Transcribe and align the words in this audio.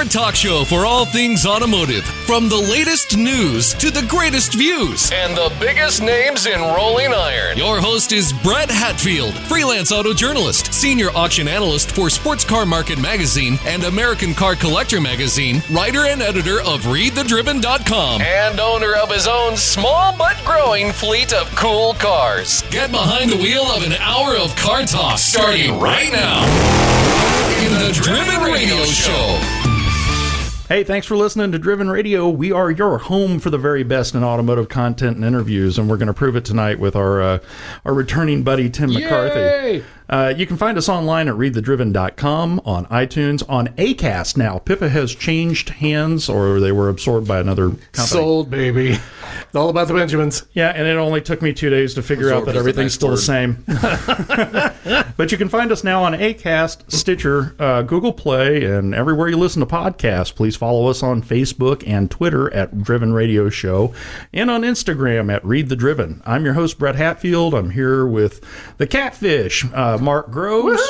your 0.00 0.08
talk 0.08 0.34
show 0.34 0.64
for 0.64 0.86
all 0.86 1.04
things 1.04 1.44
automotive. 1.44 2.04
From 2.24 2.48
the 2.48 2.56
latest 2.56 3.18
news 3.18 3.74
to 3.74 3.90
the 3.90 4.06
greatest 4.08 4.54
views 4.54 5.10
and 5.12 5.36
the 5.36 5.54
biggest 5.60 6.00
names 6.00 6.46
in 6.46 6.58
rolling 6.58 7.12
iron. 7.12 7.58
Your 7.58 7.80
host 7.80 8.12
is 8.12 8.32
Brett 8.32 8.70
Hatfield, 8.70 9.34
freelance 9.34 9.92
auto 9.92 10.14
journalist, 10.14 10.72
senior 10.72 11.10
auction 11.10 11.48
analyst 11.48 11.92
for 11.92 12.08
Sports 12.08 12.44
Car 12.44 12.64
Market 12.64 12.98
Magazine 12.98 13.58
and 13.66 13.84
American 13.84 14.32
Car 14.32 14.54
Collector 14.54 15.02
Magazine, 15.02 15.62
writer 15.70 16.06
and 16.06 16.22
editor 16.22 16.60
of 16.60 16.82
ReadTheDriven.com, 16.84 18.22
and 18.22 18.58
owner 18.58 18.94
of 18.94 19.10
his 19.10 19.26
own 19.26 19.54
small 19.54 20.16
but 20.16 20.42
growing 20.46 20.92
fleet 20.92 21.34
of 21.34 21.54
cool 21.56 21.92
cars. 21.94 22.62
Get 22.70 22.90
behind 22.90 23.30
the 23.30 23.36
wheel 23.36 23.64
of 23.64 23.82
an 23.82 23.92
hour 23.94 24.34
of 24.34 24.56
car 24.56 24.84
talk 24.84 25.18
starting 25.18 25.78
right 25.78 26.10
now 26.10 26.44
in 27.66 27.72
the 27.74 27.92
Driven 27.92 28.40
Radio 28.50 28.82
Show. 28.86 29.59
Hey, 30.70 30.84
thanks 30.84 31.04
for 31.04 31.16
listening 31.16 31.50
to 31.50 31.58
Driven 31.58 31.90
Radio. 31.90 32.28
We 32.28 32.52
are 32.52 32.70
your 32.70 32.98
home 32.98 33.40
for 33.40 33.50
the 33.50 33.58
very 33.58 33.82
best 33.82 34.14
in 34.14 34.22
automotive 34.22 34.68
content 34.68 35.16
and 35.16 35.24
interviews, 35.24 35.76
and 35.76 35.90
we're 35.90 35.96
going 35.96 36.06
to 36.06 36.14
prove 36.14 36.36
it 36.36 36.44
tonight 36.44 36.78
with 36.78 36.94
our 36.94 37.20
uh, 37.20 37.38
our 37.84 37.92
returning 37.92 38.44
buddy 38.44 38.70
Tim 38.70 38.94
McCarthy. 38.94 39.84
Uh, 40.10 40.34
you 40.36 40.44
can 40.44 40.56
find 40.56 40.76
us 40.76 40.88
online 40.88 41.28
at 41.28 41.34
readthedriven.com, 41.36 42.60
on 42.64 42.84
iTunes, 42.86 43.48
on 43.48 43.68
Acast 43.68 44.36
now. 44.36 44.58
Pippa 44.58 44.88
has 44.88 45.14
changed 45.14 45.68
hands, 45.68 46.28
or 46.28 46.58
they 46.58 46.72
were 46.72 46.88
absorbed 46.88 47.28
by 47.28 47.38
another 47.38 47.70
company. 47.70 48.06
Sold, 48.06 48.50
baby. 48.50 48.98
It's 49.50 49.54
all 49.54 49.68
about 49.68 49.88
the 49.88 49.94
Benjamins. 49.94 50.44
Yeah, 50.52 50.70
and 50.70 50.86
it 50.86 50.96
only 50.96 51.20
took 51.20 51.42
me 51.42 51.52
two 51.52 51.70
days 51.70 51.94
to 51.94 52.02
figure 52.02 52.32
out 52.32 52.42
Absorbed 52.42 52.48
that 52.48 52.56
is 52.56 52.62
the 52.64 52.70
everything's 52.70 52.92
next 52.92 52.94
still 52.94 53.10
the 53.10 53.16
same. 53.16 55.12
but 55.16 55.30
you 55.30 55.38
can 55.38 55.48
find 55.48 55.70
us 55.70 55.84
now 55.84 56.02
on 56.02 56.12
Acast, 56.12 56.90
Stitcher, 56.90 57.54
uh, 57.58 57.82
Google 57.82 58.12
Play, 58.12 58.64
and 58.64 58.94
everywhere 58.94 59.28
you 59.28 59.36
listen 59.36 59.60
to 59.60 59.66
podcasts. 59.66 60.34
Please 60.34 60.56
follow 60.56 60.88
us 60.88 61.02
on 61.02 61.22
Facebook 61.22 61.84
and 61.86 62.10
Twitter 62.10 62.52
at 62.52 62.82
Driven 62.82 63.12
Radio 63.12 63.48
Show, 63.48 63.94
and 64.32 64.50
on 64.50 64.62
Instagram 64.62 65.32
at 65.32 65.44
Read 65.44 65.68
the 65.68 65.76
Driven. 65.76 66.22
I'm 66.24 66.44
your 66.44 66.54
host 66.54 66.78
Brett 66.78 66.96
Hatfield. 66.96 67.54
I'm 67.54 67.70
here 67.70 68.06
with 68.06 68.44
the 68.78 68.86
Catfish, 68.86 69.64
uh, 69.72 69.98
Mark 70.00 70.30
Groves. 70.30 70.82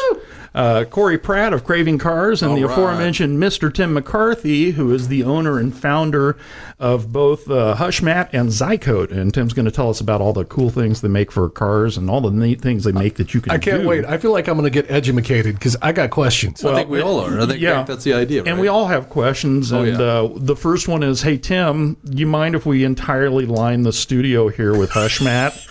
Uh, 0.53 0.85
Corey 0.85 1.17
Pratt 1.17 1.53
of 1.53 1.65
Craving 1.65 1.99
Cars 1.99 2.43
and 2.43 2.57
the 2.57 2.65
right. 2.65 2.73
aforementioned 2.73 3.41
Mr. 3.41 3.73
Tim 3.73 3.95
McCarthy, 3.95 4.73
who 4.73 4.93
is 4.93 5.07
the 5.07 5.23
owner 5.23 5.61
and 5.61 5.73
founder 5.73 6.37
of 6.81 7.13
both 7.13 7.49
uh, 7.49 7.77
Hushmat 7.77 8.31
and 8.33 8.49
Zycoat. 8.49 9.13
And 9.13 9.33
Tim's 9.33 9.53
going 9.53 9.67
to 9.67 9.71
tell 9.71 9.91
us 9.91 10.01
about 10.01 10.21
all 10.21 10.33
the 10.33 10.45
cool 10.45 10.71
things 10.71 11.03
they 11.03 11.09
make 11.09 11.31
for 11.31 11.49
cars 11.49 11.97
and 11.97 12.11
all 12.11 12.21
the 12.21 12.33
neat 12.33 12.61
things 12.61 12.83
they 12.83 12.91
make 12.91 13.15
that 13.17 13.33
you 13.33 13.41
can 13.41 13.53
I 13.53 13.59
can't 13.59 13.83
do. 13.83 13.89
wait. 13.89 14.05
I 14.05 14.19
feel 14.19 14.33
like 14.33 14.49
I'm 14.49 14.59
going 14.59 14.65
to 14.65 14.71
get 14.71 14.91
edumated 14.91 15.55
because 15.55 15.77
I 15.83 15.93
got 15.93 16.11
questions. 16.11 16.65
I 16.65 16.75
think 16.75 16.89
we 16.89 17.01
all 17.01 17.21
are. 17.21 17.41
I 17.41 17.47
think 17.47 17.61
yeah. 17.61 17.85
that's 17.85 18.03
the 18.03 18.15
idea. 18.15 18.43
And 18.45 18.59
we 18.59 18.67
all 18.67 18.89
have 18.89 19.09
questions. 19.09 19.73
Oh, 19.73 19.85
and 19.85 19.99
yeah. 19.99 20.05
uh, 20.05 20.31
the 20.35 20.57
first 20.57 20.89
one 20.89 21.05
is 21.05 21.23
Hey, 21.23 21.39
Tim, 21.39 21.97
you 22.11 22.27
mind 22.27 22.57
if 22.57 22.67
we 22.67 22.83
entirely 22.83 23.47
line 23.47 23.83
the 23.83 23.93
studio 23.93 24.49
here 24.49 24.77
with 24.77 24.91
Hushmat? 24.91 25.70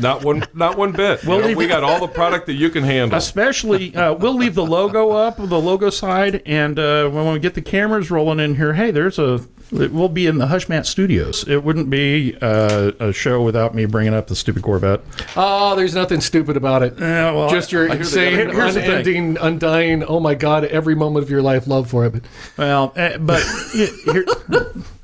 Not 0.00 0.24
one, 0.24 0.42
not 0.54 0.78
one 0.78 0.92
bit. 0.92 1.22
We'll 1.24 1.36
You 1.36 1.42
know, 1.42 1.48
leave- 1.48 1.56
we 1.58 1.66
got 1.66 1.84
all 1.84 2.00
the 2.00 2.08
product 2.08 2.46
that 2.46 2.54
you 2.54 2.70
can 2.70 2.82
handle. 2.82 3.16
Especially, 3.18 3.94
uh, 3.94 4.14
we'll 4.14 4.34
leave 4.36 4.54
the 4.54 4.64
logo 4.64 5.10
up, 5.10 5.36
the 5.36 5.60
logo 5.60 5.90
side, 5.90 6.42
and 6.46 6.78
uh, 6.78 7.08
when 7.10 7.30
we 7.32 7.38
get 7.38 7.54
the 7.54 7.60
cameras 7.62 8.10
rolling 8.10 8.40
in 8.40 8.56
here, 8.56 8.72
hey, 8.72 8.90
there's 8.90 9.18
a. 9.18 9.40
It 9.70 9.90
will 9.90 10.10
be 10.10 10.26
in 10.26 10.36
the 10.36 10.48
Hushmat 10.48 10.84
Studios. 10.84 11.48
It 11.48 11.64
wouldn't 11.64 11.88
be 11.88 12.36
uh, 12.42 12.92
a 13.00 13.10
show 13.10 13.40
without 13.42 13.74
me 13.74 13.86
bringing 13.86 14.12
up 14.12 14.26
the 14.26 14.36
stupid 14.36 14.62
Corvette. 14.62 15.00
Oh, 15.34 15.74
there's 15.76 15.94
nothing 15.94 16.20
stupid 16.20 16.58
about 16.58 16.82
it. 16.82 16.94
Yeah, 16.98 17.32
well, 17.32 17.48
Just 17.48 17.72
your 17.72 17.90
I 17.90 17.94
insane, 17.96 18.34
here's 18.34 18.74
the 18.74 18.82
thing. 18.82 18.90
unending, 18.90 19.38
undying, 19.38 20.04
oh 20.04 20.20
my 20.20 20.34
God, 20.34 20.64
every 20.66 20.94
moment 20.94 21.24
of 21.24 21.30
your 21.30 21.40
life 21.40 21.66
love 21.66 21.88
for 21.88 22.04
it. 22.04 22.12
But 22.12 22.22
Well, 22.58 22.92
uh, 22.96 23.16
but 23.16 23.42
here, 23.72 23.88
here- 24.12 24.26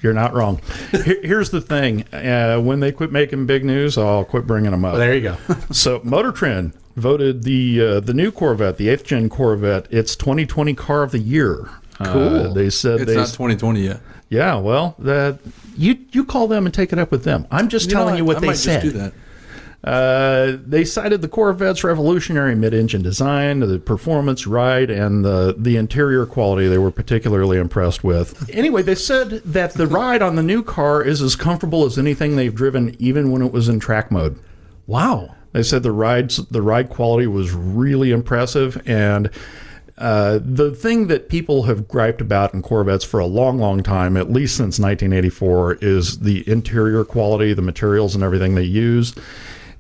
you're 0.01 0.13
not 0.13 0.33
wrong. 0.35 0.61
Here's 0.93 1.51
the 1.51 1.61
thing: 1.61 2.05
uh, 2.13 2.59
when 2.61 2.81
they 2.81 2.93
quit 2.93 3.13
making 3.13 3.47
big 3.47 3.65
news, 3.65 3.97
I'll 3.99 4.25
quit 4.25 4.47
bringing 4.47 4.71
them 4.71 4.85
up. 4.85 4.97
there 4.97 5.15
you 5.15 5.21
go. 5.21 5.37
So 5.73 6.01
Motor 6.05 6.33
Trend 6.33 6.73
voted 6.97 7.43
the 7.45 7.81
uh, 7.81 8.01
the 8.01 8.15
new 8.15 8.31
Corvette, 8.33 8.77
the 8.77 8.89
eighth 8.89 9.05
gen 9.05 9.29
Corvette, 9.29 9.87
its 9.93 10.17
2020 10.17 10.75
car 10.75 11.03
of 11.03 11.11
the 11.13 11.19
year. 11.19 11.69
Cool. 12.03 12.53
they 12.55 12.71
said 12.71 13.01
it's 13.01 13.11
they. 13.11 13.17
not 13.17 13.27
2020 13.27 13.81
yet. 13.83 14.01
yeah. 14.29 14.55
Well, 14.57 14.95
that 15.01 15.41
you 15.77 15.99
you 16.13 16.25
call 16.25 16.47
them 16.47 16.65
and 16.65 16.73
take 16.73 16.93
it 16.93 16.99
up 16.99 17.11
with 17.11 17.25
them. 17.25 17.47
I'm 17.51 17.69
just 17.69 17.91
telling 17.91 18.15
know, 18.15 18.19
you 18.19 18.25
what 18.25 18.37
I 18.37 18.41
they 18.41 18.47
might 18.49 18.57
said. 18.57 19.13
Just 19.85 19.87
do 19.87 20.01
that. 20.01 20.59
Uh, 20.59 20.59
they 20.67 20.85
cited 20.85 21.23
the 21.23 21.29
Corvette's 21.29 21.85
revolutionary 21.85 22.55
mid-engine 22.55 23.03
design, 23.03 23.61
the 23.61 23.79
performance, 23.79 24.47
ride, 24.47 24.91
and 24.91 25.25
the 25.25 25.55
the 25.57 25.77
interior 25.77 26.27
quality. 26.27 26.67
They 26.67 26.79
were 26.79 26.91
particularly 26.91 27.59
impressed 27.59 28.03
with. 28.03 28.49
Anyway, 28.51 28.83
they 28.83 28.97
said 28.97 29.31
that 29.45 29.75
the 29.75 29.87
ride 29.87 30.21
on 30.21 30.37
the 30.37 30.43
new 30.43 30.63
car 30.63 31.03
is 31.03 31.23
as 31.23 31.37
comfortable 31.37 31.85
as 31.85 31.99
anything 31.99 32.37
they've 32.37 32.55
driven, 32.55 32.97
even 32.99 33.31
when 33.31 33.43
it 33.43 33.53
was 33.53 33.69
in 33.69 33.79
track 33.79 34.11
mode. 34.11 34.39
Wow. 34.87 35.35
They 35.53 35.63
said 35.63 35.83
the 35.83 35.93
rides, 35.93 36.37
the 36.49 36.63
ride 36.63 36.91
quality 36.91 37.27
was 37.27 37.53
really 37.53 38.11
impressive, 38.11 38.83
and 38.87 39.31
uh, 39.97 40.39
the 40.43 40.71
thing 40.71 41.09
that 41.09 41.29
people 41.29 41.65
have 41.65 41.89
griped 41.89 42.21
about 42.21 42.55
in 42.55 42.63
Corvettes 42.63 43.05
for 43.05 43.19
a 43.19 43.27
long, 43.27 43.59
long 43.59 43.83
time, 43.83 44.17
at 44.17 44.31
least 44.31 44.57
since 44.57 44.79
1984, 44.79 45.79
is 45.81 46.19
the 46.21 46.49
interior 46.49 47.05
quality, 47.05 47.53
the 47.53 47.63
materials, 47.63 48.15
and 48.15 48.23
everything 48.23 48.55
they 48.55 48.63
use. 48.63 49.15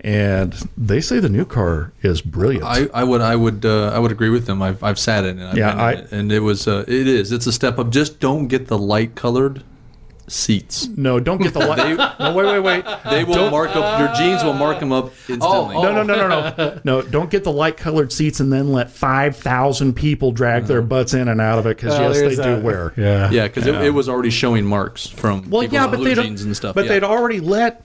And 0.00 0.52
they 0.76 1.00
say 1.00 1.18
the 1.18 1.28
new 1.28 1.44
car 1.44 1.92
is 2.02 2.22
brilliant. 2.22 2.64
I, 2.64 2.86
I 2.94 3.02
would 3.04 3.20
I 3.20 3.34
would 3.34 3.64
uh, 3.64 3.90
I 3.92 3.98
would 3.98 4.12
agree 4.12 4.30
with 4.30 4.46
them. 4.46 4.62
I've, 4.62 4.82
I've 4.84 4.98
sat 4.98 5.24
in 5.24 5.40
it. 5.40 5.46
I've 5.50 5.56
Yeah, 5.58 5.70
been 5.70 5.78
in 5.78 5.84
I- 5.84 5.92
it, 5.92 6.12
and 6.12 6.32
it 6.32 6.40
was 6.40 6.68
uh, 6.68 6.84
it 6.86 7.06
is 7.08 7.32
it's 7.32 7.46
a 7.48 7.52
step 7.52 7.78
up. 7.78 7.90
Just 7.90 8.20
don't 8.20 8.46
get 8.46 8.68
the 8.68 8.78
light 8.78 9.14
colored 9.16 9.62
seats. 10.28 10.86
no, 10.88 11.18
don't 11.18 11.40
get 11.42 11.54
the 11.54 11.58
light. 11.66 11.78
they, 11.78 11.94
no, 11.96 12.34
wait, 12.34 12.46
wait, 12.46 12.60
wait. 12.60 12.84
They 13.10 13.24
will 13.24 13.50
mark 13.50 13.74
up 13.74 13.98
your 13.98 14.14
jeans 14.14 14.44
will 14.44 14.52
mark 14.52 14.78
them 14.78 14.92
up 14.92 15.06
instantly. 15.28 15.74
No, 15.74 15.92
no, 15.92 16.02
no, 16.02 16.14
no, 16.28 16.28
no, 16.56 16.80
no! 16.84 17.02
Don't 17.02 17.30
get 17.30 17.44
the 17.44 17.52
light-colored 17.52 18.12
seats 18.12 18.38
and 18.38 18.52
then 18.52 18.70
let 18.70 18.90
five 18.90 19.36
thousand 19.36 19.94
people 19.94 20.30
drag 20.30 20.64
their 20.66 20.82
butts 20.82 21.14
in 21.14 21.28
and 21.28 21.40
out 21.40 21.58
of 21.58 21.66
it 21.66 21.76
because 21.76 21.94
Oh, 21.98 22.02
yes, 22.02 22.14
they 22.20 22.34
there's 22.36 22.60
do 22.60 22.64
wear. 22.64 22.92
Yeah. 22.96 23.30
Yeah, 23.30 23.48
because 23.48 23.66
it, 23.66 23.74
it 23.76 23.90
was 23.90 24.08
already 24.08 24.30
showing 24.30 24.64
marks 24.66 25.06
from 25.08 25.48
Well, 25.50 25.64
yeah, 25.64 25.86
but 25.86 25.96
blue 25.96 26.14
they 26.14 26.22
jeans 26.22 26.42
and 26.42 26.54
stuff. 26.56 26.74
But 26.74 26.84
yeah. 26.84 26.92
they'd 26.92 27.04
already 27.04 27.40
let 27.40 27.84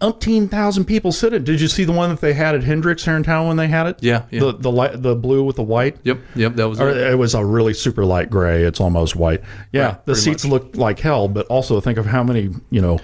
umpteen 0.00 0.50
thousand 0.50 0.84
people 0.84 1.10
sit 1.12 1.32
it. 1.32 1.44
Did 1.44 1.60
you 1.60 1.68
see 1.68 1.84
the 1.84 1.92
one 1.92 2.10
that 2.10 2.20
they 2.20 2.34
had 2.34 2.54
at 2.54 2.62
Hendrix 2.64 3.04
here 3.04 3.16
in 3.16 3.22
town 3.22 3.48
when 3.48 3.56
they 3.56 3.68
had 3.68 3.86
it? 3.86 3.98
Yeah, 4.02 4.24
yeah. 4.30 4.40
The 4.40 4.52
the 4.52 4.70
light, 4.70 5.00
the 5.02 5.14
blue 5.16 5.42
with 5.44 5.56
the 5.56 5.62
white. 5.62 5.96
Yep, 6.04 6.18
yep, 6.34 6.54
that 6.56 6.68
was 6.68 6.80
Or 6.80 6.88
it. 6.90 6.96
it 6.98 7.18
was 7.18 7.34
a 7.34 7.44
really 7.44 7.74
super 7.74 8.04
light 8.04 8.28
gray. 8.30 8.62
It's 8.64 8.80
almost 8.80 9.16
white. 9.16 9.42
Yeah, 9.72 9.86
Right, 9.86 10.06
the 10.06 10.14
seats 10.16 10.44
looked 10.44 10.76
like 10.76 10.98
hell. 11.00 11.28
But 11.28 11.46
also 11.46 11.80
think 11.80 11.98
of 11.98 12.06
how 12.06 12.22
many 12.22 12.50
you 12.70 12.80
know 12.80 12.98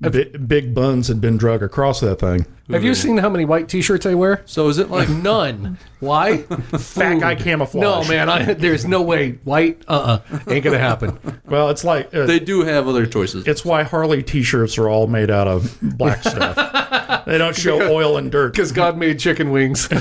bi- 0.00 0.24
big 0.38 0.74
buns 0.74 1.08
had 1.08 1.20
been 1.20 1.36
drug 1.36 1.62
across 1.62 2.00
that 2.00 2.16
thing. 2.20 2.46
Have 2.70 2.84
you 2.84 2.94
seen 2.94 3.16
how 3.16 3.30
many 3.30 3.46
white 3.46 3.66
T-shirts 3.68 4.04
I 4.04 4.12
wear? 4.12 4.42
So 4.44 4.68
is 4.68 4.76
it 4.76 4.90
like 4.90 5.08
None. 5.08 5.78
Why? 6.00 6.38
Fat 6.42 7.18
guy 7.18 7.34
camouflage. 7.34 7.82
No, 7.82 8.04
man. 8.14 8.28
I, 8.28 8.52
there's 8.52 8.84
no 8.84 9.00
way. 9.00 9.38
White. 9.44 9.82
Uh. 9.88 10.20
uh 10.30 10.38
Ain't 10.48 10.64
gonna 10.64 10.78
happen. 10.78 11.18
Well, 11.46 11.70
it's 11.70 11.82
like 11.82 12.14
uh, 12.14 12.26
they 12.26 12.38
do 12.38 12.64
have 12.64 12.86
other 12.86 13.06
choices? 13.06 13.46
it's 13.46 13.64
why 13.64 13.84
Harley 13.84 14.22
T-shirts 14.22 14.76
are 14.76 14.88
all 14.88 15.06
made 15.06 15.30
out 15.30 15.48
of 15.48 15.78
black 15.80 16.22
stuff. 16.22 17.24
they 17.24 17.38
don't 17.38 17.56
show 17.56 17.80
oil 17.90 18.18
and 18.18 18.30
dirt. 18.30 18.52
Because 18.52 18.70
God 18.70 18.98
made 18.98 19.18
chicken 19.18 19.50
wings. 19.50 19.88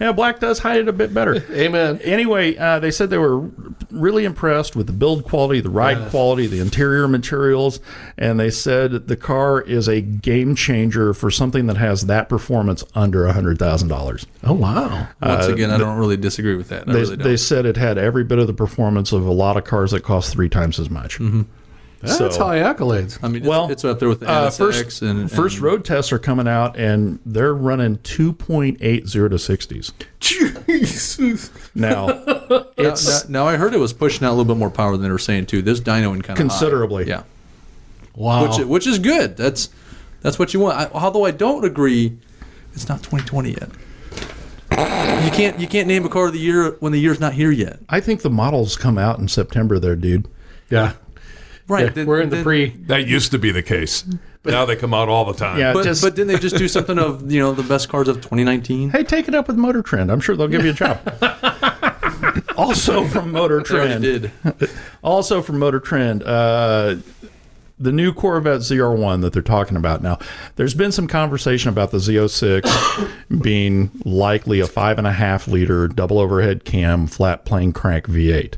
Yeah, 0.00 0.12
black 0.12 0.40
does 0.40 0.58
hide 0.58 0.80
it 0.80 0.88
a 0.88 0.92
bit 0.92 1.12
better. 1.12 1.44
Amen. 1.52 2.00
Anyway, 2.02 2.56
uh, 2.56 2.78
they 2.78 2.90
said 2.90 3.10
they 3.10 3.18
were 3.18 3.48
really 3.90 4.24
impressed 4.24 4.76
with 4.76 4.86
the 4.86 4.92
build 4.92 5.24
quality, 5.24 5.60
the 5.60 5.70
ride 5.70 6.10
quality, 6.10 6.46
the 6.46 6.60
interior 6.60 7.06
materials, 7.08 7.80
and 8.16 8.38
they 8.38 8.50
said 8.50 9.08
the 9.08 9.16
car 9.16 9.60
is 9.60 9.88
a 9.88 10.00
game 10.00 10.54
changer 10.54 11.12
for 11.14 11.30
something 11.30 11.66
that 11.66 11.76
has 11.76 12.06
that 12.06 12.28
performance 12.28 12.84
under 12.94 13.26
hundred 13.30 13.58
thousand 13.58 13.88
dollars. 13.88 14.26
Oh 14.44 14.52
wow. 14.54 15.08
Once 15.22 15.46
again, 15.46 15.70
I 15.70 15.78
don't 15.78 15.98
really 15.98 16.16
disagree 16.16 16.56
with 16.56 16.68
that. 16.68 16.88
I 16.88 16.90
uh, 16.90 16.94
They, 16.94 17.00
really 17.00 17.16
don't. 17.16 17.28
they 17.28 17.36
said 17.36 17.66
it 17.66 17.76
had 17.76 17.98
every 17.98 18.24
bit 18.24 18.38
of 18.38 18.46
the 18.46 18.54
performance 18.54 19.12
of 19.12 19.26
a 19.26 19.30
lot 19.32 19.56
of 19.56 19.64
cars 19.64 19.90
that 19.92 20.02
cost 20.02 20.32
three 20.32 20.48
times 20.48 20.78
as 20.80 20.90
much. 20.90 21.18
That's 22.02 22.16
So- 22.16 22.30
high 22.44 22.58
accolades. 22.60 23.18
I 23.22 23.28
mean, 23.28 23.42
it's, 23.42 23.46
well, 23.48 23.70
it's 23.70 23.84
up 23.84 23.98
there 23.98 24.08
with 24.08 24.20
the 24.20 24.28
Uh, 24.30 24.50
first, 24.50 25.02
and, 25.02 25.20
and 25.20 25.30
first 25.30 25.60
road 25.60 25.84
tests 25.84 26.12
are 26.12 26.18
coming 26.18 26.48
out, 26.48 26.78
and 26.78 27.18
they're 27.26 27.54
running 27.54 27.98
two 28.02 28.32
point 28.32 28.78
eight 28.80 29.06
zero 29.06 29.28
to 29.28 29.38
sixties. 29.38 29.92
Jesus. 30.20 31.50
Now, 31.74 32.06
Now, 32.50 32.66
it's 32.78 33.28
now, 33.28 33.42
now 33.44 33.48
I 33.48 33.56
heard 33.56 33.74
it 33.74 33.78
was 33.78 33.92
pushing 33.92 34.24
out 34.26 34.30
a 34.30 34.34
little 34.34 34.46
bit 34.46 34.56
more 34.58 34.70
power 34.70 34.92
than 34.92 35.02
they 35.02 35.10
were 35.10 35.18
saying 35.18 35.46
too. 35.46 35.60
This 35.62 35.80
dynoing 35.80 36.22
kind 36.24 36.30
of 36.30 36.36
Considerably. 36.36 37.06
yeah, 37.06 37.22
Wow. 38.14 38.42
which 38.48 38.66
which 38.66 38.86
is 38.86 38.98
good. 38.98 39.36
That's 39.36 39.68
that's 40.22 40.38
what 40.38 40.54
you 40.54 40.60
want. 40.60 40.78
I, 40.78 40.88
although 40.94 41.26
I 41.26 41.30
don't 41.32 41.64
agree, 41.64 42.16
it's 42.72 42.88
not 42.88 43.02
2020 43.02 43.50
yet. 43.50 43.68
You 45.24 45.30
can't 45.32 45.60
you 45.60 45.66
can't 45.66 45.86
name 45.88 46.04
a 46.06 46.08
car 46.08 46.28
of 46.28 46.32
the 46.32 46.38
year 46.38 46.76
when 46.80 46.92
the 46.92 46.98
year's 47.00 47.20
not 47.20 47.34
here 47.34 47.50
yet. 47.50 47.80
I 47.90 48.00
think 48.00 48.22
the 48.22 48.30
models 48.30 48.76
come 48.76 48.96
out 48.96 49.18
in 49.18 49.28
September. 49.28 49.78
There, 49.78 49.96
dude. 49.96 50.28
yeah. 50.70 50.92
Right. 51.68 51.84
Yeah, 51.86 51.90
then- 51.90 52.06
we're 52.06 52.20
in 52.20 52.30
the 52.30 52.42
pre. 52.42 52.70
That 52.86 53.06
used 53.06 53.30
to 53.32 53.38
be 53.38 53.50
the 53.50 53.62
case. 53.62 54.04
But, 54.42 54.52
now 54.52 54.64
they 54.64 54.74
come 54.74 54.94
out 54.94 55.08
all 55.10 55.26
the 55.26 55.34
time. 55.34 55.58
Yeah, 55.58 55.74
But, 55.74 55.84
just 55.84 56.02
but 56.02 56.14
didn't 56.14 56.28
they 56.28 56.38
just 56.38 56.56
do 56.56 56.66
something 56.66 56.98
of 56.98 57.30
you 57.30 57.40
know 57.40 57.52
the 57.52 57.62
best 57.62 57.90
cars 57.90 58.08
of 58.08 58.16
2019? 58.16 58.88
hey, 58.90 59.04
take 59.04 59.28
it 59.28 59.34
up 59.34 59.46
with 59.48 59.56
Motor 59.58 59.82
Trend. 59.82 60.10
I'm 60.10 60.20
sure 60.20 60.34
they'll 60.34 60.48
give 60.48 60.64
you 60.64 60.70
a 60.70 60.72
job. 60.72 60.98
also 62.56 63.04
from 63.04 63.32
Motor 63.32 63.60
Trend. 63.60 64.02
did. 64.02 64.30
Also 65.02 65.40
from 65.40 65.58
Motor 65.58 65.80
Trend, 65.80 66.22
uh, 66.22 66.96
the 67.78 67.90
new 67.92 68.12
Corvette 68.12 68.60
ZR1 68.60 69.22
that 69.22 69.32
they're 69.32 69.40
talking 69.40 69.76
about 69.78 70.02
now. 70.02 70.18
There's 70.56 70.74
been 70.74 70.92
some 70.92 71.06
conversation 71.06 71.70
about 71.70 71.90
the 71.90 71.96
Z06 71.98 73.10
being 73.42 73.90
likely 74.04 74.60
a 74.60 74.66
five 74.66 74.98
and 74.98 75.06
a 75.06 75.12
half 75.12 75.48
liter 75.48 75.88
double 75.88 76.18
overhead 76.18 76.64
cam 76.66 77.06
flat 77.06 77.44
plane 77.46 77.72
crank 77.72 78.06
V8. 78.08 78.56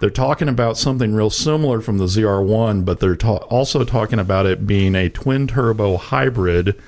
They're 0.00 0.10
talking 0.10 0.48
about 0.48 0.78
something 0.78 1.14
real 1.14 1.30
similar 1.30 1.80
from 1.80 1.98
the 1.98 2.04
ZR1, 2.04 2.84
but 2.84 3.00
they're 3.00 3.16
ta- 3.16 3.38
also 3.48 3.84
talking 3.84 4.18
about 4.18 4.46
it 4.46 4.66
being 4.66 4.94
a 4.94 5.08
twin 5.08 5.46
turbo 5.46 5.96
hybrid 5.96 6.80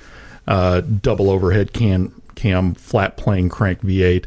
uh, 0.47 0.81
double 0.81 1.29
overhead 1.29 1.73
cam 1.73 2.21
cam 2.35 2.73
flat 2.73 3.17
plane 3.17 3.49
crank 3.49 3.81
V8 3.81 4.25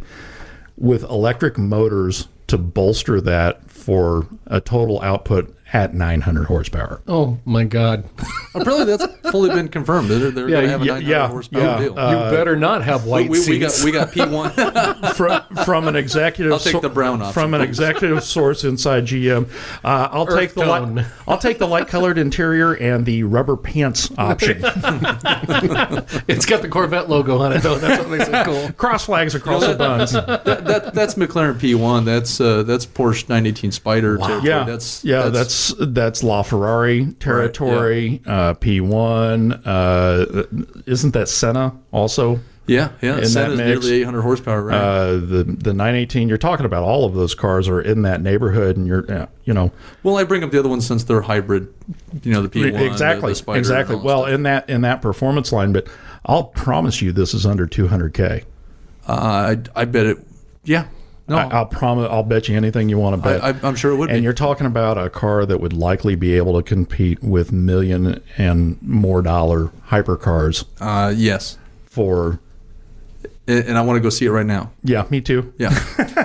with 0.77 1.03
electric 1.05 1.57
motors 1.59 2.29
to 2.47 2.59
bolster 2.59 3.21
that 3.21 3.71
for 3.71 4.27
a 4.47 4.61
total 4.61 5.01
output 5.03 5.55
at 5.75 5.93
900 5.93 6.45
horsepower. 6.47 7.03
Oh 7.09 7.39
my 7.45 7.65
God! 7.65 8.05
Apparently, 8.55 8.85
that's 8.97 9.07
fully 9.31 9.51
been 9.51 9.67
confirmed. 9.69 10.09
They're, 10.09 10.31
they're 10.31 10.49
Yeah, 10.49 10.57
going 10.59 10.65
to 10.67 10.71
have 10.71 10.83
a 10.83 10.85
yeah, 10.85 10.93
900 10.95 11.11
yeah, 11.11 11.29
horsepower 11.29 11.63
yeah. 11.63 11.79
deal. 11.81 11.99
Uh, 11.99 12.11
you 12.11 12.37
better 12.37 12.57
not 12.57 12.85
have 12.85 13.05
white 13.07 13.29
we, 13.29 13.41
we 13.47 13.59
got 13.59 13.73
seats. 13.73 13.85
we 13.85 13.91
got 13.91 14.13
P1. 14.13 15.15
from, 15.17 15.65
from 15.65 15.89
an 15.89 15.97
executive 15.97 16.53
I'll 16.53 16.61
take 16.61 16.81
the 16.81 16.89
brown 16.89 17.21
option, 17.21 17.33
from 17.33 17.55
an 17.55 17.61
please. 17.61 17.67
executive 17.71 18.23
source 18.23 18.63
inside 18.63 19.07
GM. 19.07 19.51
Uh, 19.83 20.09
I'll 20.13 20.27
take 20.27 20.55
the 20.55 20.63
tone. 20.65 20.95
light, 20.95 21.07
I'll 21.27 21.39
take 21.39 21.59
the 21.59 21.67
light 21.67 21.89
colored 21.89 22.19
interior 22.19 22.75
and 22.75 23.05
the 23.05 23.25
rubber 23.25 23.57
pants 23.57 24.11
option. 24.17 24.61
it's 26.29 26.47
got 26.47 26.63
the 26.63 26.69
Corvette 26.71 27.09
logo 27.09 27.39
on 27.39 27.53
it 27.53 27.63
though. 27.65 27.79
That's 27.79 28.01
what 28.01 28.11
makes 28.17 28.29
it 28.29 28.45
cool. 28.47 28.71
Cross 28.75 29.07
flags 29.07 29.35
across 29.35 29.67
the 29.67 29.75
buns. 29.75 30.13
that, 30.13 30.45
that, 30.45 30.95
that's 30.95 31.15
McLaren 31.15 31.55
P1. 31.55 32.05
That's 32.05 32.41
uh, 32.41 32.63
that's 32.63 32.87
Porsche 32.87 33.29
918 33.29 33.73
Spider. 33.73 34.17
territory. 34.19 34.49
Yeah, 34.49 34.63
that's 34.65 35.05
yeah, 35.05 35.23
that's 35.23 35.33
that's 35.39 35.64
LaFerrari 35.73 37.19
territory. 37.19 38.21
uh, 38.27 38.55
P1. 38.55 39.63
Uh, 39.65 40.83
isn't 40.87 41.13
that 41.13 41.29
Senna 41.29 41.77
also? 41.93 42.41
yeah, 42.67 42.93
yeah. 43.03 43.17
that 43.17 43.27
Senna's 43.27 43.59
mix. 43.59 43.85
nearly 43.85 44.01
800 44.01 44.23
horsepower, 44.23 44.63
right? 44.63 44.77
Uh, 44.77 45.13
the 45.13 45.45
the 45.45 45.75
918. 45.75 46.29
You're 46.29 46.39
talking 46.39 46.65
about 46.65 46.83
all 46.83 47.05
of 47.05 47.15
those 47.15 47.35
cars 47.35 47.69
are 47.69 47.81
in 47.81 48.03
that 48.03 48.23
neighborhood, 48.23 48.77
and 48.77 48.87
you're 48.87 49.11
uh, 49.11 49.27
you 49.45 49.53
know 49.53 49.71
well, 50.03 50.17
I 50.17 50.25
bring 50.25 50.43
up 50.43 50.51
the 50.51 50.59
other 50.59 50.69
ones 50.69 50.87
since 50.87 51.05
they're 51.05 51.21
hybrid. 51.21 51.73
You 52.23 52.33
know, 52.33 52.43
the 52.43 52.49
P1, 52.49 52.91
exactly 52.91 53.33
the, 53.33 53.37
Spider, 53.37 53.59
exactly. 53.59 53.97
Well, 53.97 54.23
stuff. 54.23 54.35
in 54.35 54.43
that 54.45 54.71
in 54.71 54.81
that 54.83 55.03
performance 55.03 55.53
line, 55.53 55.73
but 55.73 55.87
I'll 56.25 56.45
promise 56.45 57.03
you 57.03 57.13
this 57.13 57.35
is 57.35 57.45
under 57.45 57.67
200k. 57.67 58.45
uh, 59.07 59.13
I, 59.77 59.83
I 59.83 59.85
bet 59.85 60.07
it. 60.07 60.19
Yeah, 60.65 60.87
no, 61.29 61.37
I, 61.37 61.45
I'll 61.49 61.67
promise. 61.67 62.09
I'll 62.11 62.23
bet 62.23 62.49
you 62.49 62.57
anything 62.57 62.89
you 62.89 62.99
want 62.99 63.17
to 63.17 63.23
bet. 63.29 63.43
I, 63.43 63.55
I'm 63.67 63.77
sure 63.77 63.93
it 63.93 63.97
would 63.97 64.11
and 64.11 64.19
be. 64.19 64.23
you're 64.25 64.33
talking 64.33 64.67
about 64.67 64.99
a 64.99 65.09
car 65.09 65.47
that 65.47 65.59
would 65.61 65.73
likely 65.73 66.15
be 66.17 66.35
able 66.37 66.55
to 66.61 66.63
compete 66.63 67.23
with 67.23 67.51
million 67.53 68.23
and 68.37 68.81
more 68.83 69.23
dollar 69.23 69.67
hypercars 69.89 70.65
Uh, 70.81 71.13
yes, 71.17 71.57
for 71.87 72.41
and, 73.47 73.69
and 73.69 73.79
I 73.79 73.83
want 73.83 73.97
to 73.97 74.01
go 74.01 74.11
see 74.11 74.25
it 74.27 74.31
right 74.31 74.47
now. 74.47 74.73
yeah, 74.83 75.07
me 75.11 75.21
too. 75.21 75.53
Yeah, 75.59 75.71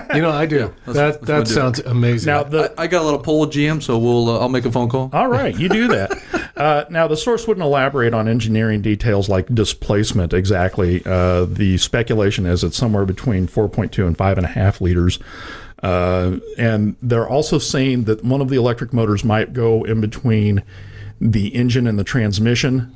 You 0.16 0.22
know, 0.22 0.32
I 0.32 0.46
do. 0.46 0.74
let's- 0.86 0.98
that 0.98 1.06
let's 1.06 1.18
that 1.20 1.38
go 1.40 1.44
do 1.44 1.54
sounds 1.54 1.80
amazing. 1.80 2.28
Now 2.28 2.44
the 2.44 2.74
I, 2.78 2.84
I 2.84 2.88
got 2.88 3.02
a 3.02 3.06
little 3.06 3.20
poll 3.20 3.44
of 3.44 3.50
GM, 3.52 3.82
so 3.84 3.98
we'll 3.98 4.30
uh, 4.30 4.40
I'll 4.40 4.50
make 4.50 4.66
a 4.66 4.72
phone 4.72 4.90
call. 4.90 5.10
All 5.14 5.28
right, 5.28 5.58
you 5.58 5.70
do 5.70 5.88
that. 5.90 6.12
Uh, 6.60 6.84
now, 6.90 7.08
the 7.08 7.16
source 7.16 7.48
wouldn't 7.48 7.64
elaborate 7.64 8.14
on 8.14 8.28
engineering 8.28 8.82
details 8.82 9.30
like 9.30 9.48
displacement 9.56 10.34
exactly. 10.34 11.02
Uh, 11.06 11.46
the 11.46 11.78
speculation 11.78 12.46
is 12.46 12.66
it's 12.66 12.76
somewhere 12.76 13.06
between 13.06 13.48
4.2 13.48 14.06
and 14.06 14.18
5.5 14.18 14.82
liters. 14.82 15.20
Uh, 15.82 16.38
and 16.58 16.98
they're 17.02 17.30
also 17.30 17.60
saying 17.60 18.04
that 18.06 18.26
one 18.26 18.42
of 18.42 18.50
the 18.50 18.58
electric 18.58 18.92
motors 18.92 19.24
might 19.24 19.54
go 19.54 19.86
in 19.86 20.02
between 20.02 20.62
the 21.22 21.56
engine 21.56 21.88
and 21.88 21.98
the 21.98 22.04
transmission 22.04 22.94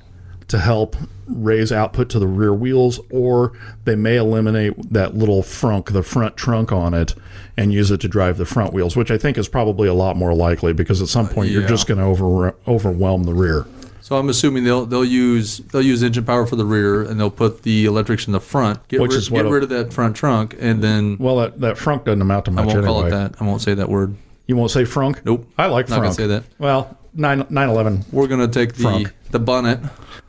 to 0.54 0.60
help 0.60 0.96
raise 1.26 1.72
output 1.72 2.10
to 2.10 2.20
the 2.20 2.28
rear 2.28 2.54
wheels, 2.54 3.00
or 3.10 3.54
they 3.86 3.96
may 3.96 4.18
eliminate 4.18 4.94
that 4.94 5.18
little 5.18 5.42
frunk, 5.42 5.92
the 5.92 6.04
front 6.04 6.38
trunk 6.38 6.72
on 6.72 6.94
it, 6.94 7.16
and 7.58 7.74
use 7.74 7.90
it 7.90 8.00
to 8.02 8.08
drive 8.08 8.38
the 8.38 8.46
front 8.46 8.72
wheels, 8.72 8.96
which 8.96 9.10
I 9.10 9.18
think 9.18 9.36
is 9.40 9.48
probably 9.48 9.88
a 9.88 9.96
lot 9.96 10.16
more 10.16 10.36
likely 10.36 10.72
because 10.72 11.02
at 11.02 11.08
some 11.08 11.28
point 11.28 11.50
you're 11.50 11.68
just 11.68 11.88
going 11.88 11.98
to 11.98 12.04
over, 12.04 12.54
overwhelm 12.68 13.24
the 13.24 13.34
rear. 13.34 13.66
So 14.02 14.16
I'm 14.16 14.30
assuming 14.30 14.64
they'll 14.64 14.86
they'll 14.86 15.04
use 15.04 15.58
they'll 15.58 15.82
use 15.82 16.04
engine 16.04 16.24
power 16.26 16.46
for 16.46 16.56
the 16.56 16.66
rear, 16.66 17.02
and 17.02 17.20
they'll 17.20 17.32
put 17.32 17.64
the 17.64 17.86
electrics 17.86 18.28
in 18.28 18.34
the 18.34 18.40
front. 18.40 18.88
Get, 18.90 19.02
Which 19.02 19.14
rid, 19.14 19.18
is 19.18 19.30
get 19.30 19.46
rid 19.46 19.64
of 19.64 19.70
that 19.70 19.92
front 19.92 20.16
trunk, 20.16 20.56
and 20.60 20.84
then 20.84 21.18
Well, 21.20 21.38
that, 21.38 21.60
that 21.62 21.78
frunk 21.78 22.04
doesn't 22.04 22.22
amount 22.22 22.46
to 22.46 22.52
much. 22.52 22.64
I 22.64 22.66
won't 22.68 22.78
anyway. 22.78 22.94
call 22.94 23.06
it 23.08 23.10
that. 23.10 23.42
I 23.42 23.44
won't 23.44 23.64
say 23.64 23.74
that 23.74 23.90
word. 23.90 24.16
You 24.46 24.56
won't 24.56 24.70
say 24.70 24.84
frunk? 24.84 25.26
Nope. 25.26 25.50
I 25.58 25.66
like 25.66 25.90
Not 25.90 25.98
frunk. 26.00 26.04
gonna 26.04 26.14
say 26.14 26.28
that. 26.28 26.44
Well, 26.60 26.96
9, 27.16 27.40
911. 27.50 28.06
We're 28.12 28.28
gonna 28.28 28.48
take 28.48 28.74
the 28.76 28.84
Frunk. 28.84 29.12
the 29.32 29.40
bonnet. 29.40 29.80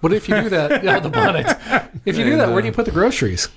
What 0.00 0.12
if 0.12 0.28
you 0.28 0.40
do 0.42 0.48
that? 0.50 0.84
Yeah, 0.84 1.00
the 1.00 1.08
bonnet. 1.08 1.46
If 2.04 2.18
you 2.18 2.24
do 2.24 2.36
that, 2.36 2.50
where 2.52 2.60
do 2.60 2.66
you 2.68 2.72
put 2.72 2.84
the 2.84 2.90
groceries? 2.90 3.48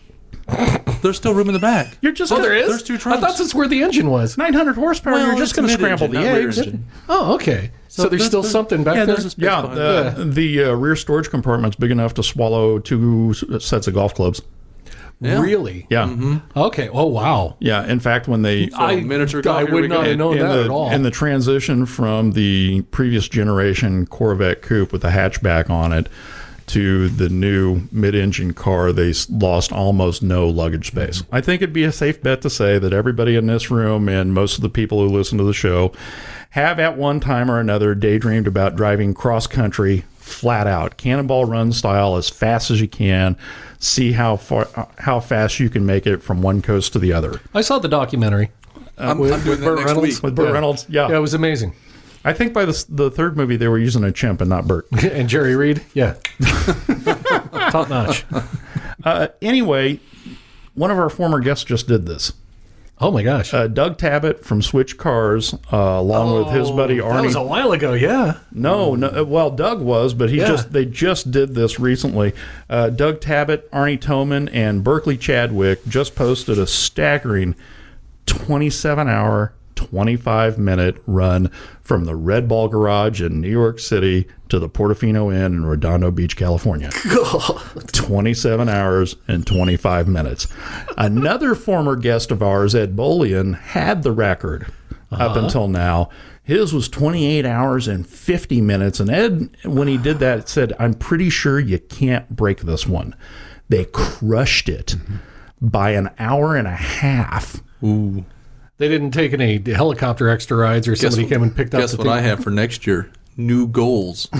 There's 1.02 1.18
still 1.18 1.34
room 1.34 1.48
in 1.50 1.54
the 1.54 1.60
back. 1.60 1.98
You're 2.02 2.14
just 2.14 2.32
Oh, 2.32 2.42
there 2.42 2.56
is. 2.56 2.70
There's 2.70 2.84
two 2.84 2.98
trunks. 2.98 3.22
I 3.22 3.28
thought 3.28 3.38
that's 3.38 3.54
where 3.54 3.68
the 3.68 3.84
engine 3.84 4.10
was. 4.10 4.38
900 4.38 4.76
horsepower. 4.76 5.14
Well, 5.16 5.28
you're 5.28 5.36
just 5.38 5.52
it's 5.52 5.60
going 5.60 5.68
to 5.70 5.78
mid-engine, 5.78 5.98
scramble 5.98 6.20
the 6.22 6.26
not 6.26 6.38
rear 6.38 6.48
eggs. 6.48 6.58
engine. 6.58 6.86
Oh, 7.10 7.36
okay. 7.36 7.72
So, 7.90 8.04
there's 8.04 8.12
there's- 8.12 8.26
still 8.28 8.42
there's- 8.42 8.52
something 8.54 8.84
back 8.84 8.96
yeah, 8.96 9.06
there. 9.06 9.16
there's 9.16 9.26
a 9.26 9.30
space 9.32 9.44
Yeah, 9.44 9.62
behind 9.62 10.34
the, 10.34 10.42
the 10.58 10.64
uh, 10.64 10.72
rear 10.74 10.96
storage 10.96 11.30
compartment's 11.30 11.76
big 11.76 11.92
enough 11.92 12.14
to 12.16 12.24
swallow 12.24 12.80
two 12.80 13.34
s- 13.52 13.64
sets 13.66 13.88
of 13.88 13.94
golf 13.94 14.14
clubs. 14.16 14.42
Yeah. 15.20 15.42
Really? 15.42 15.88
Yeah, 15.90 16.06
mm-hmm. 16.06 16.60
Okay. 16.60 16.90
Oh, 16.90 17.08
wow. 17.08 17.58
yeah. 17.60 17.86
In 17.86 18.00
fact, 18.00 18.28
when 18.28 18.44
they 18.44 18.70
I, 18.72 18.96
um, 18.96 19.08
miniature 19.08 19.40
I 19.40 19.42
golf, 19.42 19.60
here 19.62 19.74
we 19.74 19.82
would 19.82 19.90
not 19.90 20.06
have 20.06 20.18
known 20.18 20.38
that 20.38 20.54
the, 20.54 20.64
at 20.66 20.70
all. 20.70 20.92
in 20.92 21.02
the 21.04 21.12
transition 21.12 21.86
from 21.88 22.34
the 22.34 22.84
previous 22.92 23.28
generation 23.28 24.06
Corvette 24.06 24.62
coupe 24.62 24.92
with 24.92 25.02
the 25.02 25.10
hatchback 25.10 25.70
on 25.72 25.92
it 25.92 26.08
to 26.68 27.08
the 27.08 27.30
new 27.30 27.88
mid-engine 27.92 28.54
car, 28.54 28.92
they 28.92 29.14
lost 29.30 29.72
almost 29.72 30.22
no 30.22 30.48
luggage 30.48 30.88
space. 30.88 31.22
Mm-hmm. 31.22 31.36
I 31.36 31.42
think 31.42 31.62
it'd 31.62 31.74
be 31.74 31.86
a 31.86 31.92
safe 31.92 32.22
bet 32.22 32.42
to 32.42 32.50
say 32.50 32.78
that 32.78 32.94
everybody 32.94 33.36
in 33.36 33.48
this 33.48 33.72
room 33.72 34.08
and 34.10 34.34
most 34.34 34.58
of 34.58 34.62
the 34.62 34.70
people 34.70 35.00
who 35.00 35.08
listen 35.08 35.38
to 35.38 35.46
the 35.46 35.54
show 35.54 35.94
have 36.52 36.80
at 36.80 36.98
one 36.98 37.20
time 37.20 37.50
or 37.50 37.60
another 37.60 37.96
daydreamed 37.96 38.48
about 38.48 38.76
driving 38.76 39.14
cross 39.14 39.48
country 39.48 40.04
flat 40.28 40.68
out 40.68 40.98
cannonball 40.98 41.46
run 41.46 41.72
style 41.72 42.16
as 42.18 42.30
fast 42.30 42.70
as 42.70 42.80
you 42.82 42.88
can 42.88 43.36
see 43.80 44.12
how 44.12 44.36
far 44.36 44.68
how 45.00 45.20
fast 45.20 45.60
you 45.60 45.70
can 45.70 45.86
make 45.86 46.06
it 46.06 46.22
from 46.22 46.42
one 46.42 46.62
coast 46.62 46.94
to 46.94 47.00
the 47.00 47.14
other 47.14 47.40
I 47.54 47.62
saw 47.62 47.80
the 47.80 47.88
documentary 47.88 48.52
I'm, 48.98 49.20
with, 49.20 49.32
I'm 49.32 49.48
with 49.48 49.64
Burt 49.64 49.80
Reynolds. 49.86 50.02
week. 50.16 50.24
with 50.24 50.36
Burt 50.36 50.48
Yeah. 50.48 50.54
Reynolds 50.54 50.86
yeah. 50.90 51.10
Yeah, 51.10 51.18
it 51.18 51.22
was 51.22 51.34
amazing. 51.36 51.74
I 52.26 52.34
think 52.34 52.52
by 52.52 52.66
the, 52.66 52.86
the 52.90 53.10
third 53.12 53.38
movie 53.38 53.56
they 53.56 53.68
were 53.68 53.78
using 53.78 54.04
a 54.04 54.12
chimp 54.12 54.42
and 54.42 54.50
not 54.50 54.68
Bert. 54.68 54.88
and 55.04 55.30
Jerry 55.30 55.56
Reed. 55.56 55.84
Yeah. 55.94 56.16
Top 57.72 57.90
notch. 57.90 58.26
Uh, 59.04 59.28
anyway, 59.42 60.00
one 60.74 60.92
of 60.92 60.98
our 60.98 61.10
former 61.10 61.40
guests 61.40 61.64
just 61.64 61.88
did 61.88 62.06
this. 62.06 62.34
Oh 63.00 63.12
my 63.12 63.22
gosh. 63.22 63.54
Uh, 63.54 63.68
Doug 63.68 64.00
Tabbutt 64.00 64.44
from 64.44 64.62
Switch 64.64 64.98
Cars, 64.98 65.54
uh, 65.72 65.78
along 65.78 66.36
with 66.36 66.52
his 66.54 66.72
buddy 66.72 66.98
Arnie. 66.98 67.14
That 67.18 67.24
was 67.26 67.36
a 67.36 67.44
while 67.44 67.72
ago. 67.72 67.94
Yeah. 67.94 68.38
no, 68.52 68.96
no, 68.96 69.10
uh, 69.10 69.24
well, 69.24 69.52
Doug 69.52 69.82
was, 69.82 70.16
but 70.16 70.30
he 70.32 70.38
Yeah. 70.38 70.48
just 70.48 70.74
they 70.74 70.86
just 70.86 71.30
did 71.30 71.54
this 71.54 71.80
recently. 71.80 72.34
Uh, 72.70 72.90
Doug 72.90 73.20
Tabbutt, 73.20 73.70
Arnie 73.70 74.00
Toman, 74.00 74.50
and 74.52 74.84
Berkeley 74.84 75.16
Chadwick 75.16 75.86
just 75.88 76.16
posted 76.16 76.58
a 76.58 76.66
staggering 76.66 77.54
27 78.26 79.08
hour, 79.08 79.54
25 79.78 80.58
minute 80.58 81.02
run 81.06 81.50
from 81.82 82.04
the 82.04 82.16
Red 82.16 82.48
Ball 82.50 82.68
Garage 82.68 83.22
in 83.22 83.40
New 83.40 83.50
York 83.50 83.80
City 83.80 84.28
to 84.50 84.60
the 84.60 84.68
Portofino 84.68 85.34
Inn 85.34 85.54
in 85.54 85.66
Redondo 85.66 86.12
Beach, 86.12 86.36
California. 86.36 86.90
27 87.94 88.68
hours 88.68 89.16
and 89.28 89.48
25 89.48 90.08
minutes. 90.08 90.48
Another 90.98 91.56
former 91.56 91.96
guest 91.96 92.32
of 92.32 92.44
ours, 92.44 92.76
Ed 92.76 92.96
Bolian, 92.96 93.58
had 93.58 94.04
the 94.04 94.12
record 94.12 94.64
up 95.12 95.32
uh-huh. 95.32 95.40
until 95.40 95.68
now. 95.68 96.10
His 96.44 96.74
was 96.74 96.90
28 96.90 97.46
hours 97.46 97.88
and 97.88 98.08
50 98.08 98.62
minutes. 98.62 99.00
And 99.00 99.10
Ed, 99.10 99.50
when 99.64 99.88
he 99.88 99.98
did 99.98 100.20
that, 100.20 100.50
said, 100.50 100.74
I'm 100.80 100.94
pretty 100.94 101.30
sure 101.30 101.60
you 101.60 101.80
can't 101.80 102.30
break 102.36 102.62
this 102.62 102.88
one. 102.88 103.16
They 103.70 103.86
crushed 103.86 104.70
it 104.70 104.96
mm-hmm. 104.98 105.18
by 105.62 105.92
an 105.92 106.10
hour 106.20 106.56
and 106.56 106.68
a 106.68 106.76
half. 106.76 107.62
They 108.78 108.88
didn't 108.88 109.12
take 109.12 109.34
any 109.34 109.62
helicopter 109.74 110.30
extra 110.30 110.56
rides 110.58 110.88
or 110.88 110.96
somebody 110.96 111.24
what- 111.24 111.30
came 111.30 111.44
and 111.44 111.56
picked 111.56 111.74
up 111.74 111.82
Guess 111.82 111.92
the 111.92 111.98
what 111.98 112.04
thing. 112.06 112.14
I 112.14 112.22
have 112.22 112.44
for 112.44 112.52
next 112.52 112.88
year? 112.88 113.12
New 113.36 113.68
goals. 113.68 114.30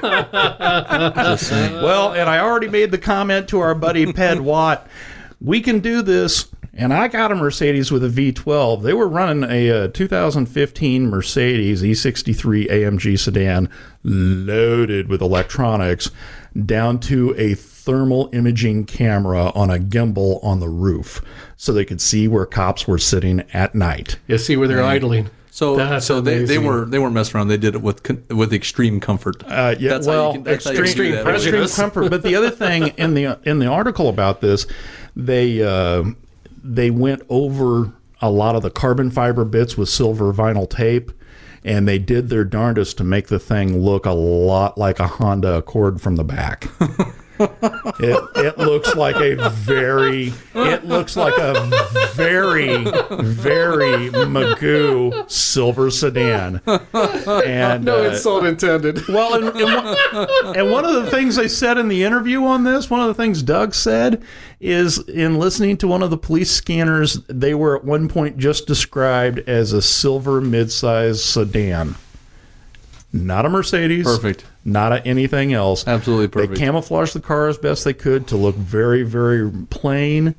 Well, 0.00 2.12
and 2.12 2.28
I 2.28 2.38
already 2.40 2.68
made 2.68 2.90
the 2.90 2.98
comment 2.98 3.48
to 3.48 3.60
our 3.60 3.74
buddy 3.74 4.12
Ped 4.12 4.40
Watt. 4.40 4.86
We 5.40 5.60
can 5.60 5.80
do 5.80 6.02
this. 6.02 6.48
And 6.74 6.94
I 6.94 7.08
got 7.08 7.32
a 7.32 7.34
Mercedes 7.34 7.90
with 7.90 8.04
a 8.04 8.08
V12. 8.08 8.82
They 8.82 8.92
were 8.92 9.08
running 9.08 9.50
a, 9.50 9.84
uh 9.84 9.88
2015 9.88 11.08
Mercedes 11.10 11.84
E 11.84 11.90
E63 11.92 12.70
AMG 12.70 13.18
sedan 13.18 13.68
loaded 14.04 15.08
with 15.08 15.20
electronics 15.20 16.10
down 16.66 17.00
to 17.00 17.34
a 17.36 17.54
thermal 17.88 18.28
imaging 18.34 18.84
camera 18.84 19.50
on 19.54 19.70
a 19.70 19.78
gimbal 19.78 20.44
on 20.44 20.60
the 20.60 20.68
roof 20.68 21.22
so 21.56 21.72
they 21.72 21.86
could 21.86 22.02
see 22.02 22.28
where 22.28 22.44
cops 22.44 22.86
were 22.86 22.98
sitting 22.98 23.40
at 23.54 23.74
night. 23.74 24.18
You 24.26 24.36
see 24.36 24.58
where 24.58 24.68
they're 24.68 24.84
idling. 24.84 25.30
So, 25.50 25.74
That's 25.76 26.04
so 26.04 26.20
they, 26.20 26.44
they 26.44 26.58
were 26.58 26.84
they 26.84 26.98
weren't 26.98 27.14
messing 27.14 27.36
around. 27.38 27.48
They 27.48 27.56
did 27.56 27.74
it 27.74 27.80
with 27.82 28.06
with 28.30 28.52
extreme 28.52 29.00
comfort. 29.00 29.42
Uh, 29.44 29.74
yeah, 29.78 29.88
That's 29.92 30.06
how 30.06 30.12
you 30.12 30.18
well, 30.18 30.32
can- 30.34 30.42
that's 30.44 30.64
how 30.66 30.70
you 30.72 30.82
extreme, 30.82 31.14
can 31.14 31.24
that. 31.24 31.34
extreme 31.34 31.66
comfort. 31.68 32.10
But 32.10 32.22
the 32.22 32.34
other 32.36 32.50
thing 32.50 32.88
in 32.98 33.14
the 33.14 33.38
in 33.44 33.58
the 33.58 33.66
article 33.66 34.08
about 34.10 34.42
this, 34.42 34.66
they 35.16 35.62
uh, 35.62 36.04
they 36.62 36.90
went 36.90 37.22
over 37.30 37.94
a 38.20 38.30
lot 38.30 38.54
of 38.54 38.62
the 38.62 38.70
carbon 38.70 39.10
fiber 39.10 39.44
bits 39.46 39.76
with 39.78 39.88
silver 39.88 40.30
vinyl 40.32 40.68
tape, 40.68 41.10
and 41.64 41.88
they 41.88 41.98
did 41.98 42.28
their 42.28 42.44
darndest 42.44 42.98
to 42.98 43.04
make 43.04 43.28
the 43.28 43.38
thing 43.38 43.78
look 43.78 44.04
a 44.04 44.12
lot 44.12 44.76
like 44.76 45.00
a 45.00 45.06
Honda 45.06 45.54
Accord 45.56 46.00
from 46.02 46.16
the 46.16 46.24
back. 46.24 46.68
It, 47.40 48.30
it 48.36 48.58
looks 48.58 48.94
like 48.94 49.16
a 49.16 49.50
very 49.50 50.32
it 50.54 50.84
looks 50.84 51.16
like 51.16 51.34
a 51.38 51.68
very 52.14 52.76
very 52.84 54.10
Magoo 54.10 55.28
silver 55.30 55.90
sedan 55.90 56.60
and 56.66 57.84
No 57.84 58.04
uh, 58.04 58.10
insult 58.10 58.44
intended. 58.44 59.06
well, 59.08 59.34
and, 59.34 59.56
and, 59.56 59.74
one, 59.74 60.56
and 60.56 60.70
one 60.70 60.84
of 60.84 60.94
the 60.94 61.10
things 61.10 61.36
they 61.36 61.48
said 61.48 61.78
in 61.78 61.88
the 61.88 62.04
interview 62.04 62.44
on 62.44 62.64
this, 62.64 62.90
one 62.90 63.00
of 63.00 63.08
the 63.08 63.14
things 63.14 63.42
Doug 63.42 63.74
said 63.74 64.22
is 64.60 64.98
in 65.08 65.38
listening 65.38 65.76
to 65.78 65.88
one 65.88 66.02
of 66.02 66.10
the 66.10 66.18
police 66.18 66.50
scanners, 66.50 67.14
they 67.28 67.54
were 67.54 67.76
at 67.76 67.84
one 67.84 68.08
point 68.08 68.38
just 68.38 68.66
described 68.66 69.38
as 69.48 69.72
a 69.72 69.82
silver 69.82 70.40
midsize 70.40 71.18
sedan. 71.18 71.94
Not 73.12 73.46
a 73.46 73.48
Mercedes. 73.48 74.04
Perfect. 74.04 74.44
Not 74.64 74.92
a 74.92 75.06
anything 75.06 75.52
else. 75.54 75.86
Absolutely 75.86 76.28
perfect. 76.28 76.54
They 76.54 76.58
camouflaged 76.58 77.14
the 77.14 77.20
car 77.20 77.48
as 77.48 77.56
best 77.56 77.84
they 77.84 77.94
could 77.94 78.26
to 78.28 78.36
look 78.36 78.54
very, 78.54 79.02
very 79.02 79.50
plain. 79.70 80.34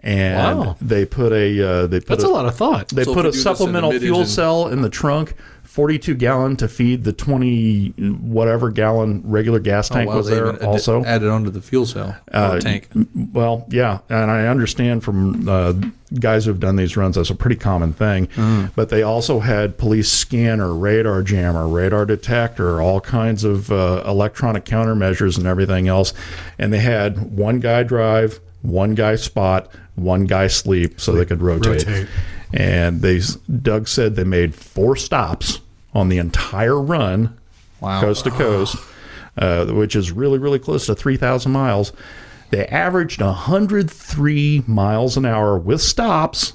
And 0.00 0.58
Wow. 0.60 0.76
they 0.80 1.04
put 1.04 1.32
a 1.32 1.68
uh, 1.68 1.86
they 1.88 1.98
put 1.98 2.08
That's 2.08 2.24
a 2.24 2.28
lot 2.28 2.46
of 2.46 2.54
thought. 2.54 2.88
they 2.90 3.02
So 3.04 3.12
put 3.12 3.26
a 3.26 3.28
you 3.28 3.32
do 3.32 3.36
this 3.36 3.44
in 3.46 3.50
the 3.50 3.56
supplemental 3.56 3.92
fuel 3.92 4.24
cell 4.24 4.68
in 4.68 4.82
the 4.82 4.88
trunk, 4.88 5.34
42 5.76 6.14
gallon 6.14 6.56
to 6.56 6.68
feed 6.68 7.04
the 7.04 7.12
20 7.12 7.88
whatever 8.22 8.70
gallon 8.70 9.20
regular 9.26 9.58
gas 9.58 9.90
tank 9.90 10.08
Oh, 10.08 10.12
wow, 10.12 10.16
was 10.16 10.26
there 10.26 10.64
also. 10.64 11.04
added 11.04 11.28
onto 11.28 11.50
the 11.50 11.60
fuel 11.60 11.84
cell 11.84 12.16
Uh, 12.32 12.58
tank. 12.58 12.88
well, 13.34 13.66
yeah, 13.68 13.98
and 14.08 14.30
I 14.30 14.46
understand 14.46 15.04
from 15.04 15.46
uh, 15.46 15.74
guys 16.18 16.46
who've 16.46 16.58
done 16.58 16.76
these 16.76 16.96
runs 16.96 17.16
that's 17.16 17.28
a 17.28 17.34
pretty 17.34 17.56
common 17.56 17.92
thing. 17.92 18.28
Mm. 18.28 18.70
But 18.74 18.88
they 18.88 19.02
also 19.02 19.40
had 19.40 19.76
police 19.76 20.10
scanner, 20.10 20.72
radar 20.74 21.22
jammer, 21.22 21.68
radar 21.68 22.06
detector, 22.06 22.80
all 22.80 23.02
kinds 23.02 23.44
of 23.44 23.70
uh, 23.70 24.02
electronic 24.06 24.64
countermeasures 24.64 25.36
and 25.36 25.46
everything 25.46 25.88
else. 25.88 26.14
And 26.58 26.72
they 26.72 26.78
had 26.78 27.36
one 27.36 27.60
guy 27.60 27.82
drive, 27.82 28.40
one 28.62 28.94
guy 28.94 29.16
spot, 29.16 29.68
one 29.94 30.24
guy 30.24 30.46
sleep, 30.46 30.98
so 31.02 31.12
they 31.12 31.26
could 31.26 31.42
rotate. 31.42 31.86
Rotate. 31.86 32.08
And 32.54 33.02
they, 33.02 33.20
Doug 33.60 33.88
said 33.88 34.16
they 34.16 34.24
made 34.24 34.54
four 34.54 34.96
stops 34.96 35.60
on 35.96 36.08
the 36.10 36.18
entire 36.18 36.80
run, 36.80 37.36
Wow. 37.80 38.00
coast 38.00 38.24
to 38.24 38.30
coast, 38.30 38.76
uh, 39.38 39.66
which 39.66 39.96
is 39.96 40.12
really, 40.12 40.38
really 40.38 40.58
close 40.58 40.86
to 40.86 40.94
3,000 40.94 41.50
miles. 41.50 41.92
They 42.50 42.66
averaged 42.66 43.20
103 43.20 44.62
miles 44.66 45.16
an 45.16 45.24
hour 45.26 45.58
with 45.58 45.80
stops. 45.80 46.52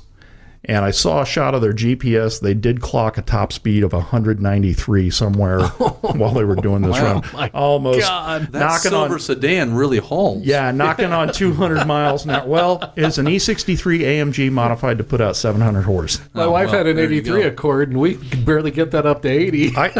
And 0.65 0.85
I 0.85 0.91
saw 0.91 1.23
a 1.23 1.25
shot 1.25 1.55
of 1.55 1.61
their 1.61 1.73
GPS. 1.73 2.39
They 2.39 2.53
did 2.53 2.81
clock 2.81 3.17
a 3.17 3.23
top 3.23 3.51
speed 3.51 3.83
of 3.83 3.93
193 3.93 5.09
somewhere 5.09 5.61
while 5.67 6.33
they 6.35 6.43
were 6.43 6.55
doing 6.55 6.83
this 6.83 6.99
run. 6.99 7.23
my 7.33 7.49
Almost 7.51 8.01
God. 8.01 8.43
That 8.51 8.59
knocking 8.59 8.91
silver 8.91 9.13
on 9.15 9.19
sedan 9.19 9.73
really 9.73 9.97
hauls. 9.97 10.43
yeah, 10.43 10.69
knocking 10.71 11.11
on 11.13 11.33
200 11.33 11.87
miles 11.87 12.25
an 12.25 12.29
hour. 12.31 12.47
Well, 12.47 12.93
it's 12.95 13.17
an 13.17 13.25
E63 13.25 14.01
AMG 14.01 14.51
modified 14.51 14.99
to 14.99 15.03
put 15.03 15.19
out 15.19 15.35
700 15.35 15.81
horse. 15.81 16.19
My 16.33 16.43
Oh, 16.43 16.51
wife 16.51 16.67
well, 16.67 16.77
had 16.77 16.87
an 16.87 16.99
83. 16.99 17.41
Accord, 17.43 17.89
and 17.89 17.99
we 17.99 18.15
could 18.15 18.45
barely 18.45 18.69
get 18.69 18.91
that 18.91 19.07
up 19.07 19.23
to 19.23 19.29
80. 19.29 19.75
I, 19.75 19.91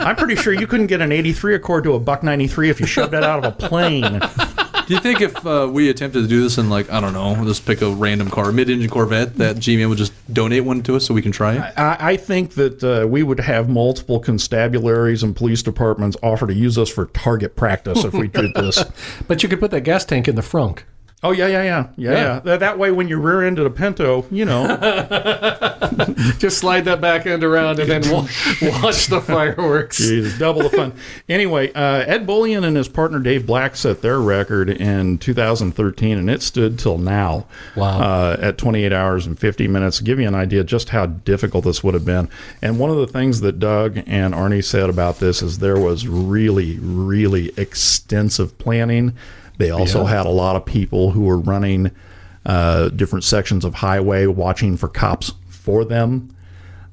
I'm 0.00 0.16
pretty 0.16 0.36
sure 0.36 0.54
you 0.54 0.66
couldn't 0.66 0.86
get 0.86 1.02
an 1.02 1.12
83 1.12 1.56
Accord 1.56 1.84
to 1.84 1.92
a 1.92 2.00
buck 2.00 2.22
93 2.22 2.70
if 2.70 2.80
you 2.80 2.86
shoved 2.86 3.12
it 3.12 3.22
out 3.22 3.44
of 3.44 3.52
a 3.52 3.68
plane. 3.68 4.20
Do 4.86 4.94
you 4.94 5.00
think 5.00 5.20
if 5.20 5.44
uh, 5.44 5.68
we 5.70 5.90
attempted 5.90 6.22
to 6.22 6.28
do 6.28 6.42
this 6.42 6.58
in 6.58 6.70
like 6.70 6.90
I 6.90 7.00
don't 7.00 7.12
know, 7.12 7.34
just 7.44 7.66
pick 7.66 7.82
a 7.82 7.90
random 7.90 8.30
car, 8.30 8.52
mid-engine 8.52 8.88
Corvette, 8.88 9.34
that 9.36 9.58
G-Man 9.58 9.88
would 9.88 9.98
just 9.98 10.12
donate 10.32 10.64
one 10.64 10.82
to 10.84 10.96
us 10.96 11.06
so 11.06 11.14
we 11.14 11.22
can 11.22 11.32
try 11.32 11.54
it? 11.54 11.78
I, 11.78 11.96
I 12.12 12.16
think 12.16 12.54
that 12.54 12.84
uh, 12.84 13.06
we 13.06 13.24
would 13.24 13.40
have 13.40 13.68
multiple 13.68 14.20
constabularies 14.20 15.24
and 15.24 15.34
police 15.34 15.62
departments 15.62 16.16
offer 16.22 16.46
to 16.46 16.54
use 16.54 16.78
us 16.78 16.88
for 16.88 17.06
target 17.06 17.56
practice 17.56 18.04
if 18.04 18.12
we 18.12 18.28
did 18.28 18.54
this. 18.54 18.84
But 19.26 19.42
you 19.42 19.48
could 19.48 19.60
put 19.60 19.70
that 19.72 19.82
gas 19.82 20.04
tank 20.04 20.28
in 20.28 20.36
the 20.36 20.42
frunk. 20.42 20.82
Oh 21.22 21.32
yeah, 21.32 21.46
yeah, 21.46 21.62
yeah, 21.62 21.86
yeah, 21.96 22.12
yeah. 22.12 22.38
That, 22.40 22.60
that 22.60 22.78
way, 22.78 22.90
when 22.90 23.08
you 23.08 23.18
rear 23.18 23.42
ended 23.42 23.66
a 23.66 23.70
Pinto, 23.70 24.26
you 24.30 24.44
know, 24.44 24.66
Just 26.38 26.58
slide 26.58 26.84
that 26.84 27.00
back 27.00 27.26
end 27.26 27.42
around 27.44 27.78
and 27.78 27.90
then 27.90 28.02
wa- 28.12 28.26
watch 28.82 29.06
the 29.06 29.20
fireworks. 29.20 29.98
Jesus, 29.98 30.38
double 30.38 30.62
the 30.62 30.70
fun. 30.70 30.92
Anyway, 31.28 31.72
uh, 31.72 32.04
Ed 32.06 32.26
Bolian 32.26 32.64
and 32.64 32.76
his 32.76 32.88
partner 32.88 33.18
Dave 33.18 33.46
Black 33.46 33.76
set 33.76 34.02
their 34.02 34.20
record 34.20 34.68
in 34.70 35.18
2013, 35.18 36.18
and 36.18 36.30
it 36.30 36.42
stood 36.42 36.78
till 36.78 36.98
now. 36.98 37.46
Wow. 37.76 38.00
Uh, 38.00 38.36
at 38.40 38.58
28 38.58 38.92
hours 38.92 39.26
and 39.26 39.38
50 39.38 39.68
minutes. 39.68 39.98
To 39.98 40.04
give 40.04 40.20
you 40.20 40.28
an 40.28 40.34
idea 40.34 40.64
just 40.64 40.90
how 40.90 41.06
difficult 41.06 41.64
this 41.64 41.82
would 41.82 41.94
have 41.94 42.04
been. 42.04 42.28
And 42.60 42.78
one 42.78 42.90
of 42.90 42.96
the 42.96 43.06
things 43.06 43.40
that 43.40 43.58
Doug 43.58 43.98
and 44.06 44.34
Arnie 44.34 44.64
said 44.64 44.90
about 44.90 45.18
this 45.18 45.42
is 45.42 45.58
there 45.58 45.78
was 45.78 46.06
really, 46.06 46.78
really 46.78 47.52
extensive 47.56 48.58
planning. 48.58 49.14
They 49.58 49.70
also 49.70 50.02
Yeah. 50.04 50.10
had 50.10 50.26
a 50.26 50.30
lot 50.30 50.56
of 50.56 50.64
people 50.64 51.10
who 51.12 51.22
were 51.22 51.38
running 51.38 51.90
uh, 52.44 52.90
different 52.90 53.24
sections 53.24 53.64
of 53.64 53.74
highway, 53.74 54.26
watching 54.26 54.76
for 54.76 54.88
cops 54.88 55.32
for 55.48 55.84
them. 55.84 56.28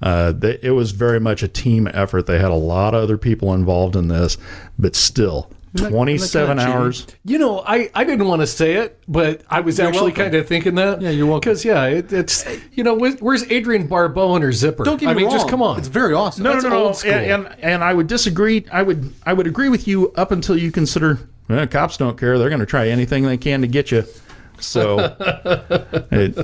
Uh, 0.02 0.32
they, 0.32 0.58
it 0.64 0.72
was 0.72 0.92
very 0.92 1.20
much 1.20 1.44
a 1.44 1.48
team 1.48 1.88
effort. 1.94 2.26
They 2.26 2.40
had 2.40 2.52
a 2.52 2.56
lot 2.56 2.94
of 2.96 3.04
other 3.04 3.18
people 3.18 3.54
involved 3.54 3.96
in 3.96 4.08
this, 4.08 4.38
but 4.80 4.96
still, 4.96 5.52
27 5.78 6.16
isn't 6.16 6.34
that 6.42 6.48
kinda 6.48 6.64
hours. 6.78 7.08
You 7.24 7.38
know, 7.38 7.64
I, 7.66 7.90
I 7.96 8.04
didn't 8.04 8.28
want 8.28 8.42
to 8.42 8.48
say 8.48 8.74
it, 8.78 9.00
but 9.08 9.44
I 9.50 9.62
was 9.62 9.80
actually 9.80 10.08
welcome. 10.12 10.24
kind 10.24 10.36
of 10.36 10.48
thinking 10.48 10.76
that. 10.76 11.02
Yeah, 11.02 11.10
you're 11.12 11.26
welcome. 11.28 11.52
Because, 11.52 11.64
yeah, 11.64 11.86
it, 11.86 12.12
it's, 12.12 12.46
you 12.74 12.84
know, 12.84 12.96
where's, 12.96 13.20
where's 13.22 13.44
Adrienne 13.52 13.88
Barbeau 13.88 14.36
and 14.36 14.44
her 14.44 14.52
zipper? 14.52 14.84
Don't 14.84 15.00
get 15.00 15.06
me 15.06 15.12
I 15.12 15.16
mean, 15.16 15.26
wrong. 15.28 15.36
just 15.36 15.48
come 15.50 15.62
on. 15.62 15.78
It's 15.80 15.88
very 15.88 16.14
awesome. 16.14 16.44
No, 16.44 16.52
That's 16.54 16.64
no, 16.64 16.70
no, 16.72 16.76
no. 16.80 16.84
old 16.88 16.96
school. 16.98 17.14
And, 17.14 17.46
and 17.48 17.56
and 17.64 17.84
I 17.84 17.94
would 17.94 18.08
disagree. 18.08 18.66
I 18.72 18.82
would 18.84 19.14
I 19.26 19.34
would 19.34 19.48
agree 19.48 19.70
with 19.70 19.88
you 19.88 20.12
up 20.14 20.32
until 20.32 20.58
you 20.58 20.72
consider 20.72 21.20
well, 21.50 21.68
cops 21.68 21.98
don't 21.98 22.18
care. 22.18 22.38
They're 22.40 22.50
going 22.50 22.60
to 22.60 22.66
try 22.66 22.88
anything 22.90 23.24
they 23.24 23.38
can 23.38 23.62
to 23.62 23.68
get 23.68 23.92
you. 23.92 24.04
So, 24.60 24.98
it, 26.12 26.38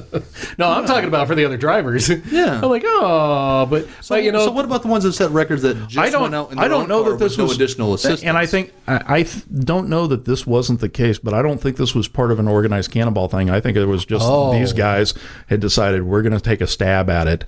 no, 0.58 0.68
I'm 0.70 0.86
talking 0.86 1.08
about 1.08 1.28
for 1.28 1.36
the 1.36 1.46
other 1.46 1.56
drivers. 1.58 2.10
Yeah. 2.10 2.60
I'm 2.62 2.70
like, 2.70 2.84
oh, 2.86 3.66
but, 3.70 3.88
So, 4.02 4.16
but 4.16 4.24
you 4.24 4.32
know, 4.32 4.46
so 4.46 4.52
what 4.52 4.66
about 4.66 4.82
the 4.82 4.90
ones 4.90 5.04
that 5.06 5.14
set 5.14 5.32
records 5.32 5.62
that 5.62 5.88
just 5.88 5.98
I 5.98 6.10
don't. 6.10 6.24
went 6.24 6.36
out 6.36 6.52
in 6.52 6.60
I 6.60 6.68
don't 6.68 6.82
own 6.84 6.88
know 6.90 7.04
car 7.04 7.12
that 7.14 7.20
this 7.20 7.34
with 7.34 7.38
no 7.38 7.44
was 7.46 7.56
additional 7.56 7.94
assistance? 7.94 8.24
And 8.24 8.38
I 8.38 8.46
think 8.46 8.74
I, 8.88 9.20
I 9.20 9.24
th- 9.24 9.46
don't 9.64 9.88
know 9.88 10.06
that 10.08 10.26
this 10.26 10.46
wasn't 10.46 10.82
the 10.82 10.90
case, 10.90 11.18
but 11.18 11.34
I 11.34 11.42
don't 11.42 11.60
think 11.62 11.78
this 11.78 11.96
was 11.96 12.08
part 12.10 12.32
of 12.32 12.40
an 12.40 12.48
organized 12.48 12.92
cannonball 12.92 13.30
thing. 13.30 13.50
I 13.50 13.62
think 13.62 13.78
it 13.78 13.86
was 13.86 14.06
just 14.06 14.26
Oh. 14.28 14.52
these 14.52 14.74
guys 14.74 15.14
had 15.48 15.60
decided 15.62 16.04
we're 16.04 16.24
going 16.24 16.34
to 16.34 16.42
take 16.42 16.60
a 16.62 16.68
stab 16.68 17.10
at 17.10 17.28
it. 17.28 17.46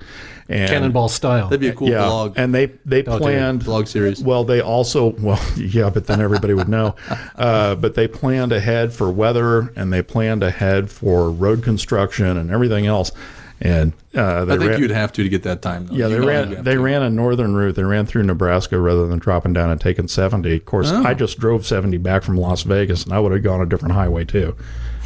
And, 0.51 0.69
cannonball 0.69 1.07
style. 1.09 1.47
that'd 1.47 1.59
be 1.61 1.69
a 1.69 1.73
cool 1.73 1.89
yeah, 1.89 1.99
vlog. 2.01 2.33
and 2.35 2.53
they 2.53 2.67
they 2.85 3.01
dude, 3.03 3.17
planned 3.21 3.61
vlog 3.63 3.87
series. 3.87 4.21
Well, 4.21 4.43
they 4.43 4.59
also 4.61 5.11
well, 5.19 5.39
yeah, 5.57 5.89
but 5.89 6.07
then 6.07 6.19
everybody 6.21 6.53
would 6.53 6.69
know. 6.69 6.95
Uh, 7.35 7.73
but 7.75 7.95
they 7.95 8.07
planned 8.07 8.51
ahead 8.51 8.93
for 8.93 9.09
weather, 9.11 9.71
and 9.75 9.91
they 9.91 10.01
planned 10.03 10.43
ahead 10.43 10.89
for 10.91 11.31
road 11.31 11.63
construction 11.63 12.37
and 12.37 12.51
everything 12.51 12.85
else. 12.85 13.11
And 13.59 13.93
uh, 14.15 14.45
they 14.45 14.55
I 14.55 14.57
think 14.57 14.69
ran, 14.71 14.79
you'd 14.81 14.91
have 14.91 15.11
to 15.13 15.23
to 15.23 15.29
get 15.29 15.43
that 15.43 15.61
time. 15.61 15.85
Though. 15.87 15.95
yeah, 15.95 16.07
You 16.07 16.19
they 16.19 16.27
ran 16.27 16.63
they 16.63 16.73
to. 16.75 16.79
ran 16.81 17.01
a 17.03 17.09
northern 17.09 17.55
route. 17.55 17.75
They 17.75 17.83
ran 17.83 18.05
through 18.05 18.23
Nebraska 18.23 18.79
rather 18.79 19.07
than 19.07 19.19
dropping 19.19 19.53
down 19.53 19.69
and 19.69 19.79
taking 19.79 20.07
seventy. 20.07 20.55
Of 20.57 20.65
course, 20.65 20.91
Oh. 20.91 21.03
I 21.03 21.13
just 21.13 21.39
drove 21.39 21.65
seventy 21.65 21.97
back 21.97 22.23
from 22.23 22.37
Las 22.37 22.63
Vegas, 22.63 23.03
and 23.05 23.13
I 23.13 23.19
would 23.19 23.31
have 23.31 23.43
gone 23.43 23.61
a 23.61 23.65
different 23.65 23.93
highway 23.95 24.25
too. 24.25 24.55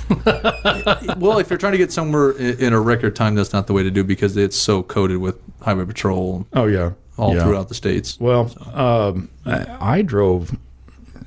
well, 1.18 1.40
if 1.40 1.50
you're 1.50 1.58
trying 1.58 1.72
to 1.74 1.78
get 1.78 1.92
somewhere 1.92 2.32
in, 2.32 2.60
in 2.60 2.74
a 2.74 2.80
record 2.80 3.16
time, 3.16 3.36
that's 3.36 3.54
not 3.54 3.68
the 3.68 3.74
way 3.74 3.84
to 3.84 3.92
do 3.92 4.04
because 4.04 4.38
it's 4.38 4.56
so 4.58 4.84
coated 4.84 5.18
with 5.18 5.38
highway 5.62 5.86
patrol 5.86 6.46
Oh 6.54 6.66
yeah, 6.66 6.92
all 7.18 7.34
yeah. 7.36 7.44
throughout 7.44 7.70
the 7.70 7.76
states. 7.76 8.20
Well, 8.20 8.52
um, 8.74 9.30
I, 9.46 9.98
I 9.98 10.02
drove. 10.02 10.56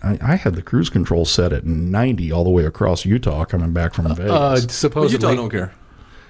I, 0.02 0.18
I 0.22 0.36
had 0.36 0.54
the 0.54 0.62
cruise 0.62 0.90
control 0.90 1.24
set 1.24 1.52
at 1.52 1.64
90 1.66 2.30
all 2.30 2.44
the 2.44 2.50
way 2.50 2.64
across 2.64 3.04
Utah 3.04 3.44
coming 3.44 3.72
back 3.72 3.94
from 3.94 4.06
Vegas. 4.14 4.30
uh, 4.30 4.58
But 4.60 4.70
supposedly. 4.70 5.28
Utah 5.28 5.40
don't 5.42 5.50
care. 5.50 5.72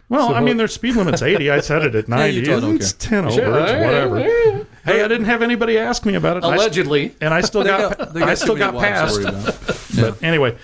well, 0.08 0.34
I 0.34 0.40
mean, 0.40 0.56
their 0.56 0.68
speed 0.68 0.96
limit's 0.96 1.20
80. 1.20 1.50
I 1.50 1.60
set 1.60 1.82
it 1.82 1.94
at 1.94 2.08
90. 2.08 2.34
Utah 2.38 2.60
don't 2.60 2.76
it's 2.76 2.94
10 2.94 3.26
over. 3.26 3.34
Sure, 3.34 3.58
It's 3.60 3.72
whatever. 3.72 4.20
yeah. 4.20 4.62
Hey, 4.86 5.02
I 5.04 5.08
didn't 5.08 5.26
have 5.26 5.42
anybody 5.42 5.76
ask 5.76 6.06
me 6.06 6.14
about 6.14 6.38
it. 6.38 6.44
and 6.44 6.46
I 6.46 6.56
st- 6.56 6.60
Allegedly. 6.62 7.14
and 7.20 7.34
I 7.34 7.42
still 7.42 7.62
got, 7.62 7.98
got, 7.98 8.16
I 8.22 8.32
still 8.32 8.56
got 8.56 8.72
passed. 8.74 9.16
worry 9.16 9.26
about. 9.26 9.54
But 9.96 10.22
anyway, 10.22 10.56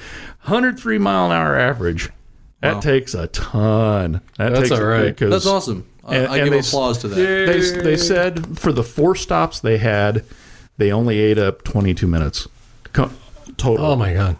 103 0.44 0.98
mile 0.98 1.26
an 1.26 1.32
hour 1.32 1.58
average 1.58 2.10
That 2.60 2.82
takes 2.82 3.14
a 3.14 3.26
ton. 3.28 4.20
That 4.38 4.50
That's 4.50 4.60
takes 4.68 4.70
all 4.72 4.84
right. 4.84 5.06
because 5.06 5.30
That's 5.30 5.46
awesome. 5.46 5.86
I, 6.06 6.16
And- 6.16 6.26
I 6.28 6.36
and 6.38 6.44
give 6.44 6.52
they 6.52 6.58
applause 6.68 6.98
to 6.98 7.08
that. 7.08 7.16
They, 7.16 7.60
they 7.82 7.96
said 7.96 8.58
for 8.58 8.72
the 8.72 8.82
four 8.82 9.14
stops 9.14 9.60
they 9.60 9.78
had, 9.78 10.24
they 10.76 10.92
only 10.92 11.18
ate 11.18 11.38
up 11.38 11.62
22 11.64 12.06
minutes 12.06 12.46
total. 13.56 13.84
Oh 13.86 13.96
my 13.96 14.12
god. 14.12 14.36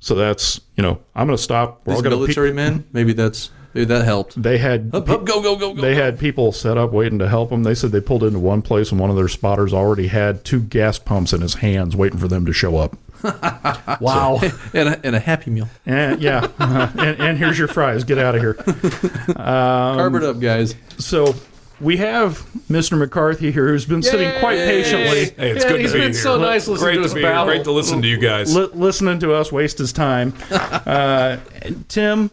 So 0.00 0.14
that's 0.14 0.60
you 0.76 0.82
know 0.82 1.00
I'm 1.14 1.26
going 1.26 1.36
to 1.36 1.42
stop. 1.42 1.80
We're 1.86 1.94
all 1.94 2.02
going 2.02 2.12
to. 2.12 2.18
military 2.18 2.52
men, 2.52 2.84
maybe 2.92 3.12
that's 3.12 3.50
maybe 3.74 3.86
that 3.86 4.04
helped. 4.04 4.40
they 4.40 4.58
had 4.58 4.90
Up, 4.94 5.08
up, 5.08 5.24
go, 5.24 5.40
go, 5.42 5.56
go, 5.56 5.74
go. 5.74 5.80
they 5.80 5.94
had 5.94 6.18
people 6.18 6.52
set 6.52 6.76
up 6.78 6.92
waiting 6.92 7.18
to 7.18 7.28
help 7.28 7.50
them. 7.50 7.62
They 7.62 7.74
said 7.74 7.92
they 7.92 8.00
pulled 8.00 8.22
into 8.24 8.38
one 8.38 8.62
place 8.62 8.90
and 8.90 9.00
one 9.00 9.10
of 9.10 9.16
their 9.16 9.28
spotters 9.28 9.72
already 9.72 10.08
had 10.08 10.44
two 10.44 10.60
gas 10.60 10.98
pumps 10.98 11.32
in 11.32 11.40
his 11.40 11.54
hands 11.54 11.96
waiting 11.96 12.18
for 12.18 12.28
them 12.28 12.44
to 12.46 12.52
show 12.52 12.76
up. 12.76 12.96
Wow. 14.00 14.40
and, 14.74 14.88
a, 14.90 15.06
and 15.06 15.16
a 15.16 15.20
happy 15.20 15.50
meal. 15.50 15.68
And 15.86 16.20
yeah, 16.20 16.48
and, 16.58 17.20
and 17.20 17.38
here's 17.38 17.58
your 17.58 17.68
fries. 17.68 18.04
Get 18.04 18.18
out 18.18 18.34
of 18.34 18.40
here. 18.42 18.54
Carb 18.54 20.16
it 20.16 20.22
up, 20.24 20.40
guys. 20.40 20.74
So 20.98 21.34
we 21.80 21.96
have 21.98 22.38
Mr. 22.70 22.98
McCarthy 22.98 23.50
here, 23.52 23.68
who's 23.68 23.84
been 23.86 24.02
sitting 24.02 24.30
quite 24.40 24.56
patiently. 24.58 25.26
Hey, 25.36 25.50
it's 25.52 25.64
Yeah, 25.64 25.70
good 25.70 25.72
to 25.72 25.72
be 25.72 25.78
here. 25.78 25.80
He's 25.82 25.92
been 25.92 26.02
here. 26.02 26.12
so 26.14 26.38
nice 26.38 26.68
listening 26.68 26.86
Great 26.86 26.94
to 26.96 27.00
to 27.00 27.06
us 27.06 27.14
be 27.14 27.20
here. 27.20 27.44
Great 27.44 27.64
to 27.64 27.72
listen 27.72 28.02
to 28.02 28.08
you 28.08 28.18
guys. 28.18 28.54
li- 28.54 28.70
listening 28.72 29.18
to 29.20 29.32
us 29.34 29.52
waste 29.52 29.78
his 29.78 29.92
time. 29.92 30.32
Uh, 30.50 31.38
Tim, 31.88 32.30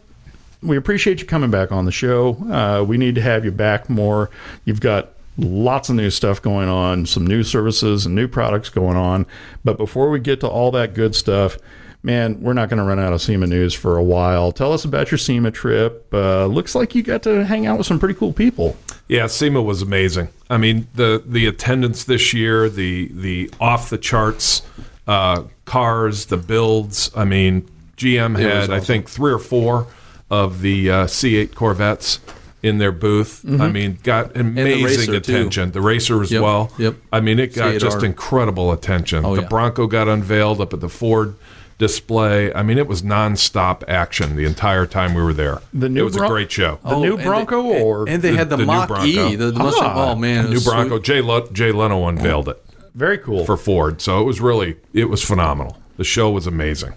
we 0.62 0.76
appreciate 0.76 1.20
you 1.20 1.26
coming 1.26 1.50
back 1.50 1.72
on 1.72 1.84
the 1.84 1.92
show. 1.92 2.34
Uh, 2.50 2.84
we 2.84 2.96
need 2.96 3.14
to 3.16 3.20
have 3.20 3.44
you 3.44 3.50
back 3.52 3.90
more. 3.90 4.30
You've 4.64 4.80
got 4.80 5.10
lots 5.36 5.88
of 5.88 5.96
new 5.96 6.10
stuff 6.10 6.40
going 6.40 6.68
on, 6.68 7.06
some 7.06 7.26
new 7.26 7.42
services 7.42 8.06
and 8.06 8.14
new 8.14 8.28
products 8.28 8.68
going 8.68 8.96
on. 8.96 9.26
But 9.64 9.76
before 9.76 10.10
we 10.10 10.20
get 10.20 10.40
to 10.40 10.48
all 10.48 10.70
that 10.72 10.94
good 10.94 11.14
stuff, 11.14 11.58
man, 12.02 12.40
we're 12.40 12.52
not 12.52 12.68
going 12.68 12.78
to 12.78 12.84
run 12.84 13.00
out 13.00 13.12
of 13.12 13.20
SEMA 13.20 13.46
news 13.46 13.74
for 13.74 13.96
a 13.96 14.02
while. 14.02 14.52
Tell 14.52 14.72
us 14.72 14.84
about 14.84 15.10
your 15.10 15.18
SEMA 15.18 15.50
trip. 15.50 16.06
Uh, 16.12 16.46
looks 16.46 16.74
like 16.74 16.94
you 16.94 17.02
got 17.02 17.22
to 17.24 17.44
hang 17.44 17.66
out 17.66 17.78
with 17.78 17.86
some 17.86 17.98
pretty 17.98 18.14
cool 18.14 18.32
people. 18.32 18.76
Yeah, 19.08 19.26
SEMA 19.26 19.62
was 19.62 19.82
amazing. 19.82 20.28
I 20.48 20.56
mean, 20.58 20.86
the 20.94 21.22
the 21.26 21.46
attendance 21.46 22.04
this 22.04 22.32
year, 22.32 22.68
the 22.68 23.08
the 23.12 23.50
off 23.60 23.90
the 23.90 23.98
charts 23.98 24.62
uh, 25.06 25.44
cars, 25.64 26.26
the 26.26 26.36
builds. 26.36 27.10
I 27.16 27.24
mean, 27.24 27.68
GM 27.96 28.38
had 28.38 28.70
I 28.70 28.80
think 28.80 29.08
three 29.08 29.32
or 29.32 29.38
four 29.38 29.86
of 30.30 30.62
the 30.62 30.90
uh, 30.90 31.04
C8 31.04 31.54
Corvettes 31.54 32.18
in 32.64 32.78
their 32.78 32.92
booth. 32.92 33.44
I 33.60 33.68
mean, 33.68 33.98
got 34.02 34.36
amazing 34.36 34.84
racer, 34.84 35.06
too. 35.06 35.16
attention. 35.18 35.70
The 35.72 35.80
racer 35.82 36.22
as 36.22 36.32
Yep, 36.32 36.42
well. 36.42 36.72
yep. 36.78 36.94
I 37.12 37.20
mean, 37.20 37.38
it 37.38 37.54
got 37.54 37.74
C8R. 37.74 37.78
just 37.80 38.02
incredible 38.02 38.72
attention. 38.72 39.24
Oh, 39.24 39.36
the 39.36 39.42
yeah. 39.42 39.48
Bronco 39.48 39.86
got 39.86 40.08
unveiled 40.08 40.60
up 40.60 40.72
at 40.72 40.80
the 40.80 40.88
Ford 40.88 41.34
display. 41.76 42.52
I 42.54 42.62
mean, 42.62 42.78
it 42.78 42.86
was 42.88 43.02
nonstop 43.02 43.82
action 43.88 44.36
the 44.36 44.44
entire 44.46 44.86
time 44.86 45.12
we 45.12 45.22
were 45.22 45.34
there. 45.34 45.60
The 45.74 45.88
new 45.88 46.00
it 46.00 46.04
was 46.04 46.16
Bron- 46.16 46.30
a 46.30 46.32
great 46.34 46.50
show. 46.52 46.78
The 46.84 46.98
new 46.98 47.12
and 47.12 47.20
they- 47.20 47.24
Bronco 47.24 47.62
or 47.62 48.08
And 48.08 48.22
they 48.22 48.34
had 48.34 48.48
the, 48.48 48.56
the 48.56 48.62
new 48.62 48.66
Mach 48.66 48.88
Bronco. 48.88 49.06
E. 49.06 49.34
The, 49.36 49.50
the 49.50 49.58
Mustang. 49.58 49.84
Ah, 49.84 50.10
oh 50.12 50.16
man, 50.16 50.46
it 50.46 50.50
New 50.50 50.60
Bronco. 50.60 50.96
sweet. 50.96 51.02
Jay, 51.04 51.20
Le- 51.20 51.50
Jay 51.52 51.72
Leno 51.72 52.06
unveiled 52.08 52.48
it 52.48 52.62
very 52.94 53.18
cool. 53.18 53.44
for 53.44 53.56
Ford, 53.56 54.00
so 54.00 54.20
it 54.20 54.24
was 54.24 54.40
really 54.40 54.76
it 54.92 55.10
was 55.10 55.22
phenomenal. 55.22 55.76
The 55.96 56.04
show 56.04 56.30
was 56.30 56.46
amazing. 56.46 56.94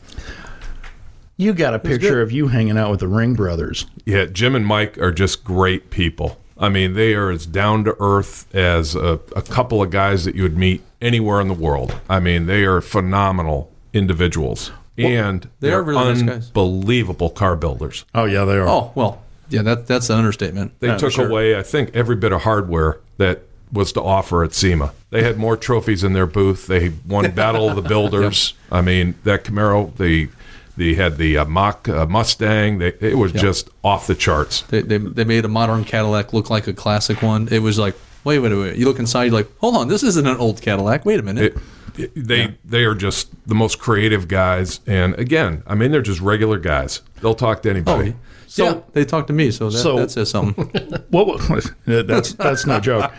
You 1.37 1.53
got 1.53 1.73
a 1.73 1.79
picture 1.79 2.21
of 2.21 2.31
you 2.31 2.47
hanging 2.49 2.77
out 2.77 2.91
with 2.91 2.99
the 2.99 3.07
Ring 3.07 3.33
brothers. 3.35 3.85
Yeah, 4.05 4.25
Jim 4.25 4.55
and 4.55 4.65
Mike 4.65 4.97
are 4.97 5.11
just 5.11 5.43
great 5.43 5.89
people. 5.89 6.37
I 6.59 6.69
mean, 6.69 6.95
they 6.95 7.13
are 7.13 7.29
as 7.29 7.45
down 7.45 7.83
to 7.83 7.95
earth 7.99 8.53
as 8.55 8.95
a, 8.95 9.19
a 9.35 9.43
couple 9.43 9.81
of 9.83 9.91
guys 9.91 10.25
that 10.25 10.33
you 10.33 10.41
would 10.43 10.57
meet 10.57 10.81
anywhere 11.01 11.39
in 11.39 11.47
the 11.47 11.53
world. 11.53 11.95
I 12.09 12.19
mean, 12.19 12.47
they 12.47 12.63
are 12.65 12.81
phenomenal 12.81 13.71
individuals, 13.93 14.71
and 14.97 15.43
they 15.59 15.69
they're 15.69 15.79
are 15.79 15.83
really 15.83 16.23
nice 16.23 16.47
unbelievable 16.47 17.29
car 17.29 17.55
builders. 17.55 18.05
Oh 18.15 18.25
yeah, 18.25 18.43
they 18.45 18.55
are. 18.57 18.67
Oh 18.67 18.91
well, 18.95 19.21
yeah. 19.49 19.61
That 19.61 19.85
that's 19.85 20.09
an 20.09 20.17
understatement. 20.17 20.79
They 20.79 20.87
Yeah, 20.87 20.97
took 20.97 21.11
sure. 21.11 21.27
away, 21.29 21.55
I 21.55 21.61
think, 21.61 21.91
every 21.95 22.15
bit 22.15 22.31
of 22.31 22.41
hardware 22.41 22.99
that 23.17 23.43
was 23.71 23.91
to 23.93 24.01
offer 24.01 24.43
at 24.43 24.53
SEMA. 24.53 24.93
They 25.09 25.23
had 25.23 25.37
more 25.37 25.57
trophies 25.57 26.03
in 26.03 26.13
their 26.13 26.25
booth. 26.25 26.67
They 26.67 26.93
won 27.07 27.29
Battle 27.31 27.69
of 27.69 27.75
the 27.75 27.81
Builders. 27.87 28.53
I 28.71 28.81
mean, 28.81 29.15
that 29.25 29.43
Camaro, 29.43 29.95
the 29.97 30.29
they 30.77 30.93
had 30.93 31.17
the 31.17 31.39
uh, 31.39 31.45
Mach 31.45 31.89
uh, 31.89 32.05
Mustang. 32.05 32.77
They, 32.77 32.93
it 33.01 33.17
was 33.17 33.31
just 33.31 33.69
off 33.83 34.07
the 34.07 34.15
charts. 34.15 34.61
They, 34.63 34.81
they 34.81 34.97
they 34.99 35.23
made 35.23 35.43
a 35.43 35.47
modern 35.47 35.83
Cadillac 35.83 36.33
look 36.33 36.49
like 36.49 36.67
a 36.67 36.73
classic 36.73 37.21
one. 37.21 37.47
It 37.51 37.59
was 37.59 37.77
like, 37.79 37.95
wait, 38.23 38.39
wait, 38.39 38.53
wait. 38.53 38.77
You 38.77 38.85
look 38.85 38.99
inside, 38.99 39.25
you're 39.25 39.33
like, 39.33 39.49
hold 39.57 39.75
on, 39.75 39.87
this 39.87 40.03
isn't 40.03 40.27
an 40.27 40.37
old 40.37 40.61
Cadillac. 40.61 41.03
Wait 41.05 41.19
a 41.19 41.23
minute. 41.23 41.43
It, 41.43 41.55
it- 41.55 42.11
they 42.15 42.55
they 42.63 42.85
are 42.85 42.93
just 42.93 43.29
the 43.47 43.55
most 43.55 43.79
creative 43.79 44.27
guys. 44.27 44.81
And 44.85 45.15
again, 45.15 45.63
I 45.65 45.73
mean, 45.73 45.91
they're 45.91 46.01
just 46.03 46.21
regular 46.21 46.59
guys. 46.59 47.01
They'll 47.21 47.33
talk 47.33 47.63
to 47.63 47.69
oh, 47.69 47.71
anybody. 47.71 48.15
So- 48.45 48.65
yeah, 48.65 48.81
they 48.93 49.03
talked 49.03 49.27
to 49.27 49.33
me, 49.33 49.49
so 49.49 49.71
that, 49.71 49.79
So- 49.79 49.97
that 49.97 50.11
says 50.11 50.29
something. 50.29 50.71
What 51.09 51.25
was, 51.49 51.71
that's 51.85 52.33
that's 52.33 52.67
no 52.67 52.79
joke. 52.79 53.11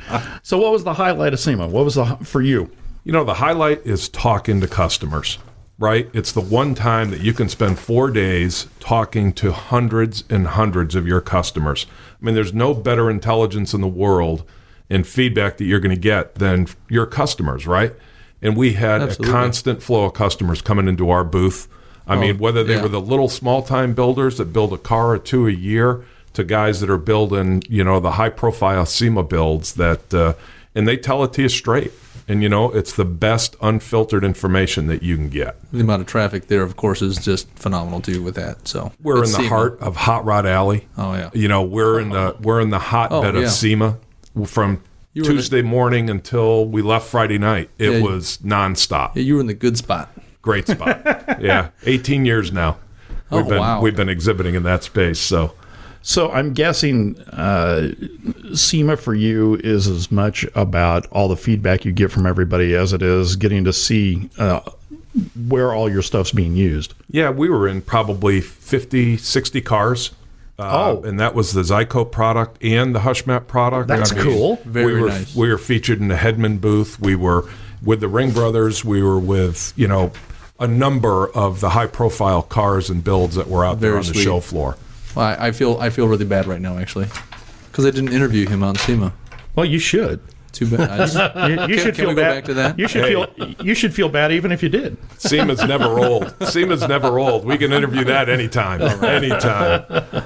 So 0.44 0.58
what 0.58 0.70
was 0.70 0.84
the 0.84 0.94
highlight 0.94 1.32
of 1.32 1.40
SEMA? 1.40 1.66
What 1.66 1.84
was 1.84 1.96
the 1.96 2.04
for 2.22 2.40
you? 2.40 2.70
You 3.02 3.12
know, 3.12 3.24
the 3.24 3.34
highlight 3.34 3.84
is 3.86 4.08
talking 4.08 4.60
to 4.60 4.68
customers, 4.68 5.38
right? 5.78 6.10
It's 6.12 6.32
the 6.32 6.40
one 6.40 6.74
time 6.74 7.10
that 7.10 7.20
you 7.20 7.32
can 7.32 7.48
spend 7.48 7.78
four 7.78 8.10
days 8.10 8.66
talking 8.80 9.32
to 9.34 9.52
hundreds 9.52 10.24
and 10.28 10.48
hundreds 10.48 10.94
of 10.94 11.06
your 11.06 11.20
customers. 11.20 11.86
I 12.20 12.24
mean, 12.24 12.34
there's 12.34 12.52
no 12.52 12.74
better 12.74 13.08
intelligence 13.08 13.72
in 13.74 13.80
the 13.80 13.88
world 13.88 14.44
and 14.90 15.06
feedback 15.06 15.56
that 15.58 15.64
you're 15.64 15.80
going 15.80 15.94
to 15.94 16.00
get 16.00 16.36
than 16.36 16.66
your 16.88 17.06
customers, 17.06 17.66
right? 17.66 17.92
And 18.42 18.56
we 18.56 18.72
had 18.74 19.02
Absolutely. 19.02 19.28
a 19.28 19.32
constant 19.32 19.82
flow 19.82 20.04
of 20.06 20.14
customers 20.14 20.62
coming 20.62 20.88
into 20.88 21.10
our 21.10 21.24
booth. 21.24 21.68
I 22.06 22.16
mean, 22.16 22.38
whether 22.38 22.64
they 22.64 22.76
yeah. 22.76 22.82
were 22.82 22.88
the 22.88 23.02
little 23.02 23.28
small 23.28 23.62
time 23.62 23.92
builders 23.92 24.38
that 24.38 24.46
build 24.46 24.72
a 24.72 24.78
car 24.78 25.10
or 25.10 25.18
two 25.18 25.46
a 25.46 25.50
year 25.50 26.04
to 26.32 26.42
guys 26.42 26.80
that 26.80 26.88
are 26.88 26.98
building, 26.98 27.62
you 27.68 27.84
know, 27.84 28.00
the 28.00 28.12
high 28.12 28.30
profile 28.30 28.86
SEMA 28.86 29.24
builds 29.24 29.74
that, 29.74 30.14
uh, 30.14 30.32
and 30.74 30.88
they 30.88 30.96
tell 30.96 31.22
it 31.22 31.34
to 31.34 31.42
you 31.42 31.48
straight. 31.50 31.92
And, 32.28 32.42
you 32.42 32.48
know, 32.50 32.70
it's 32.70 32.92
the 32.92 33.06
best 33.06 33.56
unfiltered 33.62 34.22
information 34.22 34.86
that 34.88 35.02
you 35.02 35.16
can 35.16 35.30
get. 35.30 35.56
the 35.72 35.80
amount 35.80 36.02
of 36.02 36.06
traffic 36.08 36.48
there, 36.48 36.62
of 36.62 36.76
course, 36.76 37.00
is 37.00 37.16
just 37.16 37.48
phenomenal 37.58 38.00
too. 38.02 38.22
With 38.22 38.34
that, 38.34 38.68
so 38.68 38.92
We're 39.02 39.22
It's 39.22 39.30
in 39.30 39.32
the 39.32 39.38
SEMA. 39.44 39.48
heart 39.48 39.78
of 39.80 39.96
Hot 39.96 40.24
Rod 40.26 40.44
Alley. 40.46 40.86
Oh 40.98 41.14
yeah. 41.14 41.30
You 41.32 41.48
know, 41.48 41.62
we're 41.62 41.98
in 42.00 42.10
the 42.10 42.36
we're 42.40 42.60
in 42.60 42.68
the 42.70 42.78
hotbed 42.78 43.34
Oh, 43.34 43.38
yeah. 43.40 43.46
of 43.46 43.50
SEMA 43.50 43.96
from 44.44 44.74
were 44.74 45.22
the- 45.22 45.22
Tuesday 45.22 45.62
morning 45.62 46.10
until 46.10 46.66
we 46.66 46.82
left 46.82 47.08
Friday 47.08 47.38
night. 47.38 47.70
It 47.78 47.90
Yeah. 47.92 48.02
was 48.02 48.38
nonstop. 48.44 49.12
Yeah, 49.16 49.22
you 49.22 49.34
were 49.36 49.40
in 49.40 49.46
the 49.46 49.54
good 49.54 49.78
spot. 49.78 50.12
Great 50.42 50.68
spot. 50.68 51.00
yeah, 51.40 51.68
18 51.86 52.24
years 52.26 52.52
now. 52.52 52.76
Oh, 53.30 53.38
we've 53.38 53.46
Oh, 53.46 53.48
been 53.48 53.58
wow. 53.60 53.80
we've 53.80 53.96
been 53.96 54.08
exhibiting 54.10 54.54
in 54.54 54.62
that 54.64 54.84
space. 54.84 55.18
So 55.18 55.54
So 56.02 56.30
I'm 56.30 56.52
guessing 56.54 57.18
uh, 57.32 57.90
SEMA 58.54 58.96
for 58.96 59.14
you 59.14 59.56
is 59.56 59.86
as 59.88 60.10
much 60.10 60.46
about 60.54 61.06
all 61.08 61.28
the 61.28 61.36
feedback 61.36 61.84
you 61.84 61.92
get 61.92 62.10
from 62.10 62.26
everybody 62.26 62.74
as 62.74 62.92
it 62.92 63.02
is 63.02 63.36
getting 63.36 63.64
to 63.64 63.72
see 63.72 64.30
uh, 64.38 64.60
where 65.48 65.72
all 65.72 65.90
your 65.90 66.02
stuff's 66.02 66.32
being 66.32 66.56
used. 66.56 66.94
yeah, 67.10 67.30
we 67.30 67.48
were 67.50 67.66
in 67.68 67.82
probably 67.82 68.40
50, 68.40 69.16
60 69.16 69.60
cars. 69.60 70.10
Uh, 70.60 70.70
Oh. 70.98 71.02
and 71.04 71.20
that 71.20 71.34
was 71.36 71.52
the 71.52 71.62
Zyco 71.62 72.10
product 72.10 72.58
and 72.64 72.92
the 72.94 72.98
Hushmat 73.00 73.46
product. 73.46 73.86
That's 73.86 74.10
cool. 74.10 74.56
Very 74.64 74.94
we 74.94 75.00
were, 75.02 75.08
nice. 75.08 75.36
We 75.36 75.48
were 75.50 75.58
featured 75.58 76.00
in 76.00 76.08
the 76.08 76.16
Hedman 76.16 76.60
booth. 76.60 76.98
We 76.98 77.14
were 77.14 77.44
with 77.80 78.00
the 78.00 78.08
Ring 78.08 78.32
Brothers. 78.32 78.84
We 78.84 79.00
were 79.00 79.20
with 79.20 79.72
you 79.76 79.86
know 79.86 80.10
a 80.58 80.66
number 80.66 81.28
of 81.28 81.60
the 81.60 81.70
high 81.70 81.86
profile 81.86 82.42
cars 82.42 82.90
and 82.90 83.04
builds 83.04 83.36
that 83.36 83.46
were 83.46 83.64
out 83.64 83.78
there 83.78 83.90
Very 83.92 84.00
on 84.00 84.06
the 84.08 84.14
sweet. 84.14 84.24
show 84.24 84.40
floor. 84.40 84.76
Well, 85.14 85.24
I, 85.26 85.48
I 85.48 85.52
feel 85.52 85.78
I 85.78 85.90
feel 85.90 86.06
really 86.08 86.24
bad 86.24 86.46
right 86.46 86.60
now 86.60 86.78
actually, 86.78 87.06
because 87.70 87.84
I 87.86 87.90
didn't 87.90 88.12
interview 88.12 88.48
him 88.48 88.62
on 88.62 88.76
SEMA. 88.76 89.12
Well, 89.56 89.66
you 89.66 89.78
should. 89.78 90.20
Too 90.52 90.66
bad. 90.76 90.90
I 90.90 90.96
just, 91.06 91.14
You, 91.36 91.50
you 91.50 91.56
Can- 91.56 91.68
should 91.78 91.84
can 91.84 91.94
feel 91.94 92.08
we 92.08 92.14
go 92.14 92.22
bad. 92.22 92.34
back 92.36 92.44
to 92.46 92.54
that? 92.54 92.78
You 92.78 92.88
should 92.88 93.04
feel. 93.04 93.26
You 93.64 93.74
should 93.74 93.94
feel 93.94 94.08
bad 94.08 94.32
even 94.32 94.50
if 94.50 94.62
you 94.62 94.68
did. 94.68 94.96
SEMA's 95.18 95.62
never 95.64 95.98
old. 95.98 96.34
SEMA's 96.48 96.86
never 96.88 97.18
old. 97.18 97.44
We 97.44 97.58
can 97.58 97.72
interview 97.72 98.04
that 98.04 98.28
anytime. 98.28 98.80
Anytime. 98.82 99.84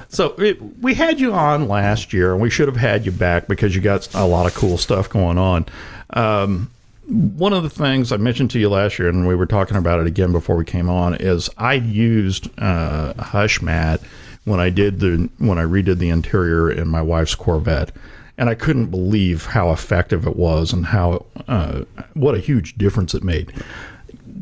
So 0.09 0.29
it, 0.39 0.59
we 0.81 0.93
had 0.93 1.19
you 1.19 1.33
on 1.33 1.67
last 1.67 2.13
year, 2.13 2.31
and 2.33 2.41
we 2.41 2.49
should 2.49 2.67
have 2.67 2.77
had 2.77 3.05
you 3.05 3.11
back 3.11 3.47
because 3.47 3.75
you 3.75 3.81
got 3.81 4.13
a 4.15 4.25
lot 4.25 4.45
of 4.45 4.53
cool 4.55 4.77
stuff 4.77 5.09
going 5.09 5.37
on. 5.37 5.65
Um, 6.11 6.69
one 7.07 7.51
of 7.53 7.63
the 7.63 7.69
things 7.69 8.11
I 8.13 8.17
mentioned 8.17 8.49
to 8.51 8.59
you 8.59 8.69
last 8.69 8.97
year, 8.97 9.09
and 9.09 9.27
we 9.27 9.35
were 9.35 9.45
talking 9.45 9.75
about 9.75 9.99
it 9.99 10.07
again 10.07 10.31
before 10.31 10.55
we 10.55 10.63
came 10.65 10.89
on, 10.89 11.15
is 11.15 11.49
I 11.57 11.73
used 11.73 12.49
uh, 12.59 13.13
Hush 13.21 13.61
Mat 13.61 13.99
when 14.45 14.59
I 14.59 14.69
did 14.69 14.99
the 14.99 15.29
when 15.37 15.57
I 15.57 15.63
redid 15.63 15.97
the 15.99 16.09
interior 16.09 16.69
in 16.71 16.87
my 16.87 17.01
wife's 17.01 17.35
Corvette, 17.35 17.91
and 18.37 18.49
I 18.49 18.55
couldn't 18.55 18.87
believe 18.87 19.45
how 19.47 19.71
effective 19.71 20.25
it 20.27 20.35
was 20.35 20.73
and 20.73 20.87
how 20.87 21.25
uh, 21.47 21.83
what 22.13 22.35
a 22.35 22.39
huge 22.39 22.75
difference 22.77 23.13
it 23.13 23.23
made. 23.23 23.53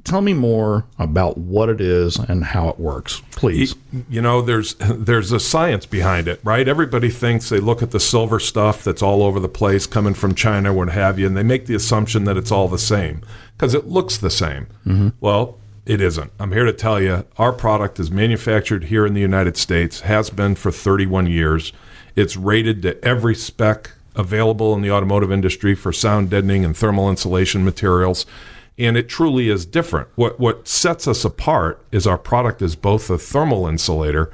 Tell 0.04 0.22
me 0.22 0.34
more 0.34 0.86
about 0.98 1.38
what 1.38 1.70
it 1.70 1.80
is 1.80 2.18
and 2.18 2.44
how 2.44 2.70
it 2.70 2.80
works, 2.80 3.22
please. 3.32 3.76
you 4.10 4.22
know 4.22 4.42
there's 4.42 4.74
there's 4.80 5.32
a 5.32 5.40
science 5.40 5.86
behind 5.86 6.28
it 6.28 6.40
right 6.44 6.68
everybody 6.68 7.10
thinks 7.10 7.50
they 7.50 7.60
look 7.60 7.84
at 7.84 7.92
the 7.92 8.00
silver 8.00 8.40
stuff 8.40 8.84
that's 8.84 9.04
all 9.04 9.22
over 9.22 9.40
the 9.40 9.50
place 9.50 9.86
coming 9.86 10.14
from 10.16 10.34
china 10.34 10.74
what 10.74 10.90
have 10.90 11.20
you 11.20 11.28
and 11.28 11.36
they 11.38 11.44
make 11.44 11.66
the 11.68 11.76
assumption 11.76 12.24
that 12.24 12.38
it's 12.38 12.52
all 12.52 12.68
the 12.68 12.78
same 12.80 13.22
because 13.56 13.74
it 13.76 13.88
looks 13.88 14.18
the 14.18 14.30
same 14.30 14.66
well 15.20 15.60
It 15.86 16.00
isn't. 16.00 16.32
I'm 16.40 16.52
here 16.52 16.66
to 16.66 16.74
tell 16.74 17.02
you 17.02 17.26
our 17.38 17.52
product 17.52 18.00
is 18.00 18.12
manufactured 18.12 18.86
here 18.86 19.06
in 19.06 19.16
the 19.16 19.22
United 19.22 19.58
States, 19.58 20.02
has 20.02 20.30
been 20.30 20.54
for 20.54 20.72
31 20.72 21.26
years. 21.26 21.74
It's 22.16 22.38
rated 22.38 22.84
to 22.84 23.04
every 23.04 23.34
spec 23.34 23.92
available 24.16 24.76
in 24.76 24.82
the 24.82 24.92
automotive 24.92 25.32
industry 25.32 25.74
for 25.74 25.92
sound 25.92 26.30
deadening 26.30 26.64
and 26.64 26.78
thermal 26.78 27.10
insulation 27.10 27.66
materials. 27.66 28.28
And 28.78 28.96
it 28.96 29.10
truly 29.10 29.50
is 29.50 29.66
different. 29.66 30.10
What, 30.16 30.40
what 30.40 30.68
sets 30.68 31.08
us 31.08 31.26
apart 31.26 31.84
is 31.92 32.06
our 32.06 32.18
product 32.18 32.62
is 32.62 32.76
both 32.76 33.10
a 33.10 33.18
thermal 33.18 33.66
insulator 33.66 34.32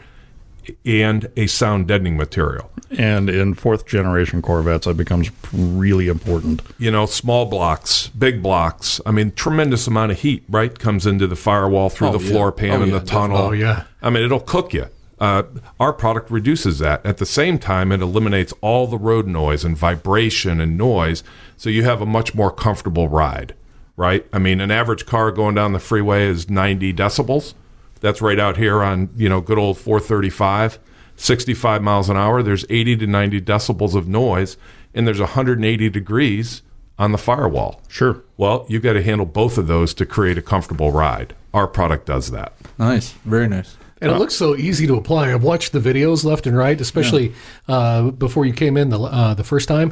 and 0.86 1.30
a 1.36 1.48
sound 1.48 1.88
deadening 1.88 2.18
material. 2.18 2.72
And 2.92 3.30
in 3.30 3.54
fourth 3.54 3.86
generation 3.86 4.42
Corvettes, 4.42 4.86
that 4.86 4.96
becomes 4.96 5.30
really 5.52 6.08
important. 6.08 6.62
you 6.78 6.90
know, 6.90 7.06
small 7.06 7.46
blocks, 7.46 8.08
big 8.10 8.42
blocks. 8.42 9.02
I 9.06 9.12
mean, 9.12 9.32
tremendous 9.32 9.88
amount 9.88 10.12
of 10.14 10.20
heat, 10.20 10.44
right, 10.50 10.78
comes 10.78 11.06
into 11.06 11.28
the 11.28 11.36
firewall 11.36 11.90
through 11.90 12.12
the 12.12 12.20
yeah. 12.20 12.32
floor 12.32 12.52
pan 12.52 12.80
Oh, 12.80 12.84
and 12.84 12.92
yeah, 12.92 13.00
the 13.00 13.06
tunnel. 13.06 13.38
Oh, 13.38 13.52
yeah. 13.52 13.84
I 14.02 14.10
mean, 14.10 14.24
it'll 14.24 14.40
cook 14.40 14.74
you. 14.74 14.88
Uh, 15.20 15.44
our 15.80 15.94
product 15.94 16.30
reduces 16.30 16.80
that. 16.80 17.04
At 17.06 17.18
the 17.18 17.26
same 17.26 17.58
time, 17.58 17.92
it 17.92 18.02
eliminates 18.02 18.54
all 18.62 18.86
the 18.88 19.00
road 19.00 19.28
noise 19.28 19.66
and 19.66 19.76
vibration 19.76 20.62
and 20.62 20.78
noise, 20.78 21.24
so 21.58 21.70
you 21.70 21.84
have 21.84 22.02
a 22.02 22.06
much 22.06 22.36
more 22.36 22.52
comfortable 22.52 23.10
ride, 23.10 23.56
right? 23.96 24.28
I 24.32 24.38
mean, 24.38 24.62
an 24.62 24.70
average 24.70 25.06
car 25.08 25.32
going 25.32 25.56
down 25.56 25.74
the 25.74 25.80
freeway 25.80 26.26
is 26.28 26.50
90 26.50 26.94
decibels. 26.94 27.56
That's 28.00 28.22
right 28.22 28.40
out 28.40 28.58
here 28.58 28.84
on, 28.84 29.10
you 29.16 29.30
know, 29.30 29.42
good 29.42 29.58
old 29.58 29.78
435, 29.78 30.80
65 31.16 31.82
miles 31.82 32.10
an 32.10 32.18
hour. 32.18 32.44
There's 32.44 32.66
80 32.70 32.98
to 32.98 33.08
90 33.08 33.42
decibels 33.42 33.96
of 33.96 34.08
noise, 34.08 34.58
and 34.94 35.08
there's 35.08 35.20
180 35.20 35.90
degrees 35.90 36.62
on 37.00 37.12
the 37.12 37.18
firewall. 37.18 37.82
Sure. 37.88 38.24
Well, 38.38 38.66
you've 38.68 38.84
got 38.84 38.94
to 38.94 39.04
handle 39.04 39.26
both 39.26 39.58
of 39.58 39.68
those 39.68 39.94
to 39.96 40.06
create 40.06 40.38
a 40.38 40.42
comfortable 40.42 40.92
ride. 40.92 41.36
Our 41.54 41.68
product 41.68 42.06
does 42.06 42.32
that. 42.32 42.54
Nice, 42.78 43.12
very 43.24 43.48
nice. 43.48 43.78
And 44.00 44.12
it 44.12 44.18
looks 44.20 44.36
so 44.36 44.56
easy 44.56 44.86
to 44.86 44.96
apply. 44.96 45.34
I've 45.34 45.44
watched 45.44 45.72
the 45.72 45.80
videos 45.80 46.24
left 46.24 46.46
and 46.46 46.56
right, 46.56 46.80
especially 46.80 47.34
uh, 47.68 48.12
before 48.12 48.46
you 48.46 48.54
came 48.54 48.78
in 48.78 48.90
the 48.90 49.00
uh, 49.00 49.34
the 49.34 49.44
first 49.44 49.68
time, 49.68 49.92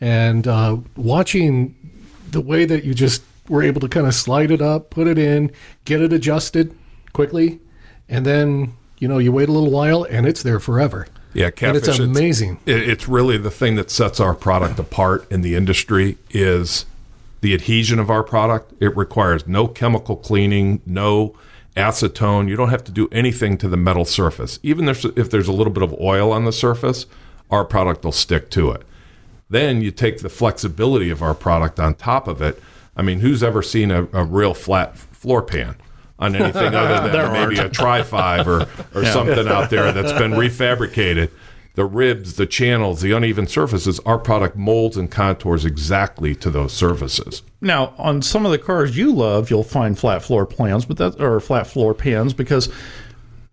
and 0.00 0.48
uh, 0.48 0.76
watching 0.96 1.76
the 2.32 2.40
way 2.40 2.64
that 2.64 2.82
you 2.82 2.94
just 2.94 3.22
were 3.48 3.62
able 3.62 3.80
to 3.82 3.88
kind 3.88 4.08
of 4.08 4.14
slide 4.14 4.50
it 4.50 4.60
up, 4.60 4.90
put 4.90 5.06
it 5.06 5.18
in, 5.18 5.52
get 5.84 6.02
it 6.02 6.12
adjusted 6.12 6.76
quickly, 7.18 7.60
and 8.10 8.26
then 8.26 8.74
you 8.98 9.08
know 9.08 9.16
you 9.16 9.32
wait 9.32 9.48
a 9.48 9.52
little 9.52 9.70
while 9.70 10.04
and 10.04 10.26
it's 10.26 10.42
there 10.42 10.60
forever. 10.60 11.06
Yeah, 11.32 11.46
and 11.62 11.76
it's 11.76 11.98
amazing. 11.98 12.58
it- 12.66 12.88
it's 12.88 13.08
really 13.08 13.38
the 13.38 13.50
thing 13.50 13.74
that 13.76 13.90
sets 13.90 14.20
our 14.20 14.34
product 14.34 14.78
apart 14.78 15.26
in 15.32 15.40
the 15.40 15.54
industry 15.56 16.18
is 16.30 16.84
the 17.40 17.54
adhesion 17.54 17.98
of 17.98 18.08
our 18.10 18.22
product. 18.22 18.72
It 18.80 18.94
requires 18.96 19.46
no 19.46 19.66
chemical 19.66 20.16
cleaning, 20.16 20.80
no 20.86 21.34
acetone. 21.76 22.48
You 22.48 22.54
don't 22.56 22.68
have 22.70 22.84
to 22.84 22.92
do 22.92 23.08
anything 23.10 23.58
to 23.58 23.68
the 23.68 23.76
metal 23.76 24.04
surface. 24.04 24.60
Even 24.62 24.88
if, 24.88 25.04
if 25.16 25.28
there's 25.28 25.48
a 25.48 25.52
little 25.52 25.72
bit 25.72 25.82
of 25.82 25.92
oil 26.00 26.30
on 26.32 26.44
the 26.44 26.52
surface, 26.52 27.06
our 27.50 27.64
product 27.64 28.04
will 28.04 28.12
stick 28.12 28.48
to 28.50 28.70
it. 28.70 28.82
Then 29.50 29.82
you 29.82 29.90
take 29.90 30.18
the 30.20 30.28
flexibility 30.28 31.10
of 31.10 31.20
our 31.20 31.34
product 31.34 31.80
on 31.80 31.94
top 31.96 32.28
of 32.28 32.40
it. 32.40 32.62
I 32.96 33.02
mean, 33.02 33.20
who's 33.20 33.42
ever 33.42 33.60
seen 33.60 33.90
a, 33.90 34.06
a 34.12 34.22
real 34.24 34.54
flat 34.54 34.96
floor 34.96 35.42
pan 35.42 35.74
on 36.24 36.34
anything 36.36 36.74
other 36.74 37.10
than 37.10 37.32
maybe 37.32 37.58
a 37.58 37.68
Tri 37.68 38.02
Five 38.02 38.48
or, 38.48 38.66
or 38.94 39.04
something 39.04 39.46
out 39.48 39.70
there 39.70 39.92
that's 39.92 40.12
been 40.12 40.32
refabricated? 40.44 41.30
The 41.74 41.84
ribs, 41.84 42.36
the 42.36 42.46
channels, 42.46 43.00
the 43.00 43.10
uneven 43.10 43.48
surfaces, 43.48 43.98
our 44.06 44.16
product 44.16 44.54
molds 44.56 44.96
and 44.96 45.10
contours 45.10 45.64
exactly 45.64 46.32
to 46.36 46.48
those 46.48 46.72
surfaces. 46.72 47.42
Now, 47.60 47.94
on 47.98 48.22
some 48.22 48.46
of 48.46 48.52
the 48.52 48.58
cars 48.58 48.96
you 48.96 49.12
love, 49.12 49.50
you'll 49.50 49.64
find 49.64 49.98
flat 49.98 50.22
floor 50.22 50.46
plans, 50.46 50.84
but 50.84 50.98
that 50.98 51.20
or 51.20 51.40
flat 51.40 51.66
floor 51.66 51.92
pans 51.92 52.32
because 52.32 52.68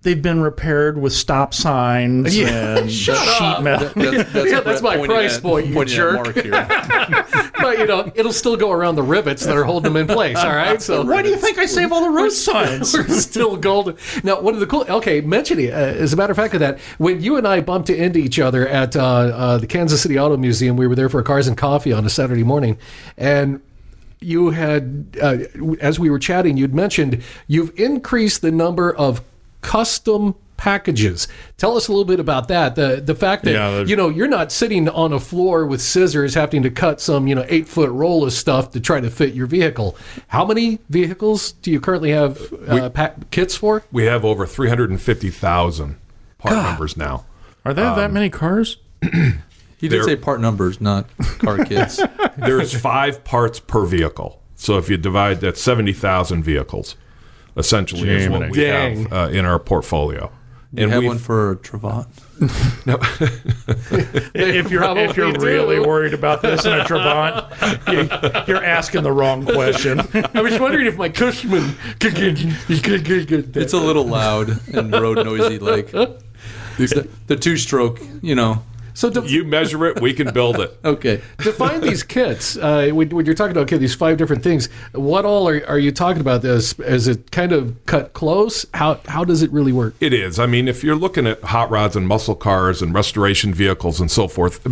they've 0.04 0.22
been 0.22 0.42
repaired 0.42 1.00
with 1.00 1.14
stop 1.14 1.52
signs 1.56 2.38
Yeah, 2.38 2.78
and 2.78 2.92
shut 2.92 3.18
sheet 3.18 3.42
up. 3.42 3.64
metal. 3.64 3.90
That's, 3.96 4.32
that's 4.34 4.50
Yeah, 4.52 4.60
that's 4.60 4.82
my 4.84 5.04
price 5.04 5.38
at- 5.38 5.42
point, 5.42 5.66
you 5.66 5.74
pointing 5.74 6.00
at 6.00 6.26
jerk. 6.36 7.51
But 7.62 7.80
you 7.80 7.88
know 7.88 8.12
it'll 8.16 8.34
still 8.34 8.58
go 8.58 8.72
around 8.72 8.96
the 8.96 9.04
rivets 9.04 9.46
that 9.46 9.56
are 9.56 9.64
holding 9.64 9.94
them 9.94 10.02
in 10.02 10.08
place. 10.08 10.38
All 10.38 10.56
right, 10.56 10.82
so 10.82 11.04
Why 11.04 11.22
do 11.22 11.30
you 11.30 11.38
think 11.38 11.58
I 11.58 11.66
save 11.66 11.92
all 11.92 12.04
the 12.04 12.10
road 12.10 12.32
signs? 12.32 12.94
We're 12.94 13.08
still 13.10 13.58
golden. 13.58 13.98
Now, 14.24 14.42
one 14.42 14.54
of 14.54 14.60
the 14.60 14.68
cool. 14.68 14.86
Okay, 14.88 15.22
mentioning 15.22 15.72
uh, 15.72 15.76
as 15.76 16.14
a 16.14 16.16
matter 16.16 16.32
of 16.32 16.38
fact 16.38 16.54
of 16.54 16.60
that, 16.60 16.80
when 16.98 17.22
you 17.22 17.38
and 17.38 17.48
I 17.48 17.62
bumped 17.62 17.90
into 17.90 18.20
each 18.20 18.40
other 18.40 18.68
at 18.68 18.96
uh, 18.96 19.02
uh, 19.04 19.58
the 19.58 19.68
Kansas 19.68 20.02
City 20.02 20.20
Auto 20.20 20.38
Museum, 20.38 20.76
we 20.78 20.88
were 20.88 20.96
there 20.96 21.10
for 21.10 21.22
cars 21.24 21.48
and 21.48 21.58
coffee 21.58 21.94
on 21.94 22.06
a 22.06 22.10
Saturday 22.10 22.44
morning, 22.44 22.78
and 23.18 23.62
you 24.22 24.52
had, 24.52 25.18
uh, 25.22 25.38
as 25.80 26.00
we 26.00 26.10
were 26.10 26.20
chatting, 26.20 26.56
you'd 26.56 26.76
mentioned 26.76 27.24
you've 27.48 27.78
increased 27.80 28.42
the 28.44 28.52
number 28.52 28.94
of 28.96 29.22
custom 29.62 30.36
packages. 30.62 31.28
Tell 31.58 31.76
us 31.76 31.88
a 31.88 31.92
little 31.92 32.06
bit 32.06 32.20
about 32.20 32.48
that. 32.50 32.76
The 32.76 33.02
the 33.04 33.16
fact 33.16 33.44
that 33.46 33.52
Yeah, 33.54 33.80
you 33.82 33.96
know 33.96 34.10
you're 34.10 34.28
not 34.28 34.52
sitting 34.52 34.88
on 34.88 35.12
a 35.12 35.20
floor 35.20 35.66
with 35.66 35.82
scissors 35.82 36.36
having 36.36 36.62
to 36.62 36.70
cut 36.70 37.02
some 37.02 37.28
you 37.28 37.34
know 37.34 37.44
eight 37.50 37.68
foot 37.68 37.90
roll 37.90 38.24
of 38.24 38.32
stuff 38.32 38.72
to 38.74 38.80
try 38.80 39.00
to 39.02 39.10
fit 39.10 39.34
your 39.34 39.48
vehicle. 39.48 39.98
How 40.28 40.46
many 40.46 40.78
vehicles 40.88 41.54
do 41.64 41.72
you 41.72 41.80
currently 41.80 42.12
have 42.12 42.40
uh, 42.68 42.90
pa- 42.92 43.14
kits 43.32 43.56
for? 43.56 43.84
We 43.92 44.06
have 44.06 44.24
over 44.24 44.46
350,000 44.46 45.98
part 46.38 46.56
numbers 46.56 46.96
now. 46.96 47.26
Are 47.66 47.74
there 47.74 47.96
that 47.96 48.12
many 48.12 48.30
cars? 48.30 48.78
He 49.82 49.88
did 49.90 49.98
There- 49.98 50.04
say 50.04 50.16
part 50.16 50.40
numbers, 50.42 50.80
not 50.80 51.08
car 51.40 51.66
kits. 51.66 52.00
There's 52.38 52.72
five 52.80 53.24
parts 53.24 53.60
per 53.60 53.84
vehicle. 53.84 54.40
So 54.56 54.78
if 54.78 54.92
you 54.92 54.98
divide 54.98 55.42
that 55.42 55.58
70,000 55.58 56.44
vehicles, 56.44 56.96
essentially 57.58 58.08
is 58.10 58.30
what 58.30 58.52
we 58.52 58.60
Dang. 58.60 59.06
have 59.06 59.12
uh, 59.12 59.30
in 59.32 59.44
our 59.44 59.58
portfolio. 59.58 60.32
You 60.74 60.88
have 60.88 61.00
we've- 61.00 61.08
one 61.08 61.18
for 61.18 61.58
Trabant. 61.58 62.08
If 64.34 64.72
you're 64.72 64.84
if 64.98 65.18
you're 65.18 65.32
Probably 65.32 65.48
really 65.48 65.80
worried 65.80 66.14
about 66.14 66.42
this 66.42 66.66
in 66.66 66.74
a 66.74 66.84
Trabant, 66.84 68.48
you, 68.48 68.54
you're 68.54 68.64
asking 68.64 69.04
the 69.04 69.12
wrong 69.12 69.46
question. 69.46 70.00
I 70.34 70.42
was 70.42 70.60
wondering 70.60 70.88
if 70.88 70.98
my 70.98 71.10
Cushman 71.10 71.76
could 72.00 72.16
get, 72.16 73.58
It's 73.58 73.74
a 73.74 73.80
little 73.80 74.06
loud 74.06 74.60
and 74.74 74.92
road 74.92 75.24
noisy, 75.26 75.60
like 75.60 75.92
the, 75.92 77.08
the 77.28 77.36
two 77.36 77.58
stroke, 77.58 78.00
you 78.22 78.36
know. 78.36 78.64
So 78.94 79.10
You 79.24 79.44
measure 79.44 79.86
it, 79.86 80.02
we 80.02 80.14
can 80.14 80.34
build 80.34 80.60
it. 80.60 80.78
Okay. 80.86 81.22
define 81.40 81.82
these 81.82 82.04
kits. 82.04 82.58
Uh, 82.58 82.90
when, 82.92 83.10
when 83.10 83.26
you're 83.26 83.36
talking 83.36 83.52
about 83.52 83.64
okay, 83.64 83.78
these 83.78 83.96
five 83.96 84.18
different 84.18 84.44
things, 84.44 84.68
what 84.94 85.26
all 85.26 85.48
are, 85.48 85.64
are 85.68 85.80
you 85.80 85.92
talking 85.92 86.22
about? 86.22 86.42
This 86.42 86.78
is 86.80 87.08
it 87.08 87.32
kind 87.32 87.52
of 87.52 87.76
cut 87.86 88.14
close? 88.14 88.66
How 88.74 89.00
how 89.08 89.24
does 89.24 89.42
it 89.42 89.52
really 89.52 89.72
work? 89.72 89.96
It 90.00 90.14
is. 90.14 90.40
I 90.40 90.46
mean, 90.48 90.68
if 90.68 90.84
you're 90.84 90.96
looking 90.96 91.28
at 91.28 91.42
hot 91.44 91.70
rods 91.70 91.96
and 91.96 92.08
muscle 92.08 92.36
cars 92.36 92.82
and 92.82 92.94
restoration 92.94 93.54
vehicles 93.54 94.02
and 94.02 94.10
so 94.12 94.28
forth, 94.28 94.66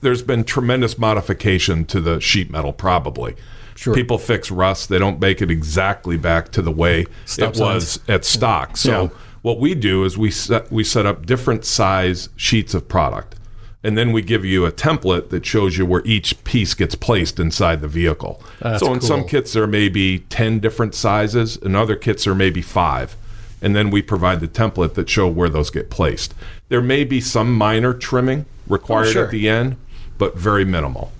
there's 0.00 0.22
been 0.22 0.44
tremendous 0.44 0.98
modification 0.98 1.84
to 1.86 2.00
the 2.00 2.20
sheet 2.20 2.50
metal, 2.50 2.72
probably. 2.72 3.36
Sure. 3.74 3.94
People 3.94 4.18
fix 4.18 4.50
rust, 4.50 4.88
they 4.88 4.98
don't 4.98 5.20
make 5.20 5.40
it 5.40 5.50
exactly 5.50 6.16
back 6.16 6.50
to 6.52 6.62
the 6.62 6.70
way 6.72 7.06
Stop 7.24 7.54
it 7.54 7.60
was 7.60 8.00
at 8.08 8.24
stock. 8.24 8.76
So 8.76 9.02
Yeah. 9.04 9.08
what 9.42 9.58
we 9.60 9.74
do 9.74 10.04
is 10.04 10.16
we 10.18 10.30
set 10.30 10.70
we 10.72 10.84
set 10.84 11.06
up 11.06 11.26
different 11.26 11.64
size 11.64 12.28
sheets 12.36 12.74
of 12.74 12.88
product. 12.88 13.36
And 13.84 13.98
then 13.98 14.12
we 14.12 14.22
give 14.22 14.44
you 14.44 14.64
a 14.64 14.70
template 14.72 15.30
that 15.30 15.44
shows 15.44 15.76
you 15.76 15.84
where 15.84 16.02
each 16.04 16.42
piece 16.44 16.74
gets 16.74 16.94
placed 16.94 17.40
inside 17.40 17.80
the 17.80 17.88
vehicle. 17.88 18.40
That's 18.60 18.80
so 18.80 18.92
in 18.94 19.00
some 19.00 19.26
kits 19.26 19.52
there 19.52 19.66
may 19.66 19.88
be 19.88 20.20
10 20.20 20.60
different 20.60 20.94
sizes, 20.94 21.56
in 21.56 21.74
other 21.74 21.96
kits 21.96 22.24
there 22.24 22.34
may 22.34 22.50
be 22.50 22.62
5 22.62 23.16
and 23.62 23.76
then 23.76 23.90
we 23.90 24.02
provide 24.02 24.40
the 24.40 24.48
template 24.48 24.94
that 24.94 25.08
show 25.08 25.28
where 25.28 25.48
those 25.48 25.70
get 25.70 25.88
placed. 25.88 26.34
There 26.68 26.82
may 26.82 27.04
be 27.04 27.20
some 27.20 27.54
minor 27.54 27.94
trimming 27.94 28.44
required 28.66 29.06
Oh, 29.06 29.12
sure. 29.12 29.24
at 29.26 29.30
the 29.30 29.48
end, 29.48 29.76
but 30.18 30.36
very 30.36 30.64
minimal. 30.64 31.12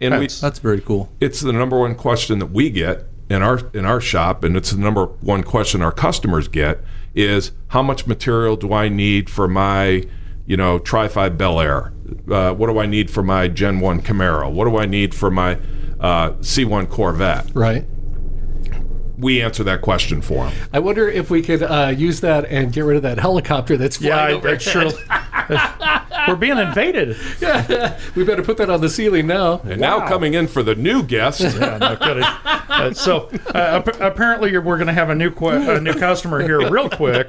And 0.00 0.16
we, 0.20 0.28
That's 0.28 0.60
very 0.60 0.80
cool. 0.80 1.10
it's 1.20 1.40
the 1.40 1.52
number 1.52 1.76
one 1.76 1.96
question 1.96 2.38
that 2.38 2.52
we 2.52 2.70
get 2.70 3.04
in 3.28 3.42
our 3.42 3.60
in 3.74 3.84
our 3.84 4.00
shop, 4.00 4.44
and 4.44 4.56
it's 4.56 4.70
the 4.70 4.78
number 4.80 5.06
one 5.06 5.42
question 5.42 5.82
our 5.82 5.90
customers 5.92 6.46
get 6.46 6.78
is 7.16 7.50
how 7.68 7.82
much 7.82 8.06
material 8.06 8.54
do 8.56 8.72
I 8.72 8.88
need 8.88 9.28
for 9.28 9.48
my 9.48 10.04
you 10.48 10.56
know 10.56 10.78
Tri 10.80 11.06
Five 11.06 11.38
Bel 11.38 11.60
Air? 11.60 11.92
Uh, 12.28 12.52
what 12.54 12.66
do 12.68 12.78
I 12.80 12.86
need 12.86 13.10
for 13.10 13.22
my 13.22 13.46
Gen 13.48 13.78
One 13.80 14.00
Camaro? 14.02 14.50
What 14.50 14.64
do 14.64 14.76
I 14.78 14.86
need 14.86 15.14
for 15.14 15.30
my 15.30 15.58
uh, 16.00 16.32
C1 16.40 16.88
Corvette? 16.88 17.50
Right. 17.54 17.86
We 19.18 19.42
answer 19.42 19.62
that 19.64 19.82
question 19.82 20.22
for 20.22 20.46
them. 20.46 20.54
I 20.72 20.78
wonder 20.78 21.08
if 21.08 21.28
we 21.28 21.42
could 21.42 21.62
uh, 21.62 21.92
use 21.94 22.20
that 22.20 22.46
and 22.46 22.72
get 22.72 22.82
rid 22.84 22.96
of 22.96 23.02
that 23.02 23.18
helicopter 23.18 23.76
that's 23.76 24.00
Yeah, 24.00 24.14
flying 24.14 24.34
I, 24.34 24.38
over. 24.38 24.48
I 24.48 24.58
sure. 24.58 24.90
We're 26.28 26.36
being 26.36 26.58
invaded. 26.58 27.16
Yeah. 27.40 27.98
we 28.14 28.24
better 28.24 28.42
put 28.42 28.58
that 28.58 28.68
on 28.68 28.80
the 28.82 28.88
ceiling 28.90 29.26
now. 29.26 29.60
And 29.60 29.80
now 29.80 30.06
coming 30.06 30.34
in 30.34 30.46
for 30.46 30.62
the 30.62 30.74
new 30.74 31.02
guest, 31.02 31.40
Yeah, 31.40 31.78
no 31.78 31.96
kidding. 31.96 32.22
Uh, 32.24 32.92
so 32.92 33.30
uh, 33.54 33.82
ap- 33.86 34.00
apparently 34.00 34.56
we're 34.58 34.76
going 34.76 34.88
to 34.88 34.92
have 34.92 35.08
a 35.10 35.14
new 35.14 35.30
que- 35.30 35.74
a 35.76 35.80
new 35.80 35.94
customer 35.94 36.42
here 36.42 36.68
real 36.70 36.90
quick. 36.90 37.28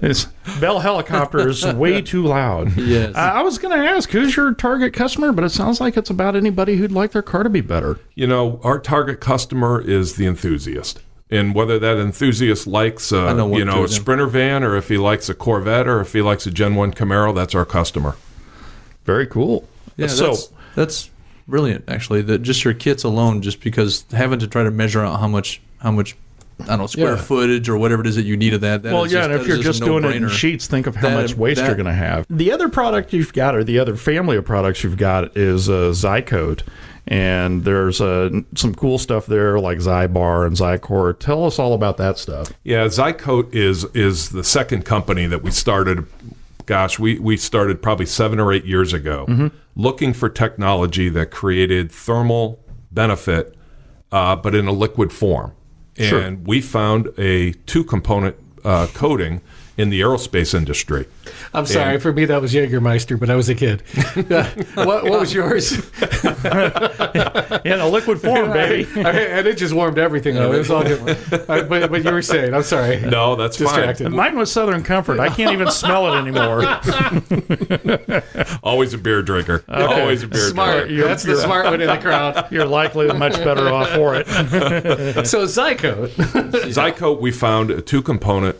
This 0.00 0.26
Bell 0.60 0.78
helicopter 0.80 1.48
is 1.48 1.64
way 1.66 2.00
too 2.02 2.24
loud. 2.24 2.76
Yes. 2.76 3.14
Uh, 3.16 3.18
I 3.18 3.42
was 3.42 3.58
going 3.58 3.76
to 3.76 3.84
ask 3.84 4.10
who's 4.10 4.36
your 4.36 4.54
target 4.54 4.92
customer, 4.92 5.32
but 5.32 5.44
it 5.44 5.50
sounds 5.50 5.80
like 5.80 5.96
it's 5.96 6.10
about 6.10 6.36
anybody 6.36 6.76
who'd 6.76 6.92
like 6.92 7.10
their 7.12 7.22
car 7.22 7.42
to 7.42 7.50
be 7.50 7.60
better. 7.62 7.98
you 8.14 8.26
know, 8.28 8.60
our 8.62 8.78
target 8.78 9.20
customer 9.20 9.80
is 9.80 10.14
the 10.14 10.26
enthusiast. 10.26 11.00
And 11.30 11.54
whether 11.54 11.78
that 11.78 11.96
enthusiast 11.96 12.66
likes 12.66 13.10
a, 13.10 13.34
know 13.34 13.56
you 13.56 13.64
know 13.64 13.84
a. 13.84 13.88
Sprinter 13.88 14.26
van 14.26 14.62
or 14.62 14.76
if 14.76 14.88
he 14.88 14.98
likes 14.98 15.28
a 15.28 15.34
Corvette 15.34 15.88
or 15.88 16.00
if 16.00 16.12
he 16.12 16.20
likes 16.22 16.46
a 16.46 16.50
Gen 16.50 16.74
1 16.74 16.92
Camaro, 16.92 17.34
that's 17.34 17.54
our 17.54 17.64
customer. 17.64 18.14
Very 19.04 19.26
cool. 19.26 19.66
Yeah, 19.96 20.08
so 20.08 20.28
that's, 20.28 20.50
that's 20.74 21.10
brilliant. 21.48 21.84
Actually, 21.88 22.22
that 22.22 22.42
just 22.42 22.62
your 22.64 22.74
kits 22.74 23.04
alone, 23.04 23.40
just 23.42 23.60
because 23.62 24.04
having 24.12 24.38
to 24.40 24.46
try 24.46 24.64
to 24.64 24.70
measure 24.70 25.02
out 25.02 25.18
how 25.18 25.28
much 25.28 25.60
how 25.78 25.90
much 25.90 26.14
I 26.60 26.66
don't 26.66 26.78
know 26.80 26.86
square 26.86 27.16
Yeah. 27.16 27.22
footage 27.22 27.68
or 27.68 27.76
whatever 27.78 28.02
it 28.02 28.06
is 28.06 28.16
that 28.16 28.22
you 28.24 28.36
need 28.36 28.54
of 28.54 28.60
that. 28.60 28.82
that 28.82 28.92
well, 28.92 29.04
is 29.04 29.12
yeah, 29.12 29.20
just- 29.20 29.30
and 29.30 29.40
if 29.40 29.46
you're 29.48 29.56
a 29.58 29.62
just 29.62 29.82
doing 29.82 30.04
it 30.04 30.14
in 30.14 30.28
sheets, 30.28 30.66
think 30.66 30.86
of 30.86 30.94
how 30.94 31.08
That- 31.08 31.22
much 31.22 31.34
waste 31.36 31.60
that- 31.60 31.66
you're 31.66 31.74
going 31.74 31.86
to 31.86 31.92
have. 31.92 32.26
The 32.30 32.52
other 32.52 32.68
product 32.68 33.12
you've 33.12 33.32
got, 33.32 33.56
or 33.56 33.64
the 33.64 33.78
other 33.78 33.96
family 33.96 34.36
of 34.36 34.44
products 34.44 34.84
you've 34.84 34.96
got, 34.98 35.36
is 35.36 35.68
uh, 35.68 35.90
Zycoat. 35.92 36.60
And 37.06 37.64
there's 37.64 38.00
uh, 38.00 38.30
some 38.54 38.74
cool 38.74 38.98
stuff 38.98 39.26
there 39.26 39.58
like 39.60 39.78
Zybar 39.78 40.46
and 40.46 40.56
Zycor. 40.56 41.18
Tell 41.18 41.44
us 41.44 41.58
all 41.58 41.74
about 41.74 41.98
that 41.98 42.16
stuff. 42.18 42.52
Yeah, 42.64 42.86
Zycoat 42.86 43.52
is 43.54 43.84
is 43.94 44.30
the 44.30 44.42
second 44.44 44.84
company 44.86 45.26
that 45.26 45.42
we 45.42 45.50
started. 45.50 46.06
Gosh, 46.64 46.98
we 46.98 47.18
we 47.18 47.36
started 47.36 47.82
probably 47.82 48.06
seven 48.06 48.40
or 48.40 48.52
eight 48.54 48.64
years 48.64 48.94
ago, 48.94 49.50
looking 49.76 50.14
for 50.14 50.30
technology 50.30 51.10
that 51.10 51.30
created 51.30 51.92
thermal 51.92 52.58
benefit, 52.90 53.54
uh, 54.10 54.34
but 54.36 54.54
in 54.54 54.66
a 54.66 54.72
liquid 54.72 55.12
form. 55.12 55.52
And 56.24 56.46
we 56.46 56.62
found 56.62 57.10
a 57.18 57.52
two 57.52 57.84
component 57.84 58.36
uh, 58.64 58.86
coating 58.94 59.42
in 59.76 59.90
the 59.90 60.00
aerospace 60.00 60.54
industry. 60.54 61.06
I'm 61.52 61.66
sorry. 61.66 61.98
For 61.98 62.12
me, 62.12 62.24
that 62.26 62.40
was 62.40 62.52
Jägermeister, 62.52 63.18
but 63.18 63.30
I 63.30 63.34
was 63.34 63.48
a 63.48 63.54
kid. 63.54 63.82
What, 64.74 65.04
what 65.04 65.20
was 65.20 65.32
yours? 65.32 65.72
In 67.64 67.80
a 67.80 67.88
liquid 67.88 68.20
form, 68.20 68.52
baby. 68.52 68.88
and 68.96 69.46
it 69.46 69.56
just 69.56 69.72
warmed 69.72 69.98
everything 69.98 70.36
up. 70.36 70.52
It 70.52 70.58
was 70.58 70.70
all 70.70 70.82
good. 70.82 71.16
Uh, 71.44 71.62
but, 71.64 71.90
but 71.90 72.02
you 72.04 72.10
were 72.10 72.22
saying, 72.22 72.54
I'm 72.54 72.62
sorry. 72.62 73.00
No, 73.00 73.36
that's 73.36 73.56
Distracted. 73.58 74.04
fine. 74.04 74.16
Mine 74.16 74.38
was 74.38 74.50
Southern 74.50 74.82
Comfort. 74.82 75.20
I 75.20 75.28
can't 75.28 75.52
even 75.52 75.70
smell 75.70 76.12
it 76.12 76.18
anymore. 76.18 76.62
Always 78.62 78.94
a 78.94 78.98
beer 78.98 79.22
drinker. 79.22 79.62
Always 79.68 80.22
a 80.22 80.28
beer 80.28 80.48
Smart. 80.48 80.86
drinker. 80.88 81.04
That's 81.06 81.22
the 81.22 81.36
smart 81.36 81.66
one 81.66 81.80
in 81.80 81.86
the 81.86 81.98
crowd. 81.98 82.50
You're 82.50 82.64
likely 82.66 83.12
much 83.12 83.34
better 83.44 83.68
off 83.68 83.90
for 83.90 84.14
it. 84.14 84.26
So 85.26 85.44
Zycoat. 85.44 86.08
Zycoat, 86.72 87.20
we 87.20 87.30
found 87.30 87.70
a 87.70 87.82
two 87.82 88.00
component 88.02 88.56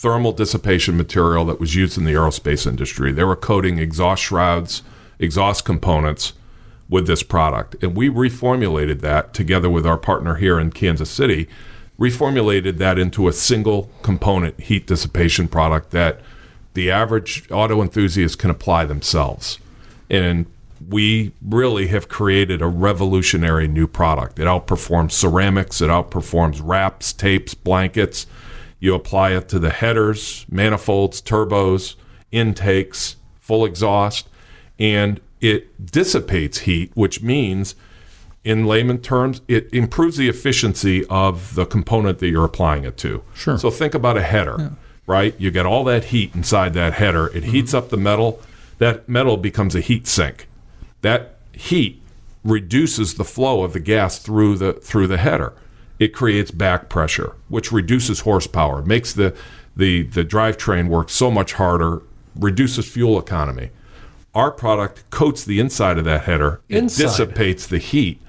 thermal 0.00 0.32
dissipation 0.32 0.96
material 0.96 1.44
that 1.44 1.60
was 1.60 1.74
used 1.74 1.98
in 1.98 2.04
the 2.04 2.14
aerospace 2.14 2.66
industry. 2.66 3.12
They 3.12 3.22
were 3.22 3.36
coating 3.36 3.78
exhaust 3.78 4.22
shrouds, 4.22 4.82
exhaust 5.18 5.66
components 5.66 6.32
with 6.88 7.06
this 7.06 7.22
product. 7.22 7.76
And 7.82 7.94
we 7.94 8.08
reformulated 8.08 9.02
that 9.02 9.34
together 9.34 9.68
with 9.68 9.86
our 9.86 9.98
partner 9.98 10.36
here 10.36 10.58
in 10.58 10.70
Kansas 10.70 11.10
City, 11.10 11.48
reformulated 11.98 12.78
that 12.78 12.98
into 12.98 13.28
a 13.28 13.32
single 13.34 13.90
component 14.00 14.58
heat 14.58 14.86
dissipation 14.86 15.48
product 15.48 15.90
that 15.90 16.22
the 16.72 16.90
average 16.90 17.46
auto 17.50 17.82
enthusiast 17.82 18.38
can 18.38 18.48
apply 18.48 18.86
themselves. 18.86 19.58
And 20.08 20.46
we 20.88 21.32
really 21.46 21.88
have 21.88 22.08
created 22.08 22.62
a 22.62 22.68
revolutionary 22.68 23.68
new 23.68 23.86
product. 23.86 24.38
It 24.38 24.46
outperforms 24.46 25.12
ceramics, 25.12 25.82
it 25.82 25.90
outperforms 25.90 26.58
wraps, 26.64 27.12
tapes, 27.12 27.52
blankets. 27.52 28.26
You 28.80 28.94
apply 28.94 29.32
it 29.32 29.48
to 29.50 29.58
the 29.58 29.70
headers, 29.70 30.46
manifolds, 30.50 31.20
turbos, 31.22 31.96
intakes, 32.32 33.16
full 33.38 33.64
exhaust, 33.64 34.28
and 34.78 35.20
it 35.40 35.86
dissipates 35.86 36.60
heat, 36.60 36.90
which 36.94 37.22
means, 37.22 37.74
in 38.42 38.66
layman 38.66 38.98
terms, 38.98 39.42
it 39.48 39.72
improves 39.72 40.16
the 40.16 40.28
efficiency 40.28 41.04
of 41.06 41.54
the 41.54 41.66
component 41.66 42.18
that 42.18 42.28
you're 42.28 42.44
applying 42.44 42.84
it 42.84 42.96
to. 42.98 43.22
Sure. 43.34 43.58
So 43.58 43.70
think 43.70 43.94
about 43.94 44.16
a 44.16 44.22
header, 44.22 44.72
right? 45.06 45.38
You 45.38 45.50
get 45.50 45.66
all 45.66 45.84
that 45.84 46.04
heat 46.04 46.34
inside 46.34 46.72
that 46.74 46.94
header. 46.94 47.26
It 47.28 47.42
mm-hmm. 47.42 47.52
heats 47.52 47.74
up 47.74 47.90
the 47.90 47.96
metal. 47.96 48.40
That 48.78 49.08
metal 49.08 49.36
becomes 49.36 49.74
a 49.74 49.80
heat 49.80 50.06
sink. 50.06 50.48
That 51.02 51.36
heat 51.52 52.00
reduces 52.42 53.14
the 53.14 53.24
flow 53.24 53.62
of 53.62 53.74
the 53.74 53.80
gas 53.80 54.18
through 54.18 54.56
the 54.56 54.72
through 54.72 55.06
the 55.06 55.18
header. 55.18 55.52
It 56.00 56.14
creates 56.14 56.50
back 56.50 56.88
pressure, 56.88 57.34
which 57.48 57.70
reduces 57.70 58.20
horsepower, 58.20 58.82
makes 58.82 59.12
the 59.12 59.36
the 59.76 60.02
the 60.02 60.24
drivetrain 60.24 60.88
work 60.88 61.10
so 61.10 61.30
much 61.30 61.52
harder, 61.52 62.02
reduces 62.34 62.88
fuel 62.90 63.18
economy. 63.18 63.70
Our 64.34 64.50
product 64.50 65.08
coats 65.10 65.44
the 65.44 65.60
inside 65.60 65.98
of 65.98 66.04
that 66.06 66.24
header. 66.24 66.62
It 66.68 66.82
dissipates 66.82 67.66
the 67.66 67.78
heat 67.78 68.20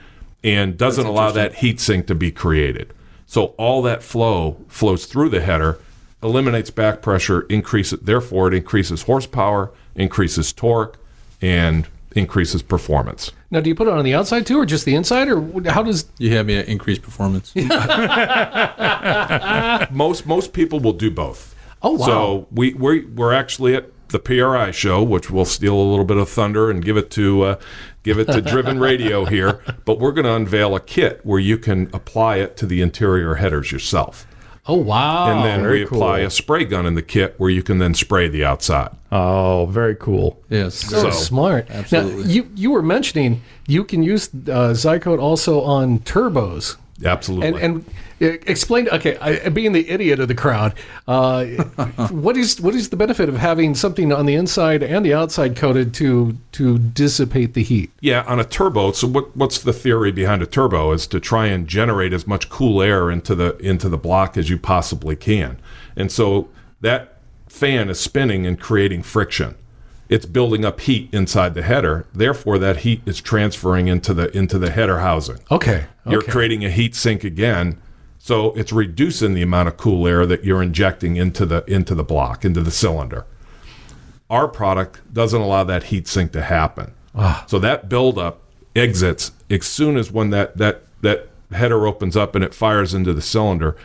and 0.44 0.78
doesn't 0.78 1.06
allow 1.06 1.32
that 1.32 1.56
heat 1.56 1.80
sink 1.80 2.08
to 2.08 2.16
be 2.16 2.32
created. 2.32 2.94
So 3.26 3.56
all 3.58 3.82
that 3.84 4.04
flow 4.04 4.58
flows 4.68 5.06
through 5.06 5.30
the 5.30 5.42
header, 5.42 5.80
eliminates 6.22 6.72
back 6.72 7.02
pressure, 7.02 7.42
increases 7.44 8.00
therefore 8.02 8.50
it 8.50 8.54
increases 8.54 9.04
horsepower, 9.04 9.72
increases 9.96 10.52
torque, 10.52 10.98
and 11.42 11.88
increases 12.16 12.62
performance. 12.62 13.32
Now, 13.50 13.62
do 13.62 13.70
you 13.70 13.76
put 13.76 13.88
it 13.88 13.94
on 13.94 14.06
the 14.06 14.14
outside 14.14 14.46
too, 14.46 14.60
or 14.60 14.66
just 14.66 14.86
the 14.86 14.96
inside, 14.96 15.30
or 15.30 15.42
how 15.70 15.84
does? 15.84 16.10
You 16.18 16.34
have 16.36 16.46
me 16.46 16.58
at 16.58 16.68
increased 16.68 17.02
performance. 17.02 17.54
most 19.92 20.26
most 20.26 20.54
people 20.54 20.80
will 20.80 20.94
do 20.94 21.12
both. 21.12 21.56
Oh, 21.82 21.94
wow. 21.94 22.06
So 22.06 22.48
we 22.52 22.74
we're, 22.74 23.08
we're 23.08 23.34
actually 23.34 23.76
at 23.76 23.90
the 24.10 24.20
PRI 24.20 24.72
show, 24.72 25.02
which 25.02 25.32
will 25.32 25.46
steal 25.46 25.76
a 25.76 25.88
little 25.90 26.06
bit 26.06 26.18
of 26.18 26.30
thunder 26.30 26.70
and 26.70 26.84
give 26.84 26.98
it 26.98 27.10
to 27.12 27.44
uh, 27.44 27.60
give 28.04 28.20
it 28.20 28.26
to 28.26 28.42
Driven 28.52 28.80
Radio 28.80 29.26
here. 29.26 29.62
But 29.86 30.00
we're 30.00 30.12
going 30.12 30.26
to 30.26 30.36
unveil 30.36 30.76
a 30.76 30.80
kit 30.80 31.22
where 31.24 31.40
you 31.40 31.58
can 31.58 31.90
apply 31.94 32.38
it 32.38 32.58
to 32.58 32.66
the 32.66 32.82
interior 32.82 33.36
headers 33.36 33.72
yourself, 33.72 34.28
Oh 34.68 34.76
wow! 34.76 35.32
and 35.32 35.44
then 35.46 35.62
very 35.62 35.80
we 35.80 35.86
apply 35.86 36.20
cool. 36.20 36.28
a 36.28 36.32
spray 36.32 36.66
gun 36.66 36.86
in 36.86 36.94
the 36.94 37.02
kit 37.02 37.34
where 37.40 37.50
you 37.50 37.64
can 37.64 37.80
then 37.80 37.94
spray 37.96 38.28
the 38.30 38.46
outside. 38.46 38.90
Oh, 39.12 39.66
very 39.72 39.96
cool. 39.96 40.40
yes. 40.50 40.76
so, 40.76 41.02
So- 41.04 41.12
smart. 41.12 41.68
Absolutely. 41.70 42.24
Now, 42.24 42.30
you 42.30 42.50
you 42.56 42.72
were 42.72 42.84
mentioning 42.84 43.42
you 43.68 43.84
can 43.84 44.04
use 44.04 44.30
uh, 44.30 44.74
Zycoat 44.74 45.20
also 45.20 45.62
on 45.62 46.00
turbos. 46.00 46.78
Absolutely. 47.04 47.48
And, 47.48 47.58
and 47.58 47.86
explain. 48.22 48.88
Okay, 48.90 49.18
I, 49.18 49.50
being 49.50 49.72
the 49.72 49.90
idiot 49.90 50.20
of 50.20 50.28
the 50.28 50.36
crowd, 50.36 50.74
uh, 51.08 51.46
what 52.10 52.38
is 52.38 52.62
what 52.62 52.76
is 52.76 52.90
the 52.90 52.96
benefit 52.98 53.30
of 53.30 53.38
having 53.38 53.76
something 53.76 54.12
on 54.12 54.26
the 54.26 54.36
inside 54.36 54.84
and 54.84 55.06
the 55.06 55.14
outside 55.14 55.56
coated 55.56 55.94
to 55.96 56.38
to 56.54 56.78
dissipate 56.78 57.54
the 57.54 57.64
heat? 57.64 57.92
Yeah, 58.00 58.24
on 58.28 58.40
a 58.40 58.44
turbo. 58.44 58.92
So 58.92 59.08
what, 59.08 59.36
what's 59.36 59.60
the 59.60 59.74
theory 59.74 60.12
behind 60.12 60.42
a 60.42 60.46
turbo 60.46 60.92
is 60.92 61.08
to 61.08 61.20
try 61.20 61.48
and 61.48 61.68
generate 61.68 62.14
as 62.14 62.28
much 62.28 62.50
cool 62.50 62.82
air 62.82 63.10
into 63.10 63.36
the 63.36 63.58
into 63.58 63.90
the 63.90 63.98
block 63.98 64.38
as 64.38 64.50
you 64.50 64.58
possibly 64.58 65.16
can. 65.16 65.60
And 65.96 66.12
so 66.12 66.50
that 66.82 67.18
fan 67.48 67.90
is 67.90 68.00
spinning 68.00 68.46
and 68.46 68.60
creating 68.60 69.04
friction. 69.04 69.56
It's 70.10 70.26
building 70.26 70.66
up 70.66 70.82
heat 70.82 71.10
inside 71.14 71.54
the 71.54 71.62
header. 71.62 72.06
Therefore 72.14 72.58
that 72.60 72.78
heat 72.78 73.02
is 73.06 73.22
transferring 73.22 73.88
into 73.88 74.14
the 74.14 74.36
into 74.38 74.60
the 74.60 74.72
header 74.72 75.00
housing. 75.00 75.40
Okay, 75.50 75.86
You're 76.06 76.22
creating 76.22 76.66
a 76.66 76.70
heat 76.70 76.96
sink 76.96 77.24
again. 77.24 77.80
So 78.24 78.54
it's 78.54 78.72
reducing 78.72 79.34
the 79.34 79.42
amount 79.42 79.68
of 79.68 79.78
cool 79.78 80.08
air 80.08 80.28
that 80.28 80.44
you're 80.44 80.62
injecting 80.62 81.16
into 81.16 81.44
the 81.44 81.64
into 81.66 81.96
the 81.96 82.04
block, 82.04 82.46
into 82.46 82.62
the 82.62 82.70
cylinder. 82.70 83.26
Our 84.30 84.48
product 84.48 85.12
doesn't 85.12 85.42
allow 85.42 85.64
that 85.64 85.86
heat 85.86 86.08
sink 86.08 86.32
to 86.34 86.44
happen. 86.44 86.94
Ah. 87.16 87.44
So 87.48 87.58
that 87.58 87.90
buildup 87.90 88.42
exits 88.76 89.32
as 89.50 89.66
soon 89.66 89.98
as 89.98 90.12
when 90.12 90.30
that 90.30 90.56
that 90.58 90.84
that 91.02 91.30
header 91.52 91.88
opens 91.88 92.16
up 92.16 92.36
and 92.36 92.44
it 92.44 92.54
fires 92.54 92.94
into 92.94 93.12
the 93.12 93.24
cylinder, 93.24 93.76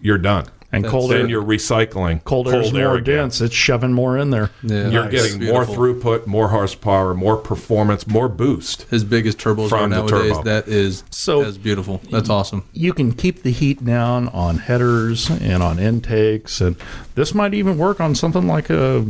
you're 0.00 0.16
done. 0.16 0.46
And 0.70 0.84
cold 0.86 1.10
air, 1.12 1.18
then 1.20 1.30
you're 1.30 1.42
recycling 1.42 2.22
cold 2.24 2.46
air 2.46 2.60
is 2.60 2.74
more 2.74 2.96
again. 2.96 3.16
dense. 3.16 3.40
It's 3.40 3.54
shoving 3.54 3.94
more 3.94 4.18
in 4.18 4.28
there. 4.28 4.50
Yeah. 4.62 4.88
You're 4.90 5.04
Nice. 5.04 5.12
getting 5.12 5.38
Beautiful. 5.38 5.74
more 5.76 5.94
throughput, 5.94 6.26
more 6.26 6.48
horsepower, 6.48 7.14
more 7.14 7.38
performance, 7.38 8.06
more 8.06 8.28
boost. 8.28 8.84
As 8.92 9.02
big 9.02 9.26
as 9.26 9.34
turbos 9.34 9.70
From 9.70 9.84
are 9.84 9.88
nowadays, 9.88 10.32
turbo. 10.32 10.42
that 10.42 10.68
is 10.68 11.04
So- 11.10 11.42
that's 11.42 11.56
beautiful. 11.56 12.02
That's 12.10 12.28
awesome. 12.28 12.64
You 12.74 12.92
can 12.92 13.12
keep 13.12 13.44
the 13.44 13.50
heat 13.50 13.82
down 13.82 14.28
on 14.28 14.58
headers 14.58 15.30
and 15.30 15.62
on 15.62 15.78
intakes, 15.78 16.60
and 16.60 16.76
this 17.14 17.34
might 17.34 17.54
even 17.54 17.78
work 17.78 17.98
on 17.98 18.14
something 18.14 18.46
like 18.46 18.68
a, 18.68 19.06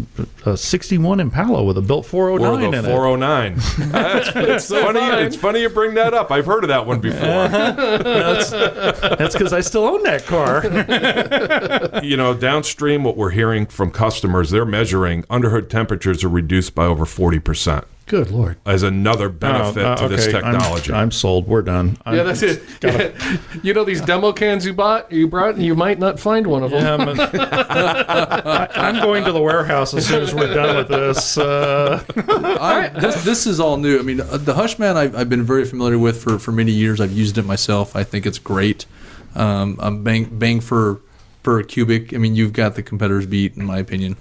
a 0.47 0.57
61 0.57 1.19
Impala 1.19 1.65
with 1.65 1.77
a 1.77 1.83
built 1.83 2.05
Or 2.15 2.39
409 2.39 2.71
the 2.71 2.79
in 2.79 2.85
it. 2.85 2.89
409. 2.89 3.55
That's, 3.91 4.31
it's 4.37 4.69
funny. 4.71 5.01
It's 5.25 5.35
funny 5.37 5.63
you 5.63 5.69
bring 5.71 5.95
that 5.95 6.15
up. 6.15 6.31
I've 6.31 6.47
heard 6.47 6.63
of 6.63 6.69
that 6.69 6.87
one 6.87 7.01
before. 7.01 7.19
That's 7.49 9.35
because 9.35 9.53
I 9.53 9.61
still 9.61 9.85
own 9.85 10.05
that 10.05 10.25
car. 10.25 10.63
you 12.03 12.17
know, 12.17 12.35
downstream, 12.35 13.05
what 13.05 13.17
we're 13.17 13.31
hearing 13.31 13.67
from 13.67 13.91
customers, 13.91 14.51
they're 14.51 14.65
measuring 14.65 15.25
underhood 15.31 15.69
temperatures 15.71 16.25
are 16.25 16.29
reduced 16.29 16.75
by 16.75 16.85
over 16.87 17.05
40% 17.05 17.85
Good 18.07 18.31
lord. 18.31 18.57
as 18.65 18.83
another 18.83 19.29
benefit 19.29 19.85
Oh, 19.85 19.89
uh, 19.93 19.97
to 19.97 20.09
this 20.09 20.29
okay, 20.29 20.39
I'm- 20.39 20.53
technology. 20.55 20.93
I'm, 20.95 21.11
sold. 21.11 21.47
We're 21.47 21.61
done. 21.63 21.99
Yeah, 22.07 22.23
that's 22.23 22.43
it. 22.43 22.63
you 23.63 23.75
know 23.75 23.85
these 23.85 24.01
demo 24.01 24.33
cans 24.33 24.65
you 24.65 24.73
bought, 24.73 25.13
you 25.13 25.29
brought, 25.29 25.59
you 25.59 25.75
might 25.75 25.99
not 25.99 26.19
find 26.19 26.47
one 26.47 26.63
of 26.63 26.71
them. 26.71 26.83
Yeah, 26.83 26.95
I'm, 26.95 27.21
I, 27.21 28.69
I'm 28.75 29.03
going 29.03 29.25
to 29.25 29.33
the 29.33 29.43
warehouse 29.43 29.93
as 29.93 30.07
soon 30.07 30.23
as 30.23 30.35
we're 30.35 30.55
done 30.55 30.77
with 30.77 30.89
this. 30.89 31.37
Uh, 31.37 32.03
I, 32.17 32.89
this, 32.99 33.25
this 33.25 33.47
is 33.47 33.61
all 33.61 33.77
new. 33.77 33.99
I 33.99 34.03
mean, 34.03 34.21
uh, 34.23 34.39
the 34.39 34.55
Hushmat 34.55 34.97
I've, 34.97 35.15
I've 35.15 35.29
been 35.29 35.43
very 35.45 35.65
familiar 35.67 35.99
with 35.99 36.23
for, 36.23 36.39
for 36.39 36.51
many 36.53 36.73
years. 36.73 37.01
I've 37.03 37.13
used 37.13 37.37
it 37.37 37.45
myself. 37.45 37.95
I 37.95 38.05
think 38.05 38.25
it's 38.25 38.39
great. 38.39 38.87
Um, 39.35 39.77
I'm 39.81 40.03
bang 40.03 40.25
bang 40.39 40.61
for 40.61 41.01
per 41.49 41.63
cubic. 41.63 42.13
I 42.13 42.19
mean, 42.19 42.35
you've 42.35 42.53
got 42.53 42.75
the 42.75 42.83
competitors 42.83 43.25
beat, 43.25 43.57
in 43.57 43.65
my 43.65 43.79
opinion, 43.79 44.17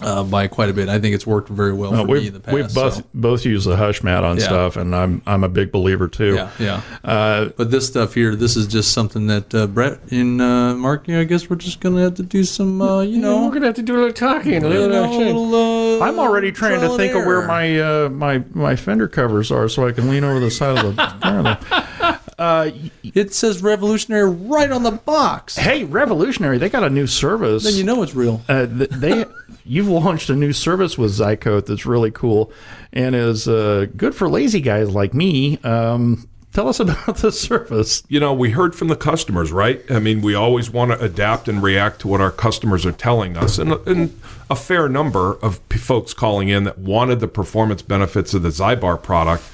uh, 0.00 0.24
by 0.24 0.48
quite 0.48 0.70
a 0.70 0.72
bit. 0.72 0.88
I 0.88 0.98
think 0.98 1.14
it's 1.14 1.24
worked 1.24 1.48
very 1.48 1.72
well 1.72 1.94
uh, 1.94 2.00
for 2.00 2.06
me 2.08 2.12
we've, 2.14 2.26
in 2.26 2.32
the 2.32 2.40
past. 2.40 2.52
we've 2.52 2.74
both 2.74 2.94
so, 2.96 3.04
both 3.14 3.44
used 3.46 3.68
the 3.68 3.76
hush 3.76 4.02
mat 4.02 4.24
on 4.24 4.38
Yeah. 4.38 4.42
stuff, 4.42 4.76
and 4.76 4.92
I'm 4.92 5.22
I'm 5.24 5.44
a 5.44 5.48
big 5.48 5.70
believer 5.70 6.08
too. 6.08 6.34
yeah, 6.34 6.50
yeah. 6.58 6.80
Uh, 7.04 7.50
But 7.56 7.70
this 7.70 7.86
stuff 7.86 8.14
here, 8.14 8.34
this 8.34 8.56
is 8.56 8.66
just 8.66 8.90
something 8.90 9.28
that 9.28 9.54
uh, 9.54 9.68
Brett 9.68 10.00
and 10.10 10.42
uh, 10.42 10.74
Mark. 10.74 11.06
You 11.06 11.14
know, 11.14 11.20
I 11.20 11.24
guess 11.24 11.48
we're 11.48 11.54
just 11.54 11.78
gonna 11.78 12.00
have 12.02 12.14
to 12.14 12.24
do 12.24 12.42
some, 12.42 12.82
uh, 12.82 13.02
you 13.02 13.18
No, 13.18 13.38
know, 13.38 13.46
we're 13.46 13.52
gonna 13.54 13.66
have 13.66 13.76
to 13.76 13.82
do 13.82 13.94
a 13.94 13.98
little 13.98 14.12
talking. 14.12 14.64
A 14.64 14.68
you 14.68 14.74
little, 14.74 14.88
know, 14.88 15.04
a 15.04 15.14
little, 15.32 16.02
uh, 16.02 16.06
I'm 16.08 16.18
already 16.18 16.50
trying 16.50 16.72
to 16.72 16.78
trial 16.86 16.90
and 16.94 17.00
think 17.00 17.14
of 17.14 17.24
where 17.24 17.46
my 17.46 17.78
uh, 17.80 18.08
my 18.08 18.42
my 18.52 18.74
fender 18.74 19.06
covers 19.06 19.52
are, 19.52 19.68
so 19.68 19.86
I 19.86 19.92
can 19.92 20.10
lean 20.10 20.24
over 20.24 20.40
the 20.40 20.50
side 20.50 20.84
of 20.84 20.96
the. 20.96 21.84
uh, 22.38 22.70
It 23.02 23.32
says 23.34 23.62
revolutionary 23.62 24.28
right 24.30 24.70
on 24.70 24.82
the 24.82 24.92
box. 24.92 25.56
hey, 25.56 25.84
Revolutionary, 25.84 26.58
they 26.58 26.68
got 26.68 26.84
a 26.84 26.90
new 26.90 27.06
service. 27.06 27.64
Then 27.64 27.74
you 27.74 27.84
know 27.84 28.02
it's 28.02 28.14
real. 28.14 28.42
uh, 28.48 28.66
they 28.68 29.24
you've 29.64 29.88
launched 29.88 30.28
a 30.30 30.34
new 30.36 30.52
service 30.52 30.98
with 30.98 31.12
Zycoat 31.12 31.66
that's 31.66 31.86
really 31.86 32.10
cool 32.10 32.52
and 32.92 33.14
is 33.14 33.48
uh, 33.48 33.86
good 33.96 34.14
for 34.14 34.28
lazy 34.28 34.60
guys 34.60 34.90
like 34.90 35.14
me. 35.14 35.58
Um, 35.64 36.28
tell 36.52 36.68
us 36.68 36.78
about 36.80 37.16
the 37.16 37.32
service. 37.32 38.02
you 38.08 38.20
know, 38.20 38.32
we 38.34 38.50
heard 38.50 38.74
from 38.74 38.88
the 38.88 38.96
customers, 38.96 39.50
right? 39.52 39.82
I 39.90 39.98
mean, 40.00 40.20
we 40.22 40.34
always 40.34 40.70
want 40.70 40.90
to 40.92 41.00
adapt 41.00 41.48
and 41.48 41.62
react 41.62 42.00
to 42.02 42.08
what 42.08 42.20
our 42.20 42.30
customers 42.30 42.84
are 42.86 42.92
telling 42.92 43.36
us. 43.36 43.58
And, 43.58 43.72
and 43.86 44.20
a 44.50 44.54
fair 44.56 44.88
number 44.88 45.34
of 45.36 45.58
folks 45.70 46.12
calling 46.14 46.48
in 46.48 46.64
that 46.64 46.78
wanted 46.78 47.20
the 47.20 47.28
performance 47.28 47.82
benefits 47.82 48.34
of 48.34 48.42
the 48.42 48.50
Zybar 48.50 49.02
product. 49.02 49.44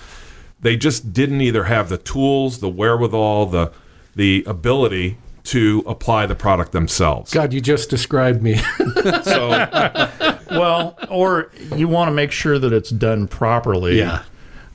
They 0.63 0.77
just 0.77 1.13
didn't 1.13 1.41
either 1.41 1.65
have 1.65 1.89
the 1.89 1.99
tools, 1.99 2.61
the 2.61 2.69
wherewithal, 2.69 3.47
the 3.47 3.73
the 4.15 4.45
ability 4.47 5.17
to 5.45 5.83
apply 5.87 6.27
the 6.27 6.35
product 6.35 6.73
themselves. 6.73 7.33
God, 7.33 7.53
you 7.53 7.61
just 7.61 7.91
described 7.91 8.43
me. 8.43 8.61
So 9.23 9.51
Well, 10.51 10.99
or 11.09 11.51
you 11.75 11.89
want 11.89 12.09
to 12.09 12.13
make 12.13 12.33
sure 12.33 12.59
that 12.59 12.73
it's 12.73 12.91
done 12.91 13.29
properly. 13.29 13.99
Yeah. 13.99 14.25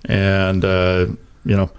And 0.05 0.65
uh, 0.65 1.07
you 1.45 1.55
know, 1.55 1.69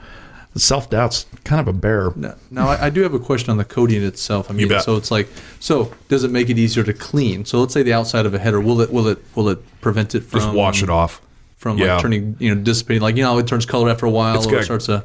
self 0.54 0.90
doubt's 0.90 1.26
kind 1.44 1.60
of 1.60 1.68
a 1.68 1.72
bear. 1.72 2.12
Now, 2.14 2.34
now 2.50 2.68
I, 2.68 2.86
I 2.86 2.90
do 2.90 3.02
have 3.02 3.14
a 3.14 3.18
question 3.18 3.50
on 3.50 3.56
the 3.56 3.64
coating 3.64 4.02
itself. 4.02 4.50
I 4.50 4.54
mean, 4.54 4.68
bet. 4.68 4.82
so 4.82 4.96
it's 4.96 5.10
like, 5.10 5.28
so 5.60 5.92
does 6.08 6.24
it 6.24 6.30
make 6.30 6.50
it 6.50 6.58
easier 6.58 6.84
to 6.84 6.92
clean? 6.92 7.44
So 7.44 7.60
let's 7.60 7.74
say 7.74 7.82
the 7.82 7.92
outside 7.92 8.26
of 8.26 8.34
a 8.34 8.38
header, 8.38 8.60
will 8.60 8.80
it 8.80 8.92
will 8.92 9.08
it 9.08 9.18
will 9.34 9.48
it 9.48 9.80
prevent 9.80 10.14
it 10.14 10.22
from 10.22 10.40
just 10.40 10.52
wash 10.52 10.82
it 10.82 10.90
off. 10.90 11.20
From 11.66 11.78
Yeah. 11.78 11.94
like 11.94 12.02
turning 12.02 12.36
you 12.38 12.54
know 12.54 12.60
dissipating? 12.62 13.02
Like 13.02 13.16
you 13.16 13.22
know, 13.24 13.38
it 13.38 13.46
turns 13.46 13.66
color 13.66 13.90
after 13.90 14.06
a 14.06 14.10
while, 14.10 14.36
It's 14.36 14.46
or 14.46 14.50
got- 14.52 14.60
it 14.60 14.64
starts 14.64 14.86
to. 14.86 15.04